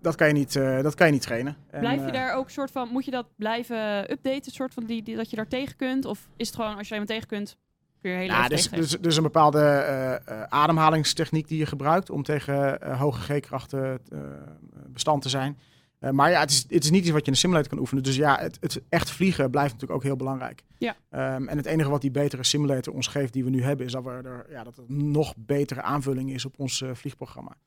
Dat 0.01 0.15
kan 0.15 0.27
je 0.27 0.33
niet, 0.33 0.55
eh, 0.55 0.81
dat 0.81 0.95
kan 0.95 1.07
je 1.07 1.13
niet 1.13 1.21
trainen. 1.21 1.55
En, 1.69 1.79
Blijf 1.79 1.99
je 1.99 2.05
eh, 2.05 2.13
daar 2.13 2.33
ook 2.33 2.49
soort 2.49 2.71
van, 2.71 2.89
moet 2.91 3.05
je 3.05 3.11
dat 3.11 3.25
blijven 3.35 4.11
updaten, 4.11 4.51
soort 4.51 4.73
van 4.73 4.85
die, 4.85 5.03
die, 5.03 5.15
dat 5.15 5.29
je 5.29 5.35
daar 5.35 5.47
tegen 5.47 5.75
kunt? 5.75 6.05
Of 6.05 6.27
is 6.35 6.47
het 6.47 6.55
gewoon, 6.55 6.77
als 6.77 6.87
je 6.87 6.95
er 6.95 6.99
iemand 6.99 7.09
tegen 7.09 7.27
kunt, 7.27 7.57
kun 8.01 8.11
je 8.11 8.17
heel 8.17 8.25
Ja, 8.27 8.49
even 8.49 8.77
dus, 8.77 8.89
dus, 8.89 9.01
dus 9.01 9.17
een 9.17 9.23
bepaalde 9.23 9.61
eh, 9.61 10.43
ademhalingstechniek 10.43 11.47
die 11.47 11.57
je 11.57 11.65
gebruikt 11.65 12.09
om 12.09 12.23
tegen 12.23 12.95
hoge 12.97 13.39
G-krachten 13.39 14.01
bestand 14.87 15.21
te 15.21 15.29
zijn. 15.29 15.59
Maar 16.11 16.31
ja, 16.31 16.39
het 16.39 16.51
is, 16.51 16.65
het 16.67 16.83
is 16.83 16.89
niet 16.89 17.01
iets 17.01 17.11
wat 17.11 17.19
je 17.19 17.25
in 17.25 17.31
een 17.31 17.37
simulator 17.37 17.69
kan 17.69 17.79
oefenen. 17.79 18.03
Dus 18.03 18.15
ja, 18.15 18.37
het, 18.39 18.57
het 18.59 18.81
echt 18.89 19.11
vliegen 19.11 19.51
blijft 19.51 19.71
natuurlijk 19.71 19.99
ook 19.99 20.05
heel 20.05 20.15
belangrijk. 20.15 20.63
Ja. 20.77 20.95
Ehm, 21.09 21.47
en 21.47 21.57
het 21.57 21.65
enige 21.65 21.89
wat 21.89 22.01
die 22.01 22.11
betere 22.11 22.43
simulator 22.43 22.93
ons 22.93 23.07
geeft 23.07 23.33
die 23.33 23.43
we 23.43 23.49
nu 23.49 23.63
hebben, 23.63 23.85
is 23.85 23.91
dat, 23.91 24.03
we 24.03 24.09
er, 24.09 24.45
ja, 24.49 24.63
dat 24.63 24.75
het 24.75 24.89
een 24.89 25.11
nog 25.11 25.33
betere 25.37 25.81
aanvulling 25.81 26.33
is 26.33 26.45
op 26.45 26.59
ons 26.59 26.83
vliegprogramma. 26.93 27.57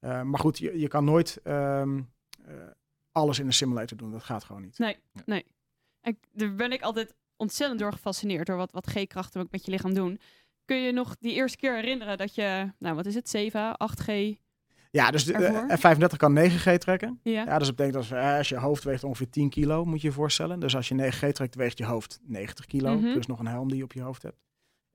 Eh, 0.00 0.22
maar 0.22 0.40
goed, 0.40 0.58
je, 0.58 0.78
je 0.78 0.88
kan 0.88 1.04
nooit 1.04 1.40
ehm, 1.42 2.00
eh, 2.44 2.54
alles 3.12 3.38
in 3.38 3.46
een 3.46 3.52
simulator 3.52 3.98
doen. 3.98 4.10
Dat 4.10 4.24
gaat 4.24 4.44
gewoon 4.44 4.62
niet. 4.62 4.78
Nee, 4.78 4.96
nee. 5.26 5.44
En 6.00 6.18
daar 6.32 6.54
ben 6.54 6.72
ik 6.72 6.82
altijd 6.82 7.14
ontzettend 7.36 7.80
door 7.80 7.92
gefascineerd 7.92 8.46
door 8.46 8.56
wat, 8.56 8.72
wat 8.72 8.86
G-krachten 8.86 9.40
ook 9.40 9.50
met 9.50 9.64
je 9.64 9.70
lichaam 9.70 9.94
doen. 9.94 10.20
Kun 10.64 10.76
je 10.76 10.92
nog 10.92 11.16
die 11.18 11.32
eerste 11.32 11.56
keer 11.56 11.74
herinneren 11.74 12.18
dat 12.18 12.34
je, 12.34 12.72
nou 12.78 12.94
wat 12.94 13.06
is 13.06 13.14
het, 13.14 13.28
7, 13.28 13.76
8G? 13.92 14.38
Ja, 14.90 15.10
dus 15.10 15.24
de, 15.24 15.32
de 15.32 15.76
F-35 15.76 16.16
kan 16.16 16.38
9G 16.38 16.78
trekken. 16.78 17.20
Ja. 17.22 17.44
Ja, 17.44 17.58
dus 17.58 17.66
dat 17.66 17.76
betekent 17.76 17.96
als, 17.96 18.10
eh, 18.10 18.36
als 18.36 18.48
je 18.48 18.56
hoofd 18.56 18.84
weegt 18.84 19.04
ongeveer 19.04 19.30
10 19.30 19.50
kilo, 19.50 19.84
moet 19.84 20.00
je 20.00 20.08
je 20.08 20.12
voorstellen. 20.14 20.60
Dus 20.60 20.76
als 20.76 20.88
je 20.88 20.94
9G 20.94 21.32
trekt, 21.32 21.54
weegt 21.54 21.78
je 21.78 21.84
hoofd 21.84 22.20
90 22.22 22.66
kilo. 22.66 22.98
Mhm. 22.98 23.12
Plus 23.12 23.26
nog 23.26 23.38
een 23.38 23.46
helm 23.46 23.68
die 23.68 23.76
je 23.76 23.84
op 23.84 23.92
je 23.92 24.02
hoofd 24.02 24.22
hebt. 24.22 24.47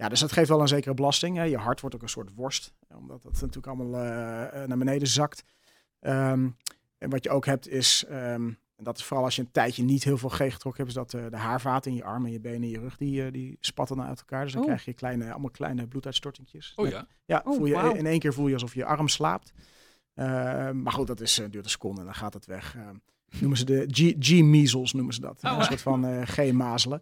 Ja, 0.04 0.10
dus 0.10 0.20
dat 0.20 0.32
geeft 0.32 0.50
wel 0.50 0.62
een 0.62 0.68
zekere 0.68 0.94
belasting. 0.94 1.38
Hè. 1.38 1.44
Je 1.44 1.58
hart 1.58 1.80
wordt 1.82 1.96
ook 1.96 2.02
een 2.02 2.10
soort 2.10 2.30
worst, 2.36 2.74
omdat 2.96 3.22
dat 3.24 3.32
natuurlijk 3.32 3.68
allemaal 3.68 4.02
eh, 4.02 4.62
eh, 4.64 4.68
naar 4.68 4.78
beneden 4.78 5.08
zakt. 5.08 5.44
Ehm, 6.00 6.50
en 6.98 7.10
wat 7.10 7.24
je 7.24 7.30
ook 7.30 7.46
hebt 7.46 7.68
is, 7.68 8.06
ehm, 8.10 8.48
en 8.76 8.84
dat 8.84 8.98
is 8.98 9.04
vooral 9.04 9.26
als 9.26 9.36
je 9.36 9.42
een 9.42 9.52
tijdje 9.52 9.84
niet 9.84 10.04
heel 10.04 10.18
veel 10.18 10.30
G 10.30 10.36
getrokken 10.38 10.84
hebt, 10.86 10.88
is 10.88 10.94
dat 10.94 11.14
eh, 11.14 11.30
de 11.30 11.38
haarvaten 11.38 11.92
in 11.92 11.98
je 11.98 12.04
armen, 12.04 12.32
je 12.32 12.40
benen 12.40 12.62
en 12.62 12.70
je 12.70 12.80
rug, 12.80 12.98
die, 12.98 13.32
die 13.32 13.58
spatten 13.60 13.98
dan 13.98 14.06
uit 14.06 14.20
elkaar. 14.20 14.44
Dus 14.44 14.52
dan 14.54 14.62
Oh. 14.62 14.68
krijg 14.68 14.86
je 14.86 14.94
kleine, 14.94 15.32
allemaal 15.32 15.50
kleine 15.52 15.88
bloeduitstortingjes. 15.88 16.74
Oh 16.76 16.88
ja? 16.88 17.08
ja, 17.26 17.42
Oh, 17.46 17.56
voel 17.56 17.66
je, 17.66 17.98
in 17.98 18.06
één 18.06 18.20
keer 18.20 18.34
voel 18.34 18.48
je 18.48 18.54
alsof 18.54 18.74
je 18.74 18.86
arm 18.86 19.08
slaapt. 19.08 19.54
Eh, 20.14 20.26
maar 20.72 20.94
goed, 20.94 21.08
dat 21.08 21.20
is, 21.22 21.40
eh, 21.40 21.50
duurt 21.50 21.64
een 21.66 21.72
seconde 21.72 22.00
en 22.00 22.06
dan 22.06 22.16
gaat 22.16 22.34
het 22.34 22.46
weg. 22.46 22.78
Noemen 23.40 23.58
ze 23.58 23.66
de 23.66 23.86
G- 23.92 24.16
G-measles, 24.20 24.94
noemen 24.94 25.14
ze 25.14 25.20
dat. 25.22 25.40
Oh, 25.44 25.58
een 25.58 25.64
soort 25.64 25.82
van 25.82 26.06
eh, 26.06 26.22
G-mazelen. 26.28 27.02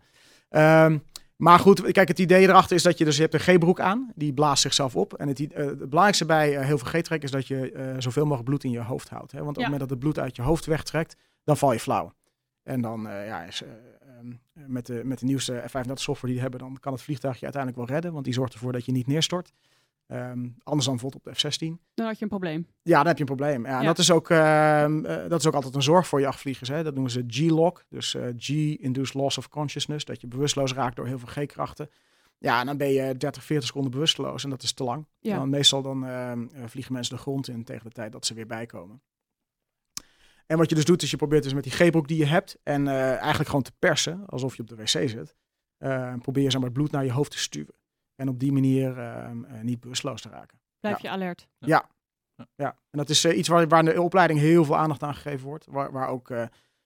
Ehm, 0.49 0.97
maar 1.41 1.59
goed, 1.59 1.91
kijk, 1.91 2.07
het 2.07 2.19
idee 2.19 2.47
erachter 2.47 2.75
is 2.75 2.83
dat 2.83 2.97
je 2.97 3.05
dus 3.05 3.15
je 3.15 3.21
hebt 3.21 3.33
een 3.33 3.39
G-broek 3.39 3.79
aan. 3.79 4.11
Die 4.15 4.33
blaast 4.33 4.61
zichzelf 4.61 4.95
op. 4.95 5.13
En 5.13 5.27
het, 5.27 5.39
eh, 5.39 5.65
het 5.65 5.77
belangrijkste 5.77 6.25
bij 6.25 6.57
eh, 6.57 6.65
heel 6.65 6.77
veel 6.77 6.99
G-trek 6.99 7.23
is 7.23 7.31
dat 7.31 7.47
je 7.47 7.71
eh, 7.71 7.95
zoveel 7.97 8.23
mogelijk 8.23 8.47
bloed 8.49 8.63
in 8.63 8.71
je 8.71 8.81
hoofd 8.81 9.09
houdt. 9.09 9.31
Hè? 9.31 9.37
Want 9.37 9.49
op 9.49 9.55
Ja. 9.55 9.61
het 9.61 9.71
moment 9.71 9.89
dat 9.89 9.89
het 9.89 9.99
bloed 9.99 10.19
uit 10.19 10.35
je 10.35 10.41
hoofd 10.41 10.65
wegtrekt, 10.65 11.15
dan 11.43 11.57
val 11.57 11.73
je 11.73 11.79
flauw. 11.79 12.13
En 12.63 12.81
dan 12.81 13.01
ja, 13.01 13.43
is, 13.43 13.61
eh, 13.63 13.69
ehm, 14.17 14.33
met, 14.71 14.85
de, 14.85 15.01
met 15.03 15.19
de 15.19 15.25
nieuwste 15.25 15.63
F-35 15.67 15.93
software 15.93 16.27
die 16.33 16.35
we 16.35 16.41
hebben, 16.41 16.59
dan 16.59 16.77
kan 16.79 16.93
het 16.93 17.01
vliegtuig 17.01 17.37
je 17.37 17.43
uiteindelijk 17.43 17.85
wel 17.85 17.95
redden. 17.95 18.13
Want 18.13 18.25
die 18.25 18.33
zorgt 18.33 18.53
ervoor 18.53 18.71
dat 18.71 18.85
je 18.85 18.91
niet 18.91 19.07
neerstort. 19.07 19.53
Ehm, 20.11 20.47
anders 20.63 20.85
dan 20.85 20.97
bijvoorbeeld 20.97 21.15
op 21.15 21.23
de 21.23 21.39
F-16. 21.39 21.91
Dan 21.93 22.05
had 22.05 22.17
je 22.17 22.23
een 22.23 22.29
probleem. 22.29 22.67
Ja, 22.81 22.97
dan 22.97 23.07
heb 23.07 23.15
je 23.15 23.21
een 23.21 23.35
probleem. 23.35 23.65
Ja, 23.65 23.79
en. 23.79 23.85
Dat, 23.85 23.97
is 23.97 24.11
ook, 24.11 24.29
ehm, 24.29 25.05
eh, 25.05 25.29
dat 25.29 25.39
is 25.39 25.47
ook 25.47 25.53
altijd 25.53 25.75
een 25.75 25.81
zorg 25.81 26.07
voor 26.07 26.19
jachtvliegers. 26.19 26.69
Hè. 26.69 26.83
Dat 26.83 26.93
noemen 26.93 27.11
ze 27.11 27.23
G-lock. 27.27 27.85
Dus 27.89 28.15
eh, 28.15 28.23
G-induced 28.37 29.13
loss 29.13 29.37
of 29.37 29.49
consciousness. 29.49 30.05
Dat 30.05 30.21
je 30.21 30.27
bewusteloos 30.27 30.73
raakt 30.73 30.95
door 30.95 31.07
heel 31.07 31.19
veel 31.19 31.43
G-krachten. 31.43 31.89
Ja, 32.37 32.59
en 32.59 32.65
dan 32.65 32.77
ben 32.77 32.91
je 32.91 33.17
30, 33.17 33.43
40 33.43 33.67
seconden 33.67 33.91
bewusteloos. 33.91 34.43
En 34.43 34.49
dat 34.49 34.63
is 34.63 34.73
te 34.73 34.83
lang. 34.83 35.05
Ja. 35.19 35.37
Dan, 35.37 35.49
meestal 35.49 35.81
dan 35.81 36.05
ehm, 36.05 36.47
eh, 36.53 36.63
vliegen 36.65 36.93
mensen 36.93 37.15
de 37.15 37.21
grond 37.21 37.47
in 37.47 37.63
tegen 37.63 37.85
de 37.85 37.91
tijd 37.91 38.11
dat 38.11 38.25
ze 38.25 38.33
weer 38.33 38.47
bijkomen. 38.47 39.01
En 40.45 40.57
wat 40.57 40.69
je 40.69 40.75
dus 40.75 40.85
doet, 40.85 41.01
is 41.01 41.11
je 41.11 41.17
probeert 41.17 41.43
dus 41.43 41.53
met 41.53 41.63
die 41.63 41.71
G-broek 41.71 42.07
die 42.07 42.17
je 42.17 42.25
hebt... 42.25 42.57
en 42.63 42.87
eigenlijk 42.87 43.49
gewoon 43.49 43.63
te 43.63 43.71
persen, 43.79 44.25
alsof 44.25 44.55
je 44.55 44.61
op 44.61 44.67
de 44.67 44.75
wc 44.75 44.87
zit... 44.87 45.35
probeer 46.21 46.43
je 46.43 46.51
zeg 46.51 46.59
maar, 46.59 46.69
het 46.69 46.73
bloed 46.73 46.91
naar 46.91 47.05
je 47.05 47.11
hoofd 47.11 47.31
te 47.31 47.37
stuwen. 47.37 47.80
En 48.21 48.29
op 48.29 48.39
die 48.39 48.51
manier 48.51 48.99
ehm, 48.99 49.43
eh, 49.43 49.61
niet 49.61 49.79
bewusteloos 49.79 50.21
te 50.21 50.29
raken. 50.29 50.59
Blijf 50.79 51.01
je 51.01 51.09
alert. 51.09 51.47
Ja. 51.57 51.89
Ja, 52.55 52.77
en 52.89 52.97
dat 52.97 53.09
is 53.09 53.23
eh, 53.23 53.37
iets 53.37 53.47
waar, 53.47 53.67
waar 53.67 53.79
in 53.79 53.85
de 53.85 54.01
opleiding 54.01 54.39
heel 54.39 54.65
veel 54.65 54.77
aandacht 54.77 55.03
aan 55.03 55.13
gegeven 55.15 55.47
wordt. 55.47 55.65
Waar, 55.65 55.91
waar 55.91 56.07
ook, 56.07 56.29
eh, 56.29 56.45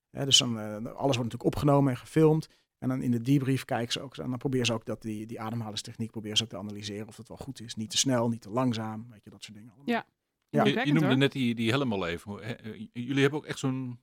hè, 0.10 0.26
dus 0.26 0.38
dan, 0.38 0.60
eh, 0.60 0.74
alles 0.74 0.86
wordt 0.86 1.18
natuurlijk 1.18 1.44
opgenomen 1.44 1.92
en 1.92 1.98
gefilmd. 1.98 2.50
En 2.78 2.90
dan 2.90 3.02
in 3.02 3.12
de 3.12 3.22
debrief 3.22 3.66
kijken 3.66 3.92
ze 3.92 4.02
ook, 4.02 4.18
en 4.18 4.30
dan 4.30 4.38
proberen 4.38 4.66
ze 4.66 4.74
ook 4.74 4.86
dat 4.86 5.02
die, 5.02 5.26
die 5.26 5.42
ademhalingstechniek 5.42 6.12
proberen 6.12 6.38
ze 6.38 6.44
ook 6.44 6.50
te 6.50 6.58
analyseren 6.58 7.08
of 7.08 7.18
het 7.18 7.28
wel 7.28 7.38
goed 7.38 7.62
is. 7.62 7.76
Niet 7.76 7.90
te 7.90 7.98
snel, 7.98 8.30
niet 8.30 8.42
te 8.42 8.50
langzaam, 8.50 9.08
weet 9.10 9.24
je, 9.24 9.30
dat 9.30 9.44
soort 9.44 9.58
dingen 9.58 9.72
allemaal. 9.74 9.96
Ja. 9.96 10.06
Ja. 10.50 10.64
Je, 10.64 10.86
je 10.86 10.94
noemde 10.94 11.16
net 11.16 11.32
die, 11.32 11.56
die 11.56 11.70
helm 11.70 11.94
al 11.94 12.08
even. 12.08 12.58
Jullie 12.94 13.22
hebben 13.22 13.40
ook 13.40 13.46
echt 13.46 13.60
zo'n 13.60 14.00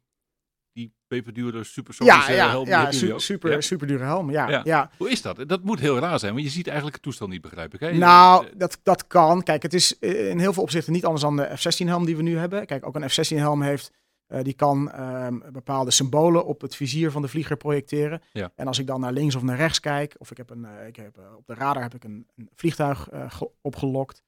die 0.72 0.92
peperdure 1.06 1.64
supersonische 1.64 2.30
Ja, 2.32 2.36
ja, 2.36 2.48
helm. 2.50 2.66
ja, 2.66 2.92
su- 2.92 3.18
super, 3.18 3.50
Ja? 3.50 3.60
super 3.60 3.86
dure 3.86 4.04
helm. 4.04 4.30
Ja, 4.30 4.48
Ja. 4.48 4.60
ja. 4.64 4.90
Hoe 4.98 5.10
is 5.10 5.22
dat? 5.22 5.48
Dat 5.48 5.62
moet 5.64 5.80
heel 5.80 5.98
raar 5.98 6.18
zijn, 6.18 6.32
want 6.32 6.44
je 6.44 6.50
ziet 6.50 6.66
eigenlijk 6.66 6.94
het 6.94 7.04
toestel 7.04 7.28
niet, 7.28 7.40
begrijp 7.40 7.74
ik. 7.74 7.80
Hè? 7.80 7.92
Nou, 7.92 8.46
Eh, 8.46 8.52
dat, 8.56 8.78
dat 8.82 9.06
kan. 9.06 9.42
Kijk, 9.42 9.62
het 9.62 9.74
is 9.74 9.98
eh, 9.98 10.28
in 10.30 10.38
heel 10.38 10.52
veel 10.52 10.62
opzichten 10.62 10.92
niet 10.92 11.04
anders 11.04 11.22
dan 11.22 11.36
de 11.36 11.56
F-16 11.56 11.86
helm 11.86 12.04
die 12.04 12.16
we 12.16 12.22
nu 12.22 12.36
hebben. 12.38 12.66
Kijk, 12.66 12.86
ook 12.86 12.94
een 12.94 13.10
F-16 13.10 13.36
helm 13.36 13.62
heeft, 13.62 13.90
eh, 14.26 14.42
die 14.42 14.54
kan 14.54 14.90
ehm, 14.90 15.38
bepaalde 15.52 15.90
symbolen 15.90 16.44
op 16.46 16.60
het 16.60 16.76
vizier 16.76 17.10
van 17.10 17.22
de 17.22 17.28
vlieger 17.28 17.56
projecteren. 17.56 18.22
Ja. 18.32 18.52
En 18.56 18.66
als 18.66 18.78
ik 18.78 18.86
dan 18.86 19.00
naar 19.00 19.12
links 19.12 19.34
of 19.34 19.42
naar 19.42 19.56
rechts 19.56 19.80
kijk, 19.80 20.14
of 20.18 20.30
ik 20.30 20.36
heb 20.36 20.50
een, 20.50 20.64
eh, 20.64 20.86
ik 20.86 20.96
heb, 20.96 21.16
eh, 21.18 21.36
op 21.36 21.46
de 21.46 21.54
radar 21.54 21.82
heb 21.82 21.94
ik 21.94 22.04
een, 22.04 22.26
een 22.36 22.48
vliegtuig 22.54 23.08
eh, 23.10 23.30
ge- 23.30 23.50
opgelokt. 23.60 24.22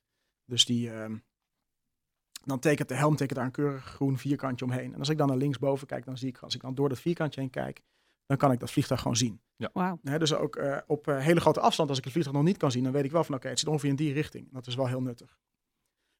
Dus 0.46 0.64
die, 0.64 0.90
ehm, 0.90 1.14
dan 2.44 2.58
tekent 2.58 2.88
de 2.88 2.94
helm 2.94 3.16
tekent 3.16 3.38
daar 3.38 3.46
een 3.46 3.52
keurig 3.52 3.84
groen 3.84 4.18
vierkantje 4.18 4.64
omheen. 4.64 4.92
En 4.92 4.98
als 4.98 5.08
ik 5.08 5.18
dan 5.18 5.28
naar 5.28 5.36
linksboven 5.36 5.86
kijk, 5.86 6.04
dan 6.04 6.18
zie 6.18 6.28
ik, 6.28 6.38
als 6.38 6.54
ik 6.54 6.60
dan 6.60 6.74
door 6.74 6.88
dat 6.88 7.00
vierkantje 7.00 7.40
heen 7.40 7.50
kijk, 7.50 7.82
dan 8.26 8.36
kan 8.36 8.52
ik 8.52 8.60
dat 8.60 8.70
vliegtuig 8.70 9.00
gewoon 9.00 9.16
zien. 9.16 9.40
Wauw. 9.72 9.98
Hè, 10.02 10.18
dus 10.18 10.34
ook 10.34 10.56
eh, 10.56 10.78
op 10.86 11.08
eh, 11.08 11.18
hele 11.18 11.40
grote 11.40 11.60
afstand, 11.60 11.88
als 11.88 11.98
ik 11.98 12.04
het 12.04 12.12
vliegtuig 12.12 12.38
nog 12.38 12.46
niet 12.46 12.56
kan 12.56 12.70
zien, 12.70 12.82
dan 12.82 12.92
weet 12.92 13.04
ik 13.04 13.12
wel 13.12 13.24
van 13.24 13.34
oké, 13.34 13.48
het 13.48 13.58
zit 13.58 13.68
ongeveer 13.68 13.90
in 13.90 13.96
die 13.96 14.12
richting. 14.12 14.52
Dat 14.52 14.66
is 14.66 14.74
wel 14.74 14.86
heel 14.86 15.02
nuttig. 15.02 15.38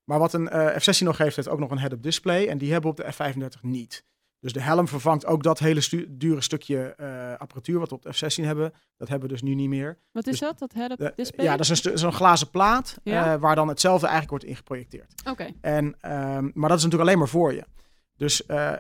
Maar 0.04 0.18
wat 0.18 0.32
een 0.32 0.48
eh, 0.48 0.78
F-16 0.78 1.04
nog 1.04 1.18
heeft, 1.18 1.36
heeft 1.36 1.48
ook 1.48 1.58
nog 1.58 1.70
een 1.70 1.78
head-up 1.78 2.02
display. 2.02 2.46
En 2.48 2.58
die 2.58 2.72
hebben 2.72 2.94
we 2.94 3.02
op 3.02 3.06
de 3.06 3.12
F-35 3.12 3.60
niet. 3.60 4.04
Dus 4.44 4.52
de 4.52 4.60
helm 4.60 4.88
vervangt 4.88 5.26
ook 5.26 5.42
dat 5.42 5.58
hele 5.58 5.80
stu- 5.80 6.06
dure 6.10 6.40
stukje 6.40 6.94
eh, 6.94 7.32
apparatuur 7.38 7.78
wat 7.78 7.88
we 7.88 7.94
op 7.94 8.02
de 8.02 8.12
F-16 8.12 8.44
hebben. 8.44 8.72
Dat 8.96 9.08
hebben 9.08 9.28
we 9.28 9.34
dus 9.34 9.42
nu 9.42 9.54
niet 9.54 9.68
meer. 9.68 9.98
Wat 10.12 10.26
is 10.26 10.30
Dus 10.30 10.40
dat? 10.40 10.58
Dat 10.58 10.72
head-up 10.72 10.98
De- 10.98 11.12
display? 11.16 11.46
ja, 11.46 11.52
dat 11.52 11.60
is 11.60 11.68
een 11.68 11.76
stu- 11.76 11.96
zo'n 11.96 12.12
glazen 12.12 12.50
plaat 12.50 12.98
Ja. 13.02 13.32
eh, 13.34 13.40
waar 13.40 13.54
dan 13.54 13.68
hetzelfde 13.68 14.06
eigenlijk 14.06 14.30
wordt 14.30 14.44
ingeprojecteerd. 14.44 15.12
Oké. 15.28 15.46
En, 15.60 15.94
ehm, 16.00 16.50
maar 16.54 16.68
dat 16.68 16.78
is 16.78 16.84
natuurlijk 16.84 17.02
alleen 17.02 17.18
maar 17.18 17.28
voor 17.28 17.52
je. 17.54 17.64
Dus 18.16 18.46
eh, 18.46 18.72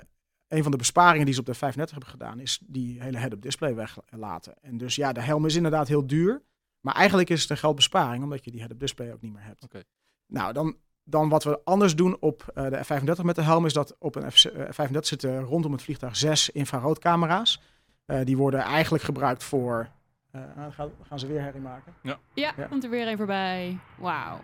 een 0.48 0.62
van 0.62 0.70
de 0.72 0.78
besparingen 0.78 1.24
die 1.24 1.34
ze 1.34 1.40
op 1.40 1.46
de 1.46 1.54
35 1.54 1.94
hebben 1.98 2.12
gedaan, 2.14 2.38
is 2.40 2.60
die 2.66 3.02
hele 3.02 3.18
head-up 3.18 3.42
display 3.42 3.74
weglaten. 3.74 4.54
En 4.62 4.76
dus 4.78 4.94
ja, 4.96 5.12
de 5.12 5.20
helm 5.20 5.46
is 5.46 5.54
inderdaad 5.54 5.88
heel 5.88 6.06
duur. 6.06 6.42
Maar 6.80 6.94
eigenlijk 6.94 7.30
is 7.30 7.40
het 7.42 7.50
een 7.50 7.56
geldbesparing, 7.56 8.22
omdat 8.24 8.44
je 8.44 8.50
die 8.50 8.60
head-up 8.60 8.78
display 8.80 9.12
ook 9.12 9.20
niet 9.20 9.32
meer 9.32 9.44
hebt. 9.44 9.62
Oké. 9.64 9.82
Nou, 10.26 10.52
dan, 10.52 10.76
dan 11.04 11.28
wat 11.28 11.44
we 11.44 11.60
anders 11.64 11.96
doen 11.96 12.16
op 12.20 12.44
eh, 12.54 12.64
de 12.68 12.80
F35 12.84 13.22
met 13.22 13.34
de 13.36 13.42
helm, 13.42 13.66
is 13.66 13.72
dat 13.72 13.96
op 13.98 14.14
een 14.16 14.30
F35 14.30 14.98
zitten 15.00 15.40
rondom 15.40 15.72
het 15.72 15.82
vliegtuig 15.82 16.16
zes 16.16 16.50
infraroodcamera's. 16.50 17.60
Eh, 18.06 18.20
die 18.24 18.36
worden 18.36 18.60
eigenlijk 18.60 19.04
gebruikt 19.04 19.44
voor. 19.44 19.88
eh, 20.30 20.40
nou, 20.56 20.72
gaan, 20.72 20.90
gaan 21.08 21.18
ze 21.18 21.26
weer 21.26 21.40
herrie 21.40 21.60
maken? 21.60 21.92
Ja, 22.02 22.18
Ja. 22.34 22.52
komt 22.68 22.84
er 22.84 22.90
weer 22.90 23.08
een 23.08 23.16
voorbij. 23.16 23.78
Wauw. 23.98 24.40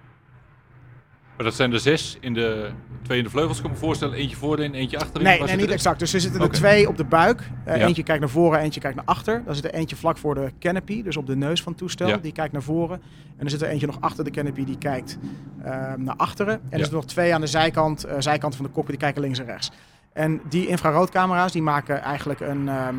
Maar 1.40 1.48
dat 1.48 1.58
zijn 1.58 1.72
er 1.72 1.80
zes 1.80 2.16
in 2.20 2.34
de 2.34 2.70
twee 3.02 3.18
in 3.18 3.24
de 3.24 3.30
vleugels, 3.30 3.60
kan 3.60 3.70
ik 3.70 3.76
me 3.76 3.82
voorstellen. 3.82 4.14
Eentje 4.18 4.36
voorin, 4.36 4.74
eentje 4.74 4.98
achterin. 4.98 5.22
Nee, 5.26 5.42
nee 5.42 5.56
niet 5.56 5.70
exact. 5.70 5.98
Dus 5.98 6.12
er 6.12 6.20
zitten 6.20 6.40
er 6.40 6.50
twee 6.50 6.88
op 6.88 6.96
de 6.96 7.04
buik. 7.04 7.40
Eh, 7.64 7.76
Ja. 7.76 7.86
Eentje 7.86 8.02
kijkt 8.02 8.20
naar 8.20 8.30
voren, 8.30 8.60
eentje 8.60 8.80
kijkt 8.80 8.96
naar 8.96 9.04
achter. 9.04 9.42
Dan 9.44 9.54
zit 9.54 9.64
er 9.64 9.74
eentje 9.74 9.96
vlak 9.96 10.18
voor 10.18 10.34
de 10.34 10.52
canopy, 10.58 11.02
dus 11.02 11.16
op 11.16 11.26
de 11.26 11.36
neus 11.36 11.62
van 11.62 11.72
het 11.72 11.80
toestel. 11.80 12.08
Ja. 12.08 12.16
Die 12.16 12.32
kijkt 12.32 12.52
naar 12.52 12.62
voren. 12.62 13.02
En 13.36 13.44
er 13.44 13.50
zit 13.50 13.62
er 13.62 13.68
eentje 13.68 13.86
nog 13.86 13.96
achter 14.00 14.24
de 14.24 14.30
canopy, 14.30 14.64
die 14.64 14.78
kijkt 14.78 15.18
eh, 15.62 15.72
naar 15.96 16.16
achteren. 16.16 16.54
En 16.54 16.60
Ja. 16.64 16.70
er 16.70 16.78
zitten 16.78 16.94
nog 16.96 17.04
twee 17.06 17.34
aan 17.34 17.40
de 17.40 17.46
zijkant, 17.46 18.04
eh, 18.04 18.16
zijkant 18.18 18.56
van 18.56 18.64
de 18.64 18.70
cockpit, 18.70 18.90
die 18.94 19.04
kijken 19.04 19.22
links 19.22 19.38
en 19.38 19.46
rechts. 19.46 19.70
En 20.12 20.40
die 20.48 20.66
infraroodcamera's, 20.66 21.52
die 21.52 21.62
maken 21.62 22.00
eigenlijk 22.02 22.40
een, 22.40 22.68
ehm, 22.68 22.94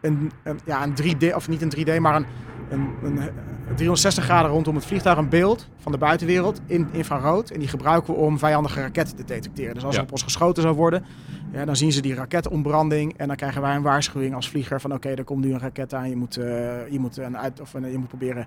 een, 0.00 0.30
een, 0.44 0.60
ja, 0.64 0.82
een 0.82 0.94
3D, 0.94 1.34
of 1.34 1.48
niet 1.48 1.62
een 1.62 1.68
3D, 1.70 1.98
maar 1.98 2.14
een, 2.16 2.26
een, 2.70 2.90
een, 3.02 3.30
360 3.76 4.24
graden 4.24 4.50
rondom 4.50 4.74
het 4.74 4.84
vliegtuig 4.86 5.18
een 5.18 5.28
beeld 5.28 5.68
van 5.78 5.92
de 5.92 5.98
buitenwereld 5.98 6.60
in 6.66 6.88
infrarood. 6.92 7.50
En 7.50 7.58
die 7.58 7.68
gebruiken 7.68 8.14
we 8.14 8.20
om 8.20 8.38
vijandige 8.38 8.80
raketten 8.80 9.16
te 9.16 9.24
detecteren. 9.24 9.74
Dus 9.74 9.84
als 9.84 9.94
Ja. 9.94 10.00
er 10.00 10.06
op 10.06 10.12
ons 10.12 10.22
geschoten 10.22 10.62
zou 10.62 10.74
worden, 10.74 11.04
ja, 11.52 11.64
dan 11.64 11.76
zien 11.76 11.92
ze 11.92 12.00
die 12.00 12.14
raketontbranding. 12.14 13.14
En 13.16 13.26
dan 13.26 13.36
krijgen 13.36 13.62
wij 13.62 13.74
een 13.74 13.82
waarschuwing 13.82 14.34
als 14.34 14.48
vlieger 14.48 14.80
van 14.80 14.92
oké, 14.92 15.08
er 15.08 15.24
komt 15.24 15.44
nu 15.44 15.52
een 15.52 15.58
raket 15.60 15.94
aan. 15.94 16.08
Je 16.08 16.16
moet, 16.16 16.36
eh, 16.36 16.44
je 16.90 16.98
moet, 16.98 17.16
een 17.16 17.38
uit, 17.38 17.60
of, 17.60 17.72
je 17.72 17.98
moet 17.98 18.08
proberen 18.08 18.46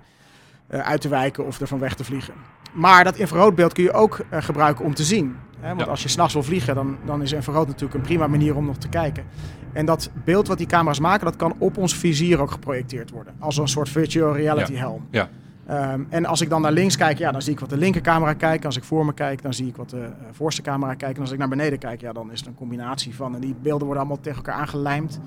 eh, 0.66 0.80
uit 0.80 1.00
te 1.00 1.08
wijken 1.08 1.46
of 1.46 1.60
er 1.60 1.66
van 1.66 1.78
weg 1.78 1.94
te 1.94 2.04
vliegen. 2.04 2.34
Maar 2.72 3.04
dat 3.04 3.16
infraroodbeeld 3.16 3.72
kun 3.72 3.82
je 3.82 3.92
ook 3.92 4.20
eh, 4.30 4.42
gebruiken 4.42 4.84
om 4.84 4.94
te 4.94 5.04
zien. 5.04 5.36
Hè? 5.60 5.68
Want 5.68 5.80
Ja. 5.80 5.86
als 5.86 6.02
je 6.02 6.08
s'nachts 6.08 6.32
wil 6.34 6.42
vliegen, 6.42 6.74
dan, 6.74 6.96
dan 7.04 7.22
is 7.22 7.32
infrarood 7.32 7.66
natuurlijk 7.66 7.94
een 7.94 8.00
prima 8.00 8.26
manier 8.26 8.56
om 8.56 8.66
nog 8.66 8.76
te 8.76 8.88
kijken. 8.88 9.24
En 9.72 9.86
dat 9.86 10.10
beeld 10.24 10.46
wat 10.48 10.58
die 10.58 10.66
camera's 10.66 10.98
maken, 11.00 11.24
dat 11.24 11.36
kan 11.36 11.54
op 11.58 11.76
ons 11.76 11.94
vizier 11.96 12.40
ook 12.40 12.50
geprojecteerd 12.50 13.10
worden. 13.10 13.34
Als 13.38 13.56
een 13.56 13.68
soort 13.68 13.88
virtual 13.88 14.34
reality 14.36 14.72
Ja. 14.72 14.78
helm. 14.78 15.06
Ja. 15.10 15.28
Ehm, 15.66 16.02
en 16.08 16.24
als 16.24 16.40
ik 16.40 16.48
dan 16.50 16.62
naar 16.62 16.72
links 16.72 16.96
kijk, 16.96 17.18
ja, 17.18 17.32
dan 17.32 17.42
zie 17.42 17.52
ik 17.52 17.60
wat 17.60 17.70
de 17.70 17.76
linkercamera 17.76 18.32
kijkt. 18.34 18.64
Als 18.64 18.76
ik 18.76 18.84
voor 18.84 19.04
me 19.06 19.14
kijk, 19.14 19.42
dan 19.42 19.54
zie 19.54 19.66
ik 19.66 19.76
wat 19.76 19.90
de 19.90 20.00
eh, 20.00 20.10
voorste 20.32 20.62
camera 20.62 20.94
kijkt. 20.94 21.14
En 21.16 21.20
als 21.22 21.30
ik 21.32 21.38
naar 21.38 21.48
beneden 21.48 21.78
kijk, 21.78 22.00
ja, 22.00 22.12
dan 22.12 22.32
is 22.32 22.38
het 22.38 22.48
een 22.48 22.54
combinatie 22.54 23.14
van. 23.14 23.34
En 23.34 23.40
die 23.40 23.54
beelden 23.62 23.86
worden 23.86 24.02
allemaal 24.04 24.20
tegen 24.22 24.36
elkaar 24.44 24.54
aangelijmd. 24.60 25.20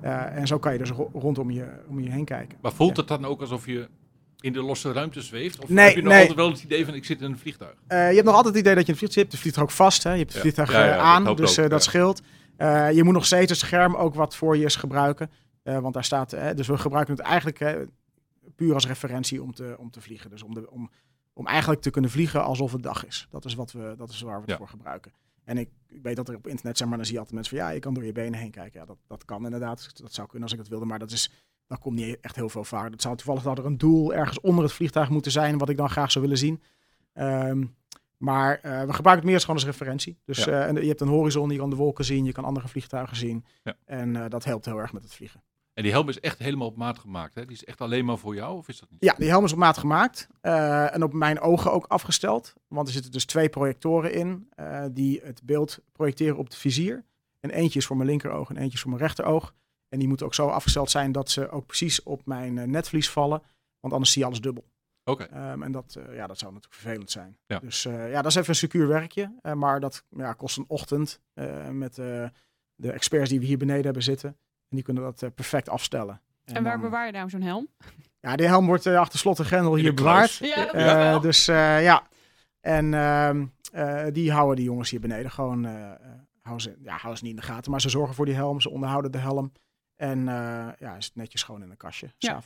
Eh, 0.00 0.36
en 0.36 0.46
zo 0.46 0.58
kan 0.58 0.72
je 0.72 0.78
dus 0.78 0.90
ro- 0.90 1.10
rondom 1.14 1.50
je, 1.50 1.64
om 1.88 2.00
je 2.00 2.10
heen 2.10 2.24
kijken. 2.24 2.58
Maar 2.62 2.72
voelt 2.72 2.96
Ja. 2.96 3.00
het 3.02 3.08
dan 3.08 3.24
ook 3.24 3.40
alsof 3.40 3.66
je 3.66 3.88
in 4.40 4.52
de 4.52 4.62
losse 4.62 4.92
ruimte 4.92 5.20
zweeft? 5.20 5.62
Of 5.62 5.68
Nee, 5.68 5.84
heb 5.86 5.94
je 5.94 6.02
nog 6.02 6.10
nee. 6.12 6.20
altijd 6.20 6.38
wel 6.38 6.50
het 6.50 6.62
idee 6.62 6.84
van 6.84 6.94
ik 6.94 7.04
zit 7.04 7.20
in 7.20 7.30
een 7.30 7.38
vliegtuig? 7.38 7.74
Eh, 7.86 8.08
je 8.08 8.14
hebt 8.14 8.24
nog 8.26 8.34
altijd 8.34 8.54
het 8.54 8.62
idee 8.62 8.74
dat 8.74 8.86
je 8.86 8.92
in 8.92 8.98
het 8.98 9.10
vliegtuig 9.12 9.24
zit. 9.26 9.32
Je 9.32 9.38
vliegt 9.38 9.56
er 9.56 9.62
ook 9.62 9.70
vast. 9.70 10.02
Hè? 10.02 10.12
Je 10.12 10.18
hebt 10.18 10.32
Ja. 10.32 10.40
vliegtuig 10.40 10.72
Ja, 10.72 10.84
ja, 10.84 10.90
dat 10.92 11.00
aan, 11.00 11.36
dus 11.36 11.54
dat 11.54 11.82
scheelt. 11.82 12.22
Eh, 12.56 12.92
je 12.92 13.04
moet 13.04 13.14
nog 13.14 13.24
steeds 13.26 13.50
het 13.50 13.60
scherm 13.60 13.94
ook 13.94 14.14
wat 14.14 14.36
voor 14.36 14.56
je 14.56 14.64
is 14.64 14.76
gebruiken. 14.76 15.30
Eh, 15.62 15.78
want 15.78 15.94
daar 15.94 16.04
staat, 16.04 16.32
eh, 16.32 16.54
dus 16.54 16.66
we 16.66 16.78
gebruiken 16.78 17.14
het 17.14 17.22
eigenlijk 17.24 17.60
eh, 17.60 17.74
puur 18.56 18.74
als 18.74 18.86
referentie 18.86 19.42
om 19.42 19.54
te, 19.54 19.74
om 19.78 19.90
te 19.90 20.00
vliegen. 20.00 20.30
Dus 20.30 20.42
om, 20.42 20.54
de, 20.54 20.70
om, 20.70 20.90
om 21.32 21.46
eigenlijk 21.46 21.80
te 21.80 21.90
kunnen 21.90 22.10
vliegen 22.10 22.44
alsof 22.44 22.72
het 22.72 22.82
dag 22.82 23.06
is. 23.06 23.26
Dat 23.30 23.44
is, 23.44 23.54
wat 23.54 23.72
we, 23.72 23.94
dat 23.96 24.10
is 24.10 24.20
waar 24.20 24.34
we 24.34 24.40
het 24.40 24.50
Ja. 24.50 24.56
voor 24.56 24.68
gebruiken. 24.68 25.12
En 25.44 25.58
ik, 25.58 25.70
ik 25.88 26.02
weet 26.02 26.16
dat 26.16 26.28
er 26.28 26.36
op 26.36 26.46
internet, 26.46 26.76
zeg 26.78 26.88
maar, 26.88 26.96
dan 26.96 27.06
zie 27.06 27.14
je 27.14 27.20
altijd 27.20 27.38
mensen 27.38 27.56
van 27.58 27.66
ja, 27.66 27.72
je 27.74 27.80
kan 27.80 27.94
door 27.94 28.04
je 28.04 28.12
benen 28.12 28.38
heen 28.38 28.50
kijken. 28.50 28.80
Ja, 28.80 28.86
dat, 28.86 28.98
dat 29.06 29.24
kan 29.24 29.44
inderdaad. 29.44 30.00
Dat 30.00 30.12
zou 30.14 30.26
kunnen 30.28 30.42
als 30.48 30.52
ik 30.52 30.62
het 30.62 30.68
wilde, 30.72 30.84
maar 30.86 30.98
dat 30.98 31.10
is, 31.10 31.30
dat 31.66 31.78
komt 31.78 31.96
niet 31.96 32.20
echt 32.20 32.36
heel 32.36 32.48
veel 32.48 32.64
vaak. 32.64 32.90
Dat 32.90 33.02
zou 33.02 33.16
toevallig 33.16 33.42
dat 33.42 33.58
er 33.58 33.66
een 33.66 33.78
doel 33.78 34.14
ergens 34.14 34.40
onder 34.40 34.64
het 34.64 34.72
vliegtuig 34.72 35.08
moeten 35.08 35.32
zijn, 35.32 35.58
wat 35.58 35.68
ik 35.68 35.76
dan 35.76 35.90
graag 35.90 36.10
zou 36.12 36.24
willen 36.24 36.38
zien. 36.40 36.62
Ehm, 37.12 37.64
maar 38.22 38.58
eh, 38.58 38.62
we 38.62 38.92
gebruiken 38.92 39.12
het 39.12 39.24
meer 39.24 39.34
als 39.34 39.44
gewoon 39.44 39.60
als 39.60 39.68
referentie. 39.68 40.18
Dus 40.24 40.44
Ja. 40.44 40.52
eh, 40.52 40.66
en 40.68 40.74
je 40.74 40.88
hebt 40.88 41.00
een 41.00 41.08
horizon, 41.08 41.50
je 41.50 41.58
kan 41.58 41.70
de 41.70 41.76
wolken 41.76 42.04
zien, 42.04 42.24
je 42.24 42.32
kan 42.32 42.44
andere 42.44 42.68
vliegtuigen 42.68 43.16
zien. 43.16 43.44
Ja. 43.62 43.76
En 43.84 44.16
eh, 44.16 44.28
dat 44.28 44.44
helpt 44.44 44.64
heel 44.64 44.78
erg 44.78 44.92
met 44.92 45.02
het 45.02 45.14
vliegen. 45.14 45.42
En 45.74 45.82
die 45.82 45.92
helm 45.92 46.08
is 46.08 46.20
echt 46.20 46.38
helemaal 46.38 46.66
op 46.66 46.76
maat 46.76 46.98
gemaakt, 46.98 47.34
hè? 47.34 47.44
Die 47.44 47.56
is 47.56 47.64
echt 47.64 47.80
alleen 47.80 48.04
maar 48.04 48.18
voor 48.18 48.34
jou, 48.34 48.56
of 48.56 48.68
is 48.68 48.80
dat 48.80 48.90
niet? 48.90 49.04
Ja, 49.04 49.14
die 49.18 49.28
helm 49.28 49.44
is 49.44 49.52
op 49.52 49.58
maat 49.58 49.78
gemaakt 49.78 50.28
en 50.40 51.02
op 51.02 51.12
mijn 51.12 51.40
ogen 51.40 51.72
ook 51.72 51.86
afgesteld. 51.86 52.54
Want 52.68 52.86
er 52.86 52.92
zitten 52.92 53.12
dus 53.12 53.24
twee 53.24 53.48
projectoren 53.48 54.12
in 54.12 54.48
die 54.92 55.20
het 55.22 55.40
beeld 55.44 55.78
projecteren 55.92 56.36
op 56.36 56.44
het 56.44 56.54
vizier. 56.54 57.04
En 57.40 57.50
eentje 57.50 57.78
is 57.78 57.86
voor 57.86 57.96
mijn 57.96 58.08
linkeroog 58.08 58.48
en 58.50 58.56
eentje 58.56 58.74
is 58.74 58.80
voor 58.80 58.90
mijn 58.90 59.02
rechteroog. 59.02 59.54
En 59.88 59.98
die 59.98 60.08
moeten 60.08 60.26
ook 60.26 60.34
zo 60.34 60.46
afgesteld 60.48 60.90
zijn 60.90 61.12
dat 61.12 61.30
ze 61.30 61.50
ook 61.50 61.66
precies 61.66 62.02
op 62.02 62.26
mijn 62.26 62.70
netvlies 62.70 63.10
vallen. 63.10 63.42
Want 63.80 63.92
anders 63.94 64.12
zie 64.12 64.20
je 64.20 64.26
alles 64.26 64.40
dubbel. 64.40 64.64
Oké. 65.04 65.22
Ehm, 65.24 65.62
en 65.62 65.72
dat, 65.72 65.94
eh, 65.98 66.14
ja, 66.14 66.26
dat 66.26 66.38
zou 66.38 66.52
natuurlijk 66.52 66.80
vervelend 66.82 67.10
zijn. 67.10 67.36
Ja. 67.46 67.58
Dus 67.58 67.84
eh, 67.84 68.10
ja, 68.10 68.22
dat 68.22 68.30
is 68.30 68.34
even 68.36 68.48
een 68.48 68.54
secuur 68.54 68.86
werkje. 68.88 69.34
eh, 69.42 69.52
maar 69.52 69.80
dat 69.80 70.04
ja, 70.08 70.32
kost 70.32 70.56
een 70.56 70.64
ochtend 70.68 71.20
eh, 71.34 71.68
met 71.68 71.98
eh, 71.98 72.24
de 72.74 72.92
experts 72.92 73.30
die 73.30 73.40
we 73.40 73.46
hier 73.46 73.58
beneden 73.58 73.84
hebben 73.84 74.02
zitten. 74.02 74.28
En 74.68 74.76
die 74.76 74.82
kunnen 74.82 75.02
dat 75.02 75.22
eh, 75.22 75.30
perfect 75.34 75.68
afstellen. 75.68 76.20
En, 76.44 76.62
waar 76.62 76.72
dan- 76.72 76.80
bewaar 76.80 77.06
je 77.06 77.12
nou 77.12 77.28
zo'n 77.30 77.42
helm? 77.42 77.68
Ja, 78.20 78.36
die 78.36 78.46
helm 78.46 78.66
wordt 78.66 78.86
eh, 78.86 78.98
achter 78.98 79.18
slot 79.18 79.38
en 79.38 79.44
grendel 79.44 79.74
hier 79.74 79.94
bewaard. 79.94 80.34
Ja, 80.34 80.72
Eh, 81.14 81.20
dus 81.20 81.48
eh, 81.48 81.82
ja. 81.82 82.06
En 82.60 82.94
ehm, 82.94 83.46
eh, 83.72 84.04
die 84.12 84.32
houden 84.32 84.56
die 84.56 84.64
jongens 84.64 84.90
hier 84.90 85.00
beneden 85.00 85.30
gewoon. 85.30 85.64
houden, 86.42 86.62
ze, 86.62 86.76
ja, 86.82 86.90
houden 86.96 87.16
ze 87.18 87.24
niet 87.24 87.34
in 87.34 87.40
de 87.40 87.46
gaten. 87.46 87.70
Maar 87.70 87.80
ze 87.80 87.88
zorgen 87.88 88.14
voor 88.14 88.24
die 88.26 88.34
helm. 88.34 88.60
Ze 88.60 88.70
onderhouden 88.70 89.12
de 89.12 89.18
helm. 89.18 89.52
En 89.96 90.18
eh, 90.28 90.68
ja, 90.78 90.96
is 90.96 91.04
het 91.04 91.14
netjes 91.14 91.40
schoon 91.40 91.62
in 91.62 91.70
een 91.70 91.76
kastje. 91.76 92.06
Ja. 92.18 92.40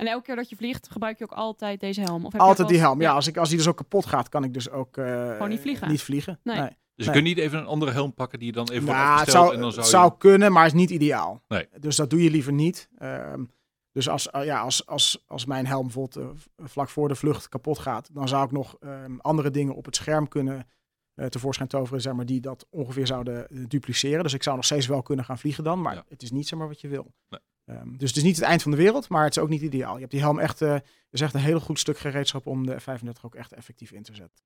En 0.00 0.06
elke 0.06 0.24
keer 0.24 0.36
dat 0.36 0.48
je 0.48 0.56
vliegt, 0.56 0.90
gebruik 0.90 1.18
je 1.18 1.24
ook 1.24 1.32
altijd 1.32 1.80
deze 1.80 2.00
helm? 2.00 2.24
Of 2.24 2.32
heb 2.32 2.40
je 2.40 2.46
Altijd 2.46 2.68
die 2.68 2.78
helm. 2.78 3.00
Ja, 3.00 3.12
als, 3.12 3.26
ik, 3.26 3.36
als 3.36 3.48
die 3.48 3.58
dus 3.58 3.66
ook 3.68 3.76
kapot 3.76 4.06
gaat, 4.06 4.28
kan 4.28 4.44
ik 4.44 4.54
dus 4.54 4.70
ook. 4.70 4.96
eh, 4.96 5.30
Gewoon 5.32 5.48
niet 5.48 5.60
vliegen? 5.60 5.88
Niet 5.88 6.02
vliegen. 6.02 6.40
Nee. 6.42 6.56
Nee. 6.56 6.68
Dus 6.68 7.06
Nee. 7.06 7.06
je 7.06 7.12
kunt 7.12 7.24
niet 7.24 7.38
even 7.38 7.58
een 7.58 7.66
andere 7.66 7.90
helm 7.92 8.14
pakken 8.14 8.38
die 8.38 8.48
je 8.48 8.54
dan 8.54 8.68
even 8.70 8.84
wordt 8.84 9.00
Nou, 9.00 9.20
het 9.20 9.30
zou, 9.30 9.54
en 9.54 9.60
dan 9.60 9.72
zou, 9.72 9.82
het 9.84 9.90
je... 9.90 9.96
zou 9.96 10.12
kunnen, 10.18 10.52
maar 10.52 10.66
is 10.66 10.72
niet 10.72 10.90
ideaal. 10.90 11.42
Nee. 11.48 11.68
Dus 11.80 11.96
dat 11.96 12.10
doe 12.10 12.22
je 12.22 12.30
liever 12.30 12.52
niet. 12.52 12.88
Ehm, 12.98 13.44
dus 13.92 14.08
als, 14.08 14.30
eh, 14.30 14.44
ja, 14.44 14.60
als, 14.60 14.86
als, 14.86 15.24
als 15.26 15.44
mijn 15.44 15.66
helm 15.66 15.82
bijvoorbeeld 15.86 16.16
eh, 16.56 16.66
vlak 16.66 16.88
voor 16.88 17.08
de 17.08 17.14
vlucht 17.14 17.48
kapot 17.48 17.78
gaat, 17.78 18.08
dan 18.14 18.28
zou 18.28 18.44
ik 18.44 18.50
nog 18.52 18.76
ehm, 18.80 19.16
andere 19.18 19.50
dingen 19.50 19.74
op 19.74 19.84
het 19.84 19.96
scherm 19.96 20.28
kunnen 20.28 20.66
eh, 21.14 21.26
tevoorschijn 21.26 21.68
toveren, 21.68 22.00
zeg 22.00 22.12
maar, 22.12 22.26
die 22.26 22.40
dat 22.40 22.66
ongeveer 22.70 23.06
zouden 23.06 23.46
dupliceren. 23.68 24.22
Dus 24.22 24.34
ik 24.34 24.42
zou 24.42 24.56
nog 24.56 24.64
steeds 24.64 24.86
wel 24.86 25.02
kunnen 25.02 25.24
gaan 25.24 25.38
vliegen 25.38 25.64
dan, 25.64 25.80
maar 25.82 25.94
Ja. 25.94 26.04
het 26.08 26.22
is 26.22 26.30
niet 26.30 26.48
zeg 26.48 26.58
maar 26.58 26.68
wat 26.68 26.80
je 26.80 26.88
wil. 26.88 27.12
Nee. 27.28 27.40
Ehm, 27.70 27.96
dus 27.96 28.08
het 28.08 28.16
is 28.16 28.22
niet 28.22 28.36
het 28.36 28.44
eind 28.44 28.62
van 28.62 28.70
de 28.70 28.76
wereld, 28.76 29.08
maar 29.08 29.24
het 29.24 29.36
is 29.36 29.42
ook 29.42 29.48
niet 29.48 29.62
ideaal. 29.62 29.94
Je 29.94 30.00
hebt 30.00 30.10
die 30.10 30.20
helm 30.20 30.38
echt, 30.38 30.62
eh 30.62 30.76
is 31.10 31.20
echt 31.20 31.34
een 31.34 31.40
heel 31.40 31.60
goed 31.60 31.78
stuk 31.78 31.98
gereedschap 31.98 32.46
om 32.46 32.66
de 32.66 32.80
F35 32.80 33.20
ook 33.22 33.34
echt 33.34 33.52
effectief 33.52 33.92
in 33.92 34.02
te 34.02 34.14
zetten. 34.14 34.44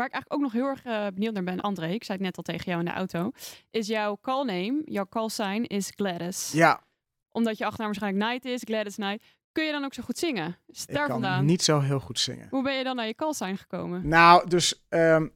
Waar 0.00 0.08
ik 0.08 0.14
eigenlijk 0.14 0.32
ook 0.32 0.40
nog 0.40 0.52
heel 0.52 0.66
erg 0.66 0.84
eh, 0.84 1.14
benieuwd 1.14 1.34
naar 1.34 1.44
ben, 1.44 1.60
André, 1.60 1.88
ik 1.88 2.04
zei 2.04 2.18
het 2.18 2.26
net 2.26 2.36
al 2.36 2.42
tegen 2.42 2.64
jou 2.64 2.78
in 2.78 2.84
de 2.84 2.92
auto, 2.92 3.30
is 3.70 3.86
jouw 3.86 4.18
call 4.20 4.44
name, 4.44 4.82
jouw 4.84 5.06
call 5.08 5.28
sign 5.28 5.62
is 5.62 5.92
Gladys. 5.96 6.52
Ja, 6.52 6.80
Omdat 7.28 7.58
je 7.58 7.64
achternaam 7.64 7.86
waarschijnlijk 7.86 8.24
Knight 8.24 8.44
is, 8.44 8.62
Gladys 8.64 8.94
Knight. 8.94 9.24
Kun 9.52 9.64
je 9.64 9.72
dan 9.72 9.84
ook 9.84 9.94
zo 9.94 10.02
goed 10.02 10.18
zingen? 10.18 10.56
Is 10.66 10.82
ik 10.82 10.94
daar 10.94 11.06
kan 11.06 11.20
vandaan? 11.20 11.44
niet 11.44 11.62
zo 11.62 11.80
heel 11.80 12.00
goed 12.00 12.18
zingen. 12.18 12.46
Hoe 12.50 12.62
ben 12.62 12.74
je 12.74 12.84
dan 12.84 12.96
naar 12.96 13.06
je 13.06 13.14
call 13.14 13.32
sign 13.32 13.54
gekomen? 13.54 14.08
Nou, 14.08 14.48
dus 14.48 14.84
ehm, 14.88 15.28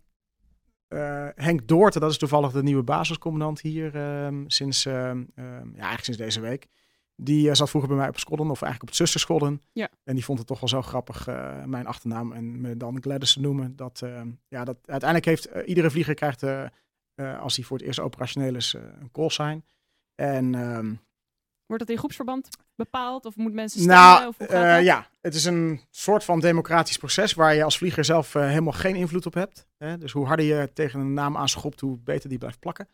eh, 0.89 1.29
Henk 1.35 1.69
Doorten, 1.69 2.01
dat 2.01 2.11
is 2.11 2.19
toevallig 2.19 2.53
de 2.53 2.63
nieuwe 2.63 2.83
basiscommandant 2.83 3.61
hier 3.61 3.97
ehm, 3.97 4.45
sinds, 4.47 4.83
ja, 4.83 5.15
eigenlijk 5.75 6.05
sinds 6.05 6.19
deze 6.19 6.41
week. 6.41 6.67
Die 7.17 7.49
eh, 7.51 7.55
zat 7.55 7.71
vroeger 7.71 7.91
bij 7.91 7.99
mij 7.99 8.09
op 8.09 8.19
Squadron, 8.19 8.51
of 8.51 8.63
eigenlijk 8.63 8.83
op 8.83 8.89
het 8.89 8.97
zustersquadron. 8.97 9.63
Ja. 9.73 9.89
En 10.05 10.15
die 10.15 10.25
vond 10.25 10.39
het 10.39 10.47
toch 10.47 10.61
wel 10.61 10.69
zo 10.69 10.83
grappig, 10.83 11.27
eh, 11.27 11.65
mijn 11.65 11.87
achternaam 11.87 12.33
en 12.33 12.61
me 12.61 12.77
dan 12.77 13.03
Gladys 13.03 13.33
te 13.33 13.41
noemen. 13.41 13.77
Dat, 13.77 14.03
ehm, 14.03 14.29
ja, 14.49 14.65
dat 14.65 14.77
uiteindelijk 14.85 15.25
heeft 15.25 15.47
eh, 15.47 15.69
iedere 15.69 15.91
vlieger 15.91 16.15
krijgt, 16.15 16.43
eh, 16.43 16.65
eh, 17.15 17.41
als 17.41 17.57
hij 17.57 17.65
voor 17.65 17.77
het 17.77 17.87
eerst 17.87 18.01
operationeel 18.01 18.55
is, 18.55 18.75
eh, 18.75 18.83
een 19.01 19.11
call 19.11 19.29
sign. 19.29 19.65
En 20.15 20.55
ehm, 20.55 20.95
Wordt 21.67 21.83
dat 21.83 21.91
in 21.91 21.99
groepsverband 21.99 22.49
bepaald? 22.75 23.25
Of 23.25 23.37
moet 23.37 23.53
mensen 23.53 23.81
stemmen? 23.81 24.05
nou, 24.05 24.29
of 24.29 24.39
eh, 24.39 24.75
dat? 24.75 24.85
ja, 24.85 25.09
het 25.21 25.35
is 25.35 25.45
een 25.45 25.81
soort 25.91 26.25
van 26.25 26.41
democratisch 26.41 26.97
proces 26.97 27.33
waar 27.33 27.55
je 27.55 27.65
als 27.65 27.79
vlieger 27.79 28.05
zelf 28.05 28.35
eh, 28.35 28.47
helemaal 28.49 28.73
geen 28.73 28.97
invloed 28.97 29.27
op 29.27 29.35
hebt. 29.35 29.67
Hè? 29.77 29.99
Dus 29.99 30.13
hoe 30.13 30.27
harder 30.27 30.47
je 30.47 30.71
tegen 30.73 31.01
een 31.01 31.15
naam 31.15 31.37
aanschopt, 31.37 31.81
hoe 31.81 31.99
beter 31.99 32.29
die 32.29 32.39
blijft 32.39 32.59
plakken. 32.59 32.89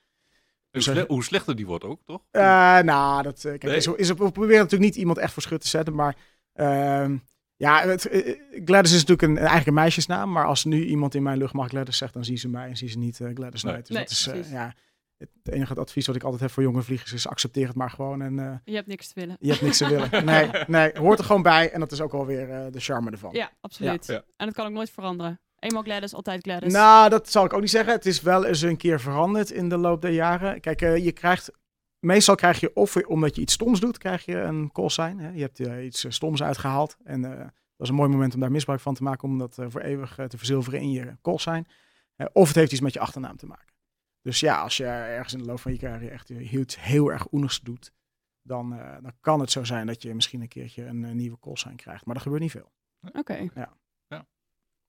Hoe, 0.71 0.81
sle- 0.83 1.05
hoe 1.09 1.25
slechter 1.25 1.57
die 1.57 1.67
wordt 1.67 1.85
ook, 1.85 2.01
toch? 2.05 2.23
Eh, 2.31 2.43
nou, 2.79 3.23
dat, 3.23 3.37
eh, 3.37 3.43
kijk, 3.43 3.63
Nee. 3.63 3.77
is, 3.77 3.87
is, 3.87 4.09
we 4.09 4.15
proberen 4.15 4.49
natuurlijk 4.57 4.83
niet 4.83 4.97
iemand 4.97 5.19
echt 5.19 5.33
voor 5.33 5.43
schut 5.43 5.61
te 5.61 5.69
zetten, 5.69 5.95
maar 5.95 6.17
ehm, 6.53 7.17
Ja, 7.57 7.87
het, 7.87 8.07
eh, 8.09 8.39
Gladys 8.65 8.93
is 8.93 9.05
natuurlijk 9.05 9.23
een, 9.23 9.37
eigenlijk 9.37 9.67
een 9.67 9.75
meisjesnaam. 9.75 10.33
Maar 10.33 10.47
als 10.47 10.65
nu 10.65 10.85
iemand 10.85 11.15
in 11.15 11.23
mijn 11.23 11.39
luchtmacht 11.39 11.71
Gladys 11.71 11.97
zegt, 11.97 12.13
dan 12.15 12.25
zien 12.25 12.39
ze 12.39 12.49
mij 12.49 12.69
en 12.69 12.77
zien 12.77 12.89
ze 12.89 12.99
niet 12.99 13.17
Gladys 13.17 13.63
Nee. 13.63 13.73
Knight. 13.73 13.87
Dus 13.87 13.97
Nee, 13.97 14.05
dat 14.05 14.11
is, 14.13 14.27
precies. 14.29 14.51
ja, 14.53 14.75
het 15.19 15.29
enige 15.55 15.75
advies 15.75 16.07
wat 16.07 16.17
ik 16.17 16.23
altijd 16.23 16.41
heb 16.41 16.51
voor 16.51 16.63
jonge 16.63 16.83
vliegers 16.83 17.13
is 17.13 17.27
accepteer 17.29 17.67
het 17.67 17.77
maar 17.77 17.91
gewoon. 17.91 18.23
En 18.23 18.39
eh, 18.39 18.55
Je 18.65 18.75
hebt 18.75 18.87
niks 18.87 19.09
te 19.09 19.21
willen. 19.21 19.37
je 19.41 19.49
hebt 19.51 19.61
niks 19.63 19.79
te 19.79 19.89
willen. 19.89 20.25
Nee, 20.25 20.51
nee, 20.67 20.91
hoort 20.99 21.19
er 21.19 21.25
gewoon 21.25 21.43
bij. 21.43 21.71
En 21.73 21.81
dat 21.81 21.93
is 21.93 22.01
ook 22.01 22.13
alweer 22.13 22.51
eh 22.51 22.67
de 22.73 22.81
charme 22.81 23.11
ervan. 23.11 23.33
Ja, 23.33 23.51
absoluut. 23.61 24.07
Ja. 24.07 24.15
Ja. 24.15 24.23
En 24.37 24.47
dat 24.47 24.55
kan 24.55 24.67
ook 24.67 24.73
nooit 24.73 24.91
veranderen. 24.91 25.41
Eenmaal 25.61 25.83
Gladys, 25.83 26.15
altijd 26.15 26.43
Gladys. 26.43 26.73
Nou, 26.73 27.09
dat 27.09 27.31
zal 27.31 27.45
ik 27.45 27.53
ook 27.53 27.61
niet 27.61 27.71
zeggen. 27.71 27.93
Het 27.93 28.07
is 28.07 28.21
wel 28.21 28.45
eens 28.45 28.61
een 28.61 28.77
keer 28.77 29.01
veranderd 29.01 29.51
in 29.51 29.69
de 29.69 29.77
loop 29.77 30.03
der 30.03 30.11
jaren. 30.11 30.61
Kijk, 30.61 30.83
eh, 30.83 31.05
je 31.05 31.13
krijgt... 31.13 31.51
Meestal 31.99 32.35
krijg 32.35 32.61
je, 32.61 32.75
of 32.75 32.97
omdat 32.97 33.37
je 33.37 33.41
iets 33.43 33.53
stoms 33.53 33.81
doet, 33.81 33.99
krijg 33.99 34.25
je 34.25 34.37
een 34.37 34.73
call 34.73 34.89
sign. 34.89 35.19
Hè? 35.19 35.31
Je 35.31 35.41
hebt 35.41 35.61
eh, 35.61 35.85
iets 35.85 36.05
eh, 36.05 36.11
stoms 36.11 36.43
uitgehaald. 36.43 36.97
En 37.05 37.23
dat 37.23 37.53
is 37.79 37.89
een 37.89 37.95
mooi 37.95 38.09
moment 38.09 38.35
om 38.35 38.41
daar 38.41 38.51
misbruik 38.51 38.81
van 38.81 38.95
te 38.95 39.03
maken. 39.03 39.29
Om 39.29 39.39
dat 39.39 39.59
voor 39.69 39.81
eeuwig 39.81 40.15
te 40.29 40.39
verzilveren 40.39 40.81
in 40.81 40.91
je 40.91 41.17
call 41.23 41.39
sign. 41.39 41.67
Of 42.33 42.47
het 42.47 42.57
heeft 42.57 42.73
iets 42.73 42.81
met 42.81 42.93
je 42.93 43.01
achternaam 43.01 43.37
te 43.37 43.47
maken. 43.47 43.75
Dus 44.23 44.41
ja, 44.41 44.63
als 44.63 44.77
je 44.77 44.85
ergens 44.85 45.33
in 45.33 45.39
de 45.39 45.45
loop 45.45 45.61
van 45.61 45.73
je 45.73 45.79
carrière 45.79 46.13
echt 46.13 46.31
iets 46.31 46.81
heel 46.81 47.13
erg 47.13 47.33
oenigs 47.33 47.61
doet. 47.61 47.93
Dan, 48.43 48.69
dan 49.03 49.13
kan 49.21 49.41
het 49.41 49.51
zo 49.51 49.65
zijn 49.65 49.87
dat 49.87 50.03
je 50.03 50.15
misschien 50.15 50.41
een 50.41 50.49
keertje 50.49 50.87
een 50.87 51.17
nieuwe 51.17 51.39
call 51.41 51.57
sign 51.57 51.77
krijgt. 51.77 52.05
Maar 52.05 52.15
dat 52.15 52.23
gebeurt 52.23 52.43
niet 52.43 52.51
veel. 52.51 52.73
Oké. 53.13 53.49
Ja. 53.55 53.80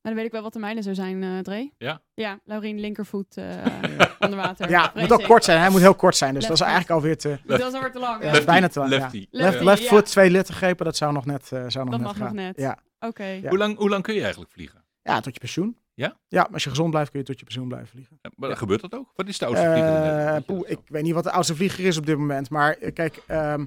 En 0.01 0.09
dan 0.09 0.15
weet 0.15 0.25
ik 0.25 0.31
wel 0.31 0.41
wat 0.41 0.53
de 0.53 0.59
mijne 0.59 0.81
zou 0.81 0.95
zijn, 0.95 1.23
eh 1.23 1.39
Dre. 1.39 1.71
Ja? 1.77 2.01
Ja, 2.13 2.39
Laurien 2.45 2.79
linkervoet 2.79 3.37
eh, 3.37 3.45
onder 4.19 4.39
water. 4.39 4.69
Ja, 4.69 4.83
het 4.83 4.95
moet 4.95 5.11
ook 5.11 5.23
kort 5.23 5.43
zijn. 5.43 5.59
Hij 5.59 5.69
moet 5.69 5.79
heel 5.81 5.95
kort 5.95 6.15
zijn. 6.15 6.33
Dus 6.33 6.43
dat 6.43 6.53
is 6.53 6.59
eigenlijk 6.59 6.91
alweer 6.91 7.17
te... 7.17 7.39
Dat 7.45 7.59
is 7.59 7.73
alweer 7.73 7.91
te 7.91 7.99
lang. 7.99 8.19
Ja, 8.19 8.25
hè? 8.25 8.31
dat 8.31 8.39
is 8.39 8.45
bijna 8.45 8.67
te 8.67 8.79
lang. 8.79 8.91
Ja. 8.91 8.97
Lefty. 8.99 9.27
Left, 9.31 9.61
left 9.61 9.83
foot, 9.83 10.05
twee 10.05 10.29
lettergrepen, 10.29 10.85
dat 10.85 10.95
zou 10.95 11.13
nog 11.13 11.25
net, 11.25 11.51
eh, 11.51 11.63
zou 11.67 11.85
nog 11.85 11.93
Dat 11.93 11.99
net 11.99 11.99
mag 12.01 12.17
nog 12.19 12.31
net. 12.31 12.57
Ja. 12.57 12.77
Oké. 12.99 13.23
Ja. 13.23 13.49
Hoe, 13.49 13.57
lang, 13.57 13.77
hoe 13.77 13.89
lang 13.89 14.03
kun 14.03 14.13
je 14.13 14.21
eigenlijk 14.21 14.51
vliegen? 14.51 14.83
ja, 15.03 15.19
tot 15.19 15.33
je 15.33 15.39
pensioen. 15.39 15.77
Ja? 15.93 16.17
Ja, 16.27 16.49
als 16.51 16.63
je 16.63 16.69
gezond 16.69 16.89
blijft 16.91 17.11
kun 17.11 17.19
je 17.19 17.25
tot 17.25 17.39
je 17.39 17.43
pensioen 17.45 17.67
blijven 17.67 17.89
vliegen. 17.89 18.19
Ja, 18.21 18.29
Maar 18.35 18.49
Ja. 18.49 18.55
gebeurt 18.55 18.81
dat 18.81 18.95
ook? 18.95 19.11
Wat 19.15 19.27
is 19.27 19.37
de 19.37 19.45
oudste 19.45 19.65
vlieger 19.65 20.27
Eh, 20.27 20.41
poeh, 20.45 20.59
zo? 20.59 20.65
ik 20.67 20.79
weet 20.87 21.03
niet 21.03 21.13
wat 21.13 21.23
de 21.23 21.31
oudste 21.31 21.55
vlieger 21.55 21.85
is 21.85 21.97
op 21.97 22.05
dit 22.05 22.17
moment. 22.17 22.49
Maar 22.49 22.75
kijk, 22.75 23.21
ehm, 23.27 23.65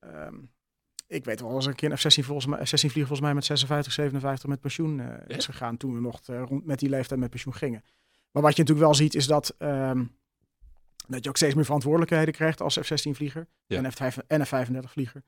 ehm, 0.00 0.34
ik 1.12 1.24
weet 1.24 1.40
wel 1.40 1.54
eens 1.54 1.66
een 1.66 1.74
keer 1.74 1.90
een 1.90 1.98
F-16, 1.98 2.24
volgens 2.24 2.46
mij, 2.46 2.58
F-16 2.58 2.70
vlieger 2.70 3.06
volgens 3.06 3.20
mij 3.20 3.34
met 3.34 3.44
56, 3.44 3.92
57 3.92 4.48
met 4.48 4.60
pensioen 4.60 5.00
eh, 5.00 5.36
is 5.36 5.44
gegaan. 5.44 5.76
Toen 5.76 5.94
we 5.94 6.00
nog 6.00 6.20
eh, 6.26 6.42
rond 6.42 6.64
met 6.64 6.78
die 6.78 6.88
leeftijd 6.88 7.20
met 7.20 7.30
pensioen 7.30 7.54
gingen. 7.54 7.84
Maar 8.30 8.42
wat 8.42 8.56
je 8.56 8.62
natuurlijk 8.62 8.86
wel 8.86 8.94
ziet 8.94 9.14
is 9.14 9.26
dat, 9.26 9.54
ehm, 9.58 10.04
dat 11.06 11.22
je 11.22 11.28
ook 11.28 11.36
steeds 11.36 11.54
meer 11.54 11.64
verantwoordelijkheden 11.64 12.34
krijgt 12.34 12.60
als 12.60 12.78
F-16 12.78 13.10
vlieger. 13.10 13.48
Ja. 13.66 13.82
En, 13.82 13.92
F5, 13.92 14.16
en 14.26 14.46
F-35 14.46 14.90
vlieger. 14.90 15.22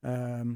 Ehm, 0.00 0.54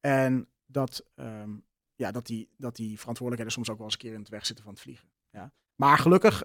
en 0.00 0.48
dat, 0.66 1.04
ehm, 1.14 1.50
ja, 1.94 2.10
dat, 2.10 2.26
die, 2.26 2.48
dat 2.56 2.76
die 2.76 2.98
verantwoordelijkheden 2.98 3.52
soms 3.52 3.70
ook 3.70 3.76
wel 3.76 3.86
eens 3.86 3.94
een 3.94 4.00
keer 4.00 4.12
in 4.12 4.20
het 4.20 4.28
weg 4.28 4.46
zitten 4.46 4.64
van 4.64 4.74
het 4.74 4.82
vliegen. 4.82 5.08
Ja. 5.30 5.52
Maar 5.74 5.98
gelukkig 5.98 6.42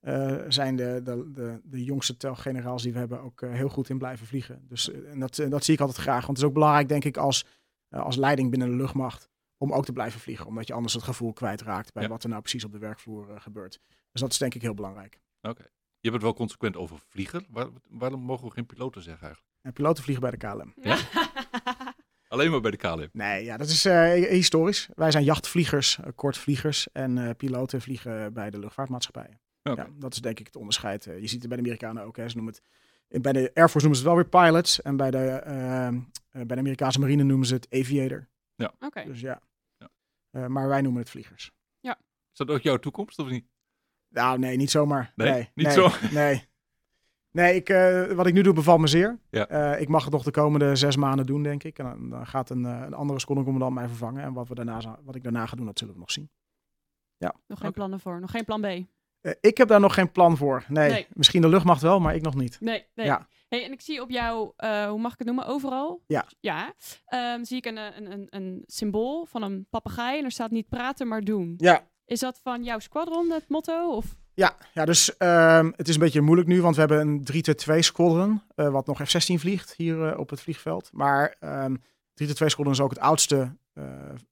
eh, 0.00 0.36
zijn 0.48 0.76
de, 0.76 1.00
de, 1.04 1.30
de, 1.32 1.60
de 1.64 1.84
jongste 1.84 2.16
telgeneraals 2.16 2.82
die 2.82 2.92
we 2.92 2.98
hebben 2.98 3.20
ook 3.22 3.42
eh, 3.42 3.52
heel 3.52 3.68
goed 3.68 3.88
in 3.88 3.98
blijven 3.98 4.26
vliegen. 4.26 4.64
Dus 4.68 4.90
eh, 4.90 5.10
en 5.10 5.20
dat, 5.20 5.36
dat 5.48 5.64
zie 5.64 5.74
ik 5.74 5.80
altijd 5.80 5.98
graag. 5.98 6.26
Want 6.26 6.28
het 6.28 6.38
is 6.38 6.44
ook 6.44 6.52
belangrijk, 6.54 6.88
denk 6.88 7.04
ik, 7.04 7.16
als, 7.16 7.44
als 7.88 8.16
leiding 8.16 8.50
binnen 8.50 8.68
de 8.70 8.76
luchtmacht. 8.76 9.28
Om 9.56 9.72
ook 9.72 9.84
te 9.84 9.92
blijven 9.92 10.20
vliegen. 10.20 10.46
Omdat 10.46 10.66
je 10.66 10.72
anders 10.72 10.94
het 10.94 11.02
gevoel 11.02 11.32
kwijtraakt 11.32 11.92
bij 11.92 12.02
Ja. 12.02 12.08
wat 12.08 12.22
er 12.22 12.28
nou 12.28 12.40
precies 12.40 12.64
op 12.64 12.72
de 12.72 12.78
werkvloer 12.78 13.40
gebeurt. 13.40 13.80
Dus 14.12 14.20
dat 14.20 14.30
is 14.30 14.38
denk 14.38 14.54
ik 14.54 14.62
heel 14.62 14.74
belangrijk. 14.74 15.20
Oké. 15.42 15.62
Je 15.62 16.08
hebt 16.08 16.14
het 16.14 16.22
wel 16.22 16.34
consequent 16.34 16.76
over 16.76 16.98
vlieger. 17.08 17.44
Waar- 17.50 17.68
waarom 17.88 18.20
mogen 18.20 18.46
we 18.46 18.52
geen 18.52 18.66
piloten 18.66 19.02
zeggen 19.02 19.22
eigenlijk? 19.26 19.54
En 19.62 19.72
piloten 19.72 20.02
vliegen 20.02 20.30
bij 20.30 20.38
de 20.38 20.46
KLM. 20.46 20.72
Ja? 20.82 20.98
Alleen 22.28 22.50
maar 22.50 22.60
bij 22.60 22.70
de 22.70 22.76
KLM. 22.76 23.08
Nee, 23.12 23.44
ja, 23.44 23.56
dat 23.56 23.68
is 23.68 23.84
eh, 23.84 24.12
historisch. 24.28 24.88
Wij 24.94 25.10
zijn 25.10 25.24
jachtvliegers, 25.24 25.98
kortvliegers. 26.14 26.88
En 26.92 27.18
eh, 27.28 27.34
piloten 27.36 27.80
vliegen 27.80 28.32
bij 28.32 28.50
de 28.50 28.58
luchtvaartmaatschappijen. 28.58 29.40
Ja, 29.76 29.88
dat 29.98 30.12
is 30.12 30.20
denk 30.20 30.40
ik 30.40 30.46
het 30.46 30.56
onderscheid. 30.56 31.06
Eh, 31.06 31.20
je 31.20 31.26
ziet 31.26 31.40
het 31.40 31.48
bij 31.48 31.56
de 31.56 31.62
Amerikanen 31.62 32.02
ook. 32.04 32.16
Hè. 32.16 32.28
Ze 32.28 32.36
noemen 32.36 32.54
het, 33.08 33.22
bij 33.22 33.32
de 33.32 33.50
Air 33.54 33.68
Force 33.68 33.86
noemen 33.86 33.96
ze 33.96 34.08
het 34.08 34.14
wel 34.14 34.14
weer 34.14 34.42
pilots. 34.42 34.82
En 34.82 34.96
bij 34.96 35.10
de, 35.10 35.18
eh, 35.18 35.86
eh, 35.86 35.94
bij 36.30 36.44
de 36.46 36.56
Amerikaanse 36.56 37.00
marine 37.00 37.22
noemen 37.22 37.46
ze 37.46 37.54
het 37.54 37.66
aviator. 37.70 38.28
Oké. 38.80 39.04
Dus 39.04 39.20
ja. 39.20 39.40
Ja. 39.78 39.88
Eh, 40.30 40.46
maar 40.46 40.68
wij 40.68 40.80
noemen 40.80 41.00
het 41.00 41.10
vliegers. 41.10 41.52
Is 42.32 42.46
dat 42.46 42.50
ook 42.50 42.60
jouw 42.60 42.76
toekomst 42.76 43.18
of 43.18 43.28
niet? 43.28 43.44
Nou, 44.08 44.38
nee, 44.38 44.56
niet 44.56 44.70
zomaar. 44.70 45.12
Nee, 45.16 45.30
Nee, 45.30 45.50
niet 45.54 45.66
nee, 45.66 45.74
zo. 45.74 45.88
Nee. 46.20 46.48
Nee, 47.32 47.54
ik, 47.54 47.68
eh, 47.68 48.12
wat 48.12 48.26
ik 48.26 48.34
nu 48.34 48.42
doe 48.42 48.54
bevalt 48.54 48.80
me 48.80 48.86
zeer. 48.86 49.18
Ja. 49.30 49.46
Eh, 49.46 49.80
ik 49.80 49.88
mag 49.88 50.04
het 50.04 50.12
nog 50.12 50.22
de 50.22 50.30
komende 50.30 50.76
zes 50.76 50.96
maanden 50.96 51.26
doen, 51.26 51.42
denk 51.42 51.64
ik. 51.64 51.78
En 51.78 51.84
dan, 51.84 52.10
dan 52.10 52.26
gaat 52.26 52.50
een, 52.50 52.64
eh, 52.64 52.80
een 52.80 52.94
andere 52.94 53.18
squadroncommandant 53.18 53.74
mij 53.74 53.88
vervangen. 53.88 54.22
En 54.22 54.32
wat, 54.32 54.48
we 54.48 54.54
daarna, 54.54 54.98
wat 55.04 55.14
ik 55.14 55.22
daarna 55.22 55.46
ga 55.46 55.56
doen, 55.56 55.66
dat 55.66 55.78
zullen 55.78 55.94
we 55.94 56.00
nog 56.00 56.10
zien. 56.10 56.30
Nog 57.46 57.58
geen 57.58 57.72
plannen 57.72 58.00
voor. 58.00 58.20
Nog 58.20 58.30
geen 58.30 58.44
plan 58.44 58.60
B. 58.60 58.66
Nee, 59.22 59.34
Eh, 59.34 59.50
ik 59.50 59.56
heb 59.58 59.68
daar 59.68 59.80
nog 59.80 59.94
geen 59.94 60.12
plan 60.12 60.36
voor. 60.36 60.64
Nee, 60.68 60.90
Nee. 60.90 61.06
misschien 61.12 61.40
de 61.40 61.48
luchtmacht 61.48 61.82
wel, 61.82 62.00
maar 62.00 62.14
ik 62.14 62.22
nog 62.22 62.34
niet. 62.34 62.56
nee. 62.60 62.86
Ja. 62.94 63.28
Hey, 63.48 63.64
en 63.64 63.72
ik 63.72 63.80
zie 63.80 64.02
op 64.02 64.10
jou, 64.10 64.52
eh, 64.56 64.88
hoe 64.88 64.98
mag 65.00 65.12
ik 65.12 65.18
het 65.18 65.26
noemen, 65.26 65.46
overal? 65.46 66.02
Ja. 66.06 66.26
Ja. 66.40 66.74
Ehm, 67.04 67.44
zie 67.44 67.56
ik 67.56 67.66
een, 67.66 67.76
een, 67.76 68.12
een, 68.12 68.26
een 68.30 68.62
symbool 68.66 69.24
van 69.26 69.42
een 69.42 69.66
papegaai 69.70 70.18
en 70.18 70.24
er 70.24 70.30
staat 70.30 70.50
niet 70.50 70.68
praten, 70.68 71.08
maar 71.08 71.20
doen. 71.20 71.54
Ja, 71.56 71.88
Is 72.04 72.20
dat 72.20 72.40
van 72.42 72.64
jouw 72.64 72.78
squadron, 72.78 73.30
het 73.30 73.48
motto? 73.48 73.90
Of? 73.96 74.16
Ja, 74.34 74.56
ja 74.74 74.84
dus 74.84 75.16
ehm, 75.16 75.70
het 75.76 75.88
is 75.88 75.94
een 75.94 76.00
beetje 76.00 76.20
moeilijk 76.20 76.48
nu, 76.48 76.62
want 76.62 76.74
we 76.74 76.80
hebben 76.80 77.00
een 77.00 77.24
322 77.24 77.84
squadron, 77.84 78.42
eh, 78.54 78.68
wat 78.68 78.86
nog 78.86 79.02
F-16 79.02 79.34
vliegt 79.38 79.74
hier 79.76 80.18
op 80.18 80.30
het 80.30 80.40
vliegveld. 80.40 80.90
Maar 80.92 81.36
ehm 81.40 81.74
322 82.14 82.50
squadron 82.50 82.72
is 82.74 82.80
ook 82.80 82.90
het 82.90 82.98
oudste 82.98 83.56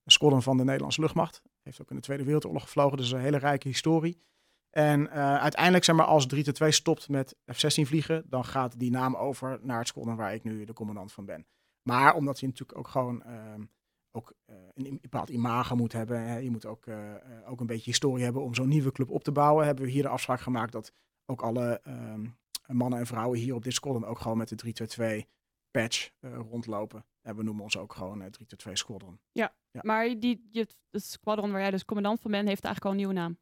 squadron 0.05 0.43
van 0.43 0.57
de 0.57 0.65
Nederlandse 0.65 1.01
luchtmacht. 1.01 1.43
Heeft 1.63 1.81
ook 1.83 1.91
in 1.91 1.97
de 1.97 2.03
Tweede 2.03 2.25
Wereldoorlog 2.25 2.63
gevlogen, 2.63 2.97
dus 2.97 3.11
een 3.13 3.21
hele 3.21 3.39
rijke 3.39 3.69
historie. 3.69 4.23
En 4.71 5.11
eh, 5.11 5.37
uiteindelijk, 5.37 5.85
zeg 5.85 5.97
maar, 5.97 6.07
als 6.07 6.27
322 6.27 6.75
stopt 6.75 7.09
met 7.09 7.37
F-16 7.53 7.87
vliegen, 7.87 8.25
dan 8.27 8.45
gaat 8.45 8.79
die 8.79 8.91
naam 8.91 9.17
over 9.17 9.59
naar 9.63 9.79
het 9.79 9.89
squadron 9.89 10.17
waar 10.17 10.35
ik 10.35 10.45
nu 10.45 10.65
de 10.65 10.73
commandant 10.73 11.13
van 11.13 11.25
ben. 11.25 11.47
Maar 11.83 12.15
omdat 12.15 12.41
je 12.41 12.47
natuurlijk 12.47 12.79
ook 12.79 12.89
gewoon 12.89 13.23
ehm, 13.23 13.63
ook 14.11 14.33
eh, 14.45 14.57
een, 14.75 14.87
een 14.87 14.99
bepaald 15.01 15.31
imago 15.31 15.77
moet 15.77 15.93
hebben. 15.93 16.23
Hè. 16.23 16.37
Je 16.37 16.51
moet 16.51 16.67
ook, 16.67 16.87
eh, 16.87 17.15
ook 17.47 17.61
een 17.61 17.67
beetje 17.67 17.91
historie 17.91 18.25
hebben 18.25 18.43
om 18.43 18.55
zo'n 18.55 18.69
nieuwe 18.69 18.93
club 18.93 19.11
op 19.11 19.25
te 19.25 19.33
bouwen. 19.33 19.67
Hebben 19.67 19.85
we 19.85 19.91
hier 19.91 20.03
de 20.03 20.09
afspraak 20.09 20.41
gemaakt 20.41 20.73
dat 20.73 20.93
ook 21.27 21.43
alle 21.43 21.81
ehm, 21.83 22.27
mannen 22.67 22.99
en 22.99 23.07
vrouwen 23.07 23.39
hier 23.39 23.55
op 23.55 23.65
dit 23.65 23.73
squadron 23.73 24.05
ook 24.05 24.19
gewoon 24.19 24.39
met 24.39 24.49
de 24.49 24.57
322 24.57 25.37
patch 25.71 26.11
eh, 26.21 26.37
rondlopen. 26.51 27.05
En 27.23 27.37
we 27.37 27.43
noemen 27.43 27.63
ons 27.63 27.77
ook 27.77 27.93
gewoon 27.93 28.23
eh, 28.23 28.31
322 28.31 28.79
squadron. 28.79 29.19
Ja. 29.33 29.55
Maar 29.83 30.05
die, 30.19 30.49
die, 30.51 30.67
het 30.91 31.05
squadron 31.05 31.51
waar 31.51 31.61
jij 31.61 31.71
dus 31.71 31.85
commandant 31.85 32.21
van 32.21 32.31
bent, 32.31 32.49
heeft 32.49 32.65
eigenlijk 32.65 32.85
al 32.85 32.91
een 32.91 33.07
nieuwe 33.07 33.21
naam. 33.21 33.39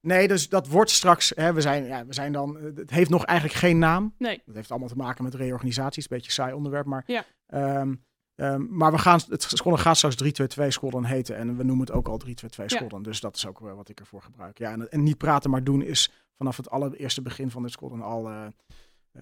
Nee, 0.00 0.28
dus 0.28 0.48
dat 0.48 0.66
wordt 0.68 0.90
straks. 0.90 1.32
Hè, 1.34 1.52
we, 1.52 1.60
zijn, 1.60 1.84
ja, 1.84 2.06
we 2.06 2.12
zijn 2.14 2.32
dan. 2.32 2.58
eh, 2.58 2.64
Het 2.76 2.90
heeft 2.90 3.10
nog 3.10 3.24
eigenlijk 3.24 3.58
geen 3.58 3.78
naam. 3.78 4.14
Nee. 4.18 4.42
Dat 4.46 4.54
heeft 4.54 4.70
allemaal 4.70 4.88
te 4.88 4.96
maken 4.96 5.24
met 5.24 5.34
reorganisaties. 5.34 6.02
Een 6.02 6.08
beetje 6.10 6.26
een 6.26 6.32
saai 6.32 6.52
onderwerp. 6.52 6.86
Maar, 6.86 7.02
Ja. 7.06 7.24
ehm, 7.46 7.94
ehm, 8.34 8.66
maar 8.76 8.90
we 8.92 8.98
gaan, 8.98 9.20
het 9.28 9.42
squadron 9.42 9.78
gaat 9.78 9.96
straks 9.96 10.16
322 10.16 10.72
squadron 10.72 11.04
heten. 11.04 11.36
En 11.36 11.56
we 11.56 11.64
noemen 11.64 11.86
het 11.86 11.94
ook 11.94 12.08
al 12.08 12.16
322 12.18 12.70
Ja. 12.70 12.76
squadron. 12.76 13.02
Dus 13.02 13.20
dat 13.20 13.36
is 13.36 13.46
ook 13.46 13.58
wel 13.60 13.76
wat 13.76 13.88
ik 13.88 14.00
ervoor 14.00 14.22
gebruik. 14.22 14.58
Ja, 14.58 14.72
en, 14.72 14.90
en 14.90 15.02
niet 15.02 15.18
praten, 15.18 15.50
maar 15.50 15.64
doen 15.64 15.82
is 15.82 16.10
vanaf 16.36 16.56
het 16.56 16.70
allereerste 16.70 17.22
begin 17.22 17.50
van 17.50 17.62
dit 17.62 17.72
squadron 17.72 18.02
al, 18.02 18.28
eh, 18.28 18.46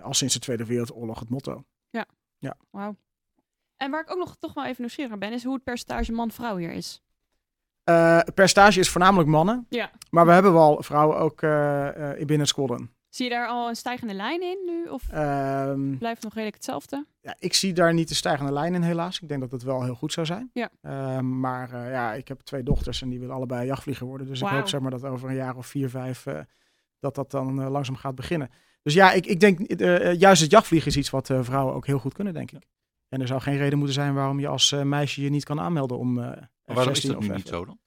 al 0.02 0.14
sinds 0.14 0.34
de 0.34 0.40
Tweede 0.40 0.64
Wereldoorlog 0.64 1.18
het 1.20 1.28
motto. 1.28 1.64
Wauw. 2.70 2.96
En 3.76 3.90
waar 3.90 4.00
ik 4.00 4.10
ook 4.10 4.18
nog 4.18 4.36
toch 4.38 4.54
wel 4.54 4.64
even 4.64 4.76
nieuwsgierig 4.78 5.10
naar 5.10 5.20
ben, 5.20 5.32
is 5.32 5.44
hoe 5.44 5.54
het 5.54 5.64
percentage 5.64 6.12
man-vrouw 6.12 6.56
hier 6.56 6.72
is. 6.72 7.02
Eh, 7.86 8.16
het 8.16 8.34
percentage 8.34 8.80
is 8.80 8.88
voornamelijk 8.88 9.28
mannen. 9.28 9.66
Ja. 9.68 9.90
Maar 10.10 10.26
we 10.26 10.32
hebben 10.32 10.52
wel 10.52 10.82
vrouwen 10.82 11.18
ook 11.18 11.42
eh, 11.42 12.10
eh, 12.10 12.16
binnen 12.16 12.38
het 12.38 12.48
squadron. 12.48 12.90
Zie 13.08 13.24
je 13.24 13.30
daar 13.30 13.48
al 13.48 13.68
een 13.68 13.76
stijgende 13.76 14.14
lijn 14.14 14.42
in 14.42 14.58
nu? 14.66 14.90
Of 14.90 15.02
Ehm, 15.10 15.96
blijft 15.96 16.14
het 16.14 16.24
nog 16.24 16.32
redelijk 16.32 16.54
hetzelfde? 16.54 17.06
ja, 17.20 17.34
ik 17.38 17.54
zie 17.54 17.72
daar 17.72 17.94
niet 17.94 18.08
de 18.08 18.14
stijgende 18.14 18.52
lijn 18.52 18.74
in 18.74 18.82
helaas. 18.82 19.20
Ik 19.20 19.28
denk 19.28 19.40
dat 19.40 19.50
het 19.50 19.62
wel 19.62 19.84
heel 19.84 19.94
goed 19.94 20.12
zou 20.12 20.26
zijn. 20.26 20.50
Ja. 20.52 20.70
Ehm, 20.82 21.40
maar 21.40 21.90
ja, 21.90 22.12
ik 22.14 22.28
heb 22.28 22.40
twee 22.40 22.62
dochters 22.62 23.02
en 23.02 23.08
die 23.08 23.20
willen 23.20 23.34
allebei 23.34 23.66
jachtvlieger 23.66 24.06
worden. 24.06 24.26
Dus 24.26 24.40
ik 24.40 24.46
hoop 24.46 24.68
zeg 24.68 24.80
maar 24.80 24.90
dat 24.90 25.04
over 25.04 25.28
een 25.28 25.34
jaar 25.34 25.56
of 25.56 25.66
vier, 25.66 25.90
vijf 25.90 26.24
dat 26.98 27.14
dat 27.14 27.30
dan 27.30 27.68
langzaam 27.68 27.96
gaat 27.96 28.14
beginnen. 28.14 28.50
Dus 28.82 28.94
ja, 28.94 29.12
ik, 29.12 29.26
ik 29.26 29.40
denk 29.40 29.58
juist 30.20 30.42
het 30.42 30.50
jachtvliegen 30.50 30.90
is 30.90 30.96
iets 30.96 31.10
wat 31.10 31.30
vrouwen 31.40 31.74
ook 31.74 31.86
heel 31.86 31.98
goed 31.98 32.14
kunnen, 32.14 32.34
denk 32.34 32.50
ik. 32.50 32.62
En 33.08 33.20
er 33.20 33.26
zou 33.26 33.40
geen 33.40 33.56
reden 33.56 33.78
moeten 33.78 33.94
zijn 33.94 34.14
waarom 34.14 34.40
je 34.40 34.48
als 34.48 34.72
eh, 34.72 34.82
meisje 34.82 35.22
je 35.22 35.30
niet 35.30 35.44
kan 35.44 35.60
aanmelden 35.60 35.98
om 35.98 36.18
eh 36.18 36.42
waarom 36.64 36.92
is 36.92 37.00
F-16 37.00 37.06
dat 37.10 37.20
nu 37.20 37.28
niet 37.28 37.48
zo 37.48 37.64
dan? 37.64 37.78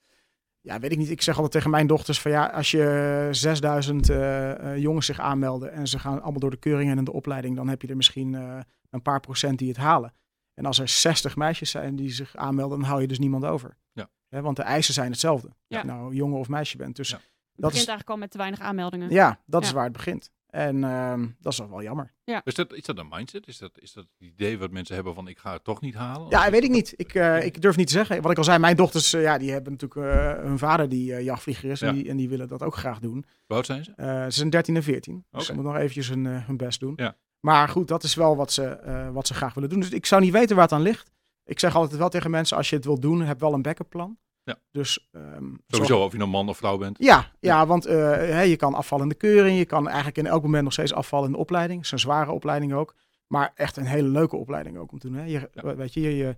Ja, 0.61 0.79
weet 0.79 0.91
ik 0.91 0.97
niet. 0.97 1.09
Ik 1.09 1.21
zeg 1.21 1.35
altijd 1.35 1.53
tegen 1.53 1.69
mijn 1.69 1.87
dochters 1.87 2.21
van 2.21 2.31
ja, 2.31 2.45
als 2.45 2.71
je 2.71 3.27
6000 3.31 4.09
eh, 4.09 4.51
eh, 4.51 4.81
jongens 4.81 5.05
zich 5.05 5.19
aanmelden 5.19 5.71
en 5.71 5.87
ze 5.87 5.99
gaan 5.99 6.21
allemaal 6.21 6.39
door 6.39 6.49
de 6.49 6.57
keuringen 6.57 6.97
en 6.97 7.03
de 7.03 7.13
opleiding, 7.13 7.55
dan 7.55 7.67
heb 7.67 7.81
je 7.81 7.87
er 7.87 7.95
misschien 7.95 8.35
eh, 8.35 8.59
een 8.89 9.01
paar 9.01 9.19
procent 9.19 9.59
die 9.59 9.67
het 9.67 9.77
halen. 9.77 10.13
En 10.53 10.65
als 10.65 10.79
er 10.79 10.87
60 10.87 11.35
meisjes 11.35 11.69
zijn 11.69 11.95
die 11.95 12.09
zich 12.11 12.35
aanmelden, 12.35 12.79
dan 12.79 12.87
hou 12.87 13.01
je 13.01 13.07
dus 13.07 13.19
niemand 13.19 13.45
over. 13.45 13.77
Ja. 13.91 14.09
Hè, 14.27 14.41
want 14.41 14.55
de 14.55 14.63
eisen 14.63 14.93
zijn 14.93 15.11
hetzelfde. 15.11 15.47
Ja. 15.67 15.77
Of 15.77 15.83
je 15.83 15.91
nou 15.91 16.15
jongen 16.15 16.39
of 16.39 16.49
meisje 16.49 16.77
bent. 16.77 16.95
Dus 16.95 17.09
Ja. 17.09 17.15
Het 17.15 17.23
dat 17.67 17.69
begint 17.69 17.81
is, 17.81 17.87
eigenlijk 17.87 18.09
al 18.09 18.17
met 18.17 18.31
te 18.31 18.37
weinig 18.37 18.59
aanmeldingen. 18.59 19.09
ja, 19.09 19.41
dat 19.45 19.63
is 19.63 19.71
waar 19.71 19.83
het 19.83 19.93
begint. 19.93 20.31
En 20.49 20.83
ehm, 20.83 21.27
dat 21.39 21.51
is 21.51 21.57
toch 21.57 21.69
wel 21.69 21.81
jammer. 21.81 22.13
Is 22.43 22.53
dat, 22.53 22.73
is 22.73 22.83
dat 22.83 22.97
een 22.97 23.07
mindset? 23.09 23.47
Is 23.47 23.57
dat, 23.57 23.71
is 23.79 23.93
dat 23.93 24.03
het 24.03 24.29
idee 24.29 24.57
wat 24.57 24.71
mensen 24.71 24.95
hebben 24.95 25.13
van 25.13 25.27
ik 25.27 25.37
ga 25.37 25.53
het 25.53 25.63
toch 25.63 25.81
niet 25.81 25.95
halen? 25.95 26.29
Ja, 26.29 26.51
weet 26.51 26.63
ik 26.63 26.69
niet. 26.69 26.93
Ik, 26.95 27.13
eh, 27.13 27.45
ik 27.45 27.61
durf 27.61 27.75
niet 27.75 27.87
te 27.87 27.93
zeggen. 27.93 28.21
Wat 28.21 28.31
ik 28.31 28.37
al 28.37 28.43
zei, 28.43 28.59
mijn 28.59 28.75
dochters, 28.75 29.13
eh, 29.13 29.21
ja, 29.21 29.37
die 29.37 29.51
hebben 29.51 29.71
natuurlijk 29.71 30.11
eh, 30.11 30.43
hun 30.43 30.57
vader 30.57 30.89
die 30.89 31.15
eh, 31.15 31.23
jachtvlieger 31.23 31.69
is. 31.69 31.79
Ja. 31.79 31.87
En, 31.87 31.93
die, 31.93 32.09
en 32.09 32.17
die 32.17 32.29
willen 32.29 32.47
dat 32.47 32.63
ook 32.63 32.75
graag 32.75 32.99
doen. 32.99 33.25
Hoe 33.45 33.55
oud 33.55 33.65
zijn 33.65 33.83
ze? 33.83 33.93
Eh, 33.95 34.23
ze 34.23 34.31
zijn 34.31 34.49
13 34.49 34.75
en 34.75 34.83
14. 34.83 35.25
Dus 35.31 35.45
ze 35.45 35.53
moeten 35.53 35.71
nog 35.71 35.81
eventjes 35.81 36.09
hun, 36.09 36.25
hun 36.25 36.57
best 36.57 36.79
doen. 36.79 36.93
Ja. 36.95 37.15
Maar 37.39 37.69
goed, 37.69 37.87
dat 37.87 38.03
is 38.03 38.15
wel 38.15 38.35
wat 38.35 38.51
ze, 38.51 38.63
eh, 38.63 39.09
wat 39.09 39.27
ze 39.27 39.33
graag 39.33 39.53
willen 39.53 39.69
doen. 39.69 39.79
Dus 39.79 39.89
ik 39.89 40.05
zou 40.05 40.21
niet 40.21 40.31
weten 40.31 40.55
waar 40.55 40.65
het 40.65 40.73
aan 40.73 40.81
ligt. 40.81 41.11
Ik 41.43 41.59
zeg 41.59 41.75
altijd 41.75 41.99
wel 41.99 42.09
tegen 42.09 42.31
mensen, 42.31 42.57
als 42.57 42.69
je 42.69 42.75
het 42.75 42.85
wilt 42.85 43.01
doen, 43.01 43.21
heb 43.21 43.39
wel 43.39 43.53
een 43.53 43.61
backup 43.61 43.89
plan. 43.89 44.17
Ja. 44.49 44.57
Dus 44.71 45.07
ehm, 45.11 45.53
Sowieso, 45.67 46.03
of 46.03 46.11
je 46.11 46.17
nou 46.17 46.29
man 46.29 46.49
of 46.49 46.57
vrouw 46.57 46.77
bent. 46.77 46.97
Ja, 46.99 47.31
ja 47.39 47.65
want 47.65 47.85
eh, 47.85 47.95
hè, 48.11 48.41
je 48.41 48.55
kan 48.55 48.73
afvallen 48.73 49.03
in 49.03 49.09
de 49.09 49.15
keuring. 49.17 49.57
Je 49.57 49.65
kan 49.65 49.87
eigenlijk 49.87 50.17
in 50.17 50.27
elk 50.27 50.41
moment 50.43 50.63
nog 50.63 50.73
steeds 50.73 50.93
afvallen 50.93 51.25
in 51.25 51.31
de 51.31 51.37
opleiding. 51.37 51.77
Het 51.77 51.85
is 51.85 51.91
een 51.91 51.99
zware 51.99 52.31
opleiding 52.31 52.73
ook. 52.73 52.95
Maar 53.27 53.51
echt 53.55 53.77
een 53.77 53.85
hele 53.85 54.07
leuke 54.07 54.35
opleiding 54.35 54.77
ook 54.77 54.91
om 54.91 54.99
te 54.99 55.07
doen. 55.09 55.17
Hè. 55.17 55.23
Je, 55.23 55.49
Ja. 55.53 55.75
weet 55.75 55.93
je, 55.93 56.01
je, 56.01 56.15
je, 56.15 56.37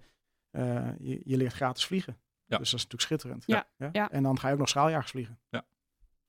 eh, 0.51 0.89
je, 0.99 1.22
je 1.24 1.38
leert 1.38 1.53
gratis 1.53 1.86
vliegen. 1.86 2.18
Ja. 2.45 2.57
Dus 2.57 2.72
dat 2.72 2.80
is 2.80 2.86
natuurlijk 2.88 3.01
schitterend. 3.01 3.43
Ja, 3.47 3.89
ja. 3.91 4.12
En 4.12 4.24
dan 4.24 4.39
ga 4.39 4.47
je 4.47 4.53
ook 4.53 4.59
nog 4.59 4.70
schaaljagers 4.70 5.12
vliegen. 5.12 5.39
Ja. 5.49 5.66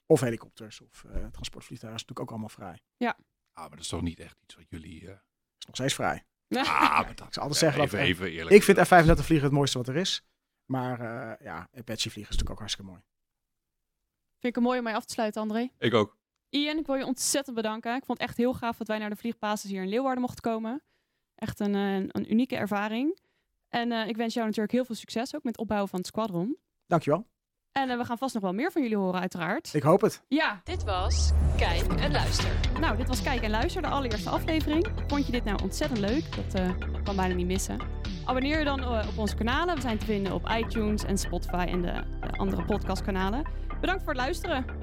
Of 0.06 0.20
helikopters 0.20 0.80
of 0.80 1.04
eh, 1.04 1.24
transportvliegtuigen. 1.32 2.00
is 2.00 2.06
natuurlijk 2.06 2.20
ook 2.20 2.30
allemaal 2.30 2.48
vrij. 2.48 2.82
Ah, 3.52 3.60
maar 3.60 3.70
dat 3.70 3.80
is 3.80 3.88
toch 3.88 4.02
niet 4.02 4.20
echt 4.20 4.36
iets 4.42 4.54
wat 4.54 4.64
jullie... 4.68 5.00
eh, 5.06 5.12
is 5.58 5.66
nog 5.66 5.74
steeds 5.74 5.94
vrij. 5.94 6.24
Ah, 6.48 6.64
maar 6.64 7.06
dat, 7.14 7.26
Ik 7.26 7.34
zou 7.34 7.46
altijd 7.46 7.48
ja, 7.48 7.54
zeggen 7.54 7.82
even, 7.82 7.98
dat... 7.98 8.06
even 8.06 8.30
eerlijk. 8.30 8.54
ik 8.56 8.62
vind 8.62 8.78
F-35 8.78 9.24
vliegen 9.24 9.46
het 9.46 9.52
mooiste 9.56 9.78
wat 9.78 9.88
er 9.88 9.96
is. 9.96 10.24
Maar 10.72 11.00
eh, 11.00 11.46
ja, 11.46 11.68
Apache 11.74 12.10
vliegen 12.10 12.32
is 12.32 12.38
natuurlijk 12.38 12.50
ook 12.50 12.58
hartstikke 12.58 12.90
mooi. 12.90 13.02
Vind 14.38 14.52
ik 14.52 14.56
een 14.56 14.62
mooi 14.62 14.78
om 14.78 14.84
mee 14.84 14.94
af 14.94 15.04
te 15.04 15.12
sluiten, 15.12 15.40
André. 15.42 15.68
Ik 15.78 15.94
ook. 15.94 16.16
Ian, 16.48 16.78
ik 16.78 16.86
wil 16.86 16.94
je 16.94 17.06
ontzettend 17.06 17.56
bedanken. 17.56 17.94
Ik 17.96 18.04
vond 18.04 18.18
het 18.18 18.28
echt 18.28 18.36
heel 18.36 18.54
gaaf 18.54 18.76
dat 18.76 18.86
wij 18.86 18.98
naar 18.98 19.10
de 19.10 19.16
vliegbasis 19.16 19.70
hier 19.70 19.82
in 19.82 19.88
Leeuwarden 19.88 20.20
mochten 20.20 20.42
komen. 20.42 20.82
Echt 21.34 21.60
een, 21.60 21.74
eh, 21.74 21.94
een 21.94 22.32
unieke 22.32 22.56
ervaring. 22.56 23.18
En 23.68 23.92
eh, 23.92 24.08
ik 24.08 24.16
wens 24.16 24.34
jou 24.34 24.46
natuurlijk 24.46 24.72
heel 24.72 24.84
veel 24.84 24.94
succes 24.94 25.34
ook 25.34 25.42
met 25.42 25.52
het 25.52 25.60
opbouwen 25.60 25.88
van 25.88 25.98
het 25.98 26.08
squadron. 26.08 26.56
Dankjewel. 26.86 27.26
En 27.72 27.98
we 27.98 28.04
gaan 28.04 28.18
vast 28.18 28.34
nog 28.34 28.42
wel 28.42 28.52
meer 28.52 28.72
van 28.72 28.82
jullie 28.82 28.96
horen, 28.96 29.20
uiteraard. 29.20 29.74
Ik 29.74 29.82
hoop 29.82 30.00
het. 30.00 30.22
Ja, 30.28 30.60
Dit 30.64 30.84
was 30.84 31.30
Kijk 31.56 31.92
en 31.92 32.12
Luister. 32.12 32.80
nou, 32.80 32.96
dit 32.96 33.08
was 33.08 33.22
Kijk 33.22 33.42
en 33.42 33.50
Luister, 33.50 33.82
de 33.82 33.88
allereerste 33.88 34.30
aflevering. 34.30 34.88
Vond 35.06 35.26
je 35.26 35.32
dit 35.32 35.44
nou 35.44 35.62
ontzettend 35.62 36.00
leuk? 36.00 36.36
Dat 36.36 36.54
eh, 36.54 37.02
kan 37.04 37.16
bijna 37.16 37.34
niet 37.34 37.46
missen. 37.46 38.01
Abonneer 38.24 38.58
je 38.58 38.64
dan 38.64 38.80
eh, 38.80 39.06
op 39.08 39.18
onze 39.18 39.34
kanalen. 39.34 39.74
We 39.74 39.80
zijn 39.80 39.98
te 39.98 40.04
vinden 40.04 40.32
op 40.32 40.48
iTunes 40.58 41.04
en 41.04 41.18
Spotify 41.18 41.66
en 41.68 41.82
de, 41.82 41.92
de 42.20 42.36
andere 42.36 42.64
podcastkanalen. 42.64 43.42
Bedankt 43.80 44.02
voor 44.02 44.12
het 44.12 44.22
luisteren. 44.22 44.81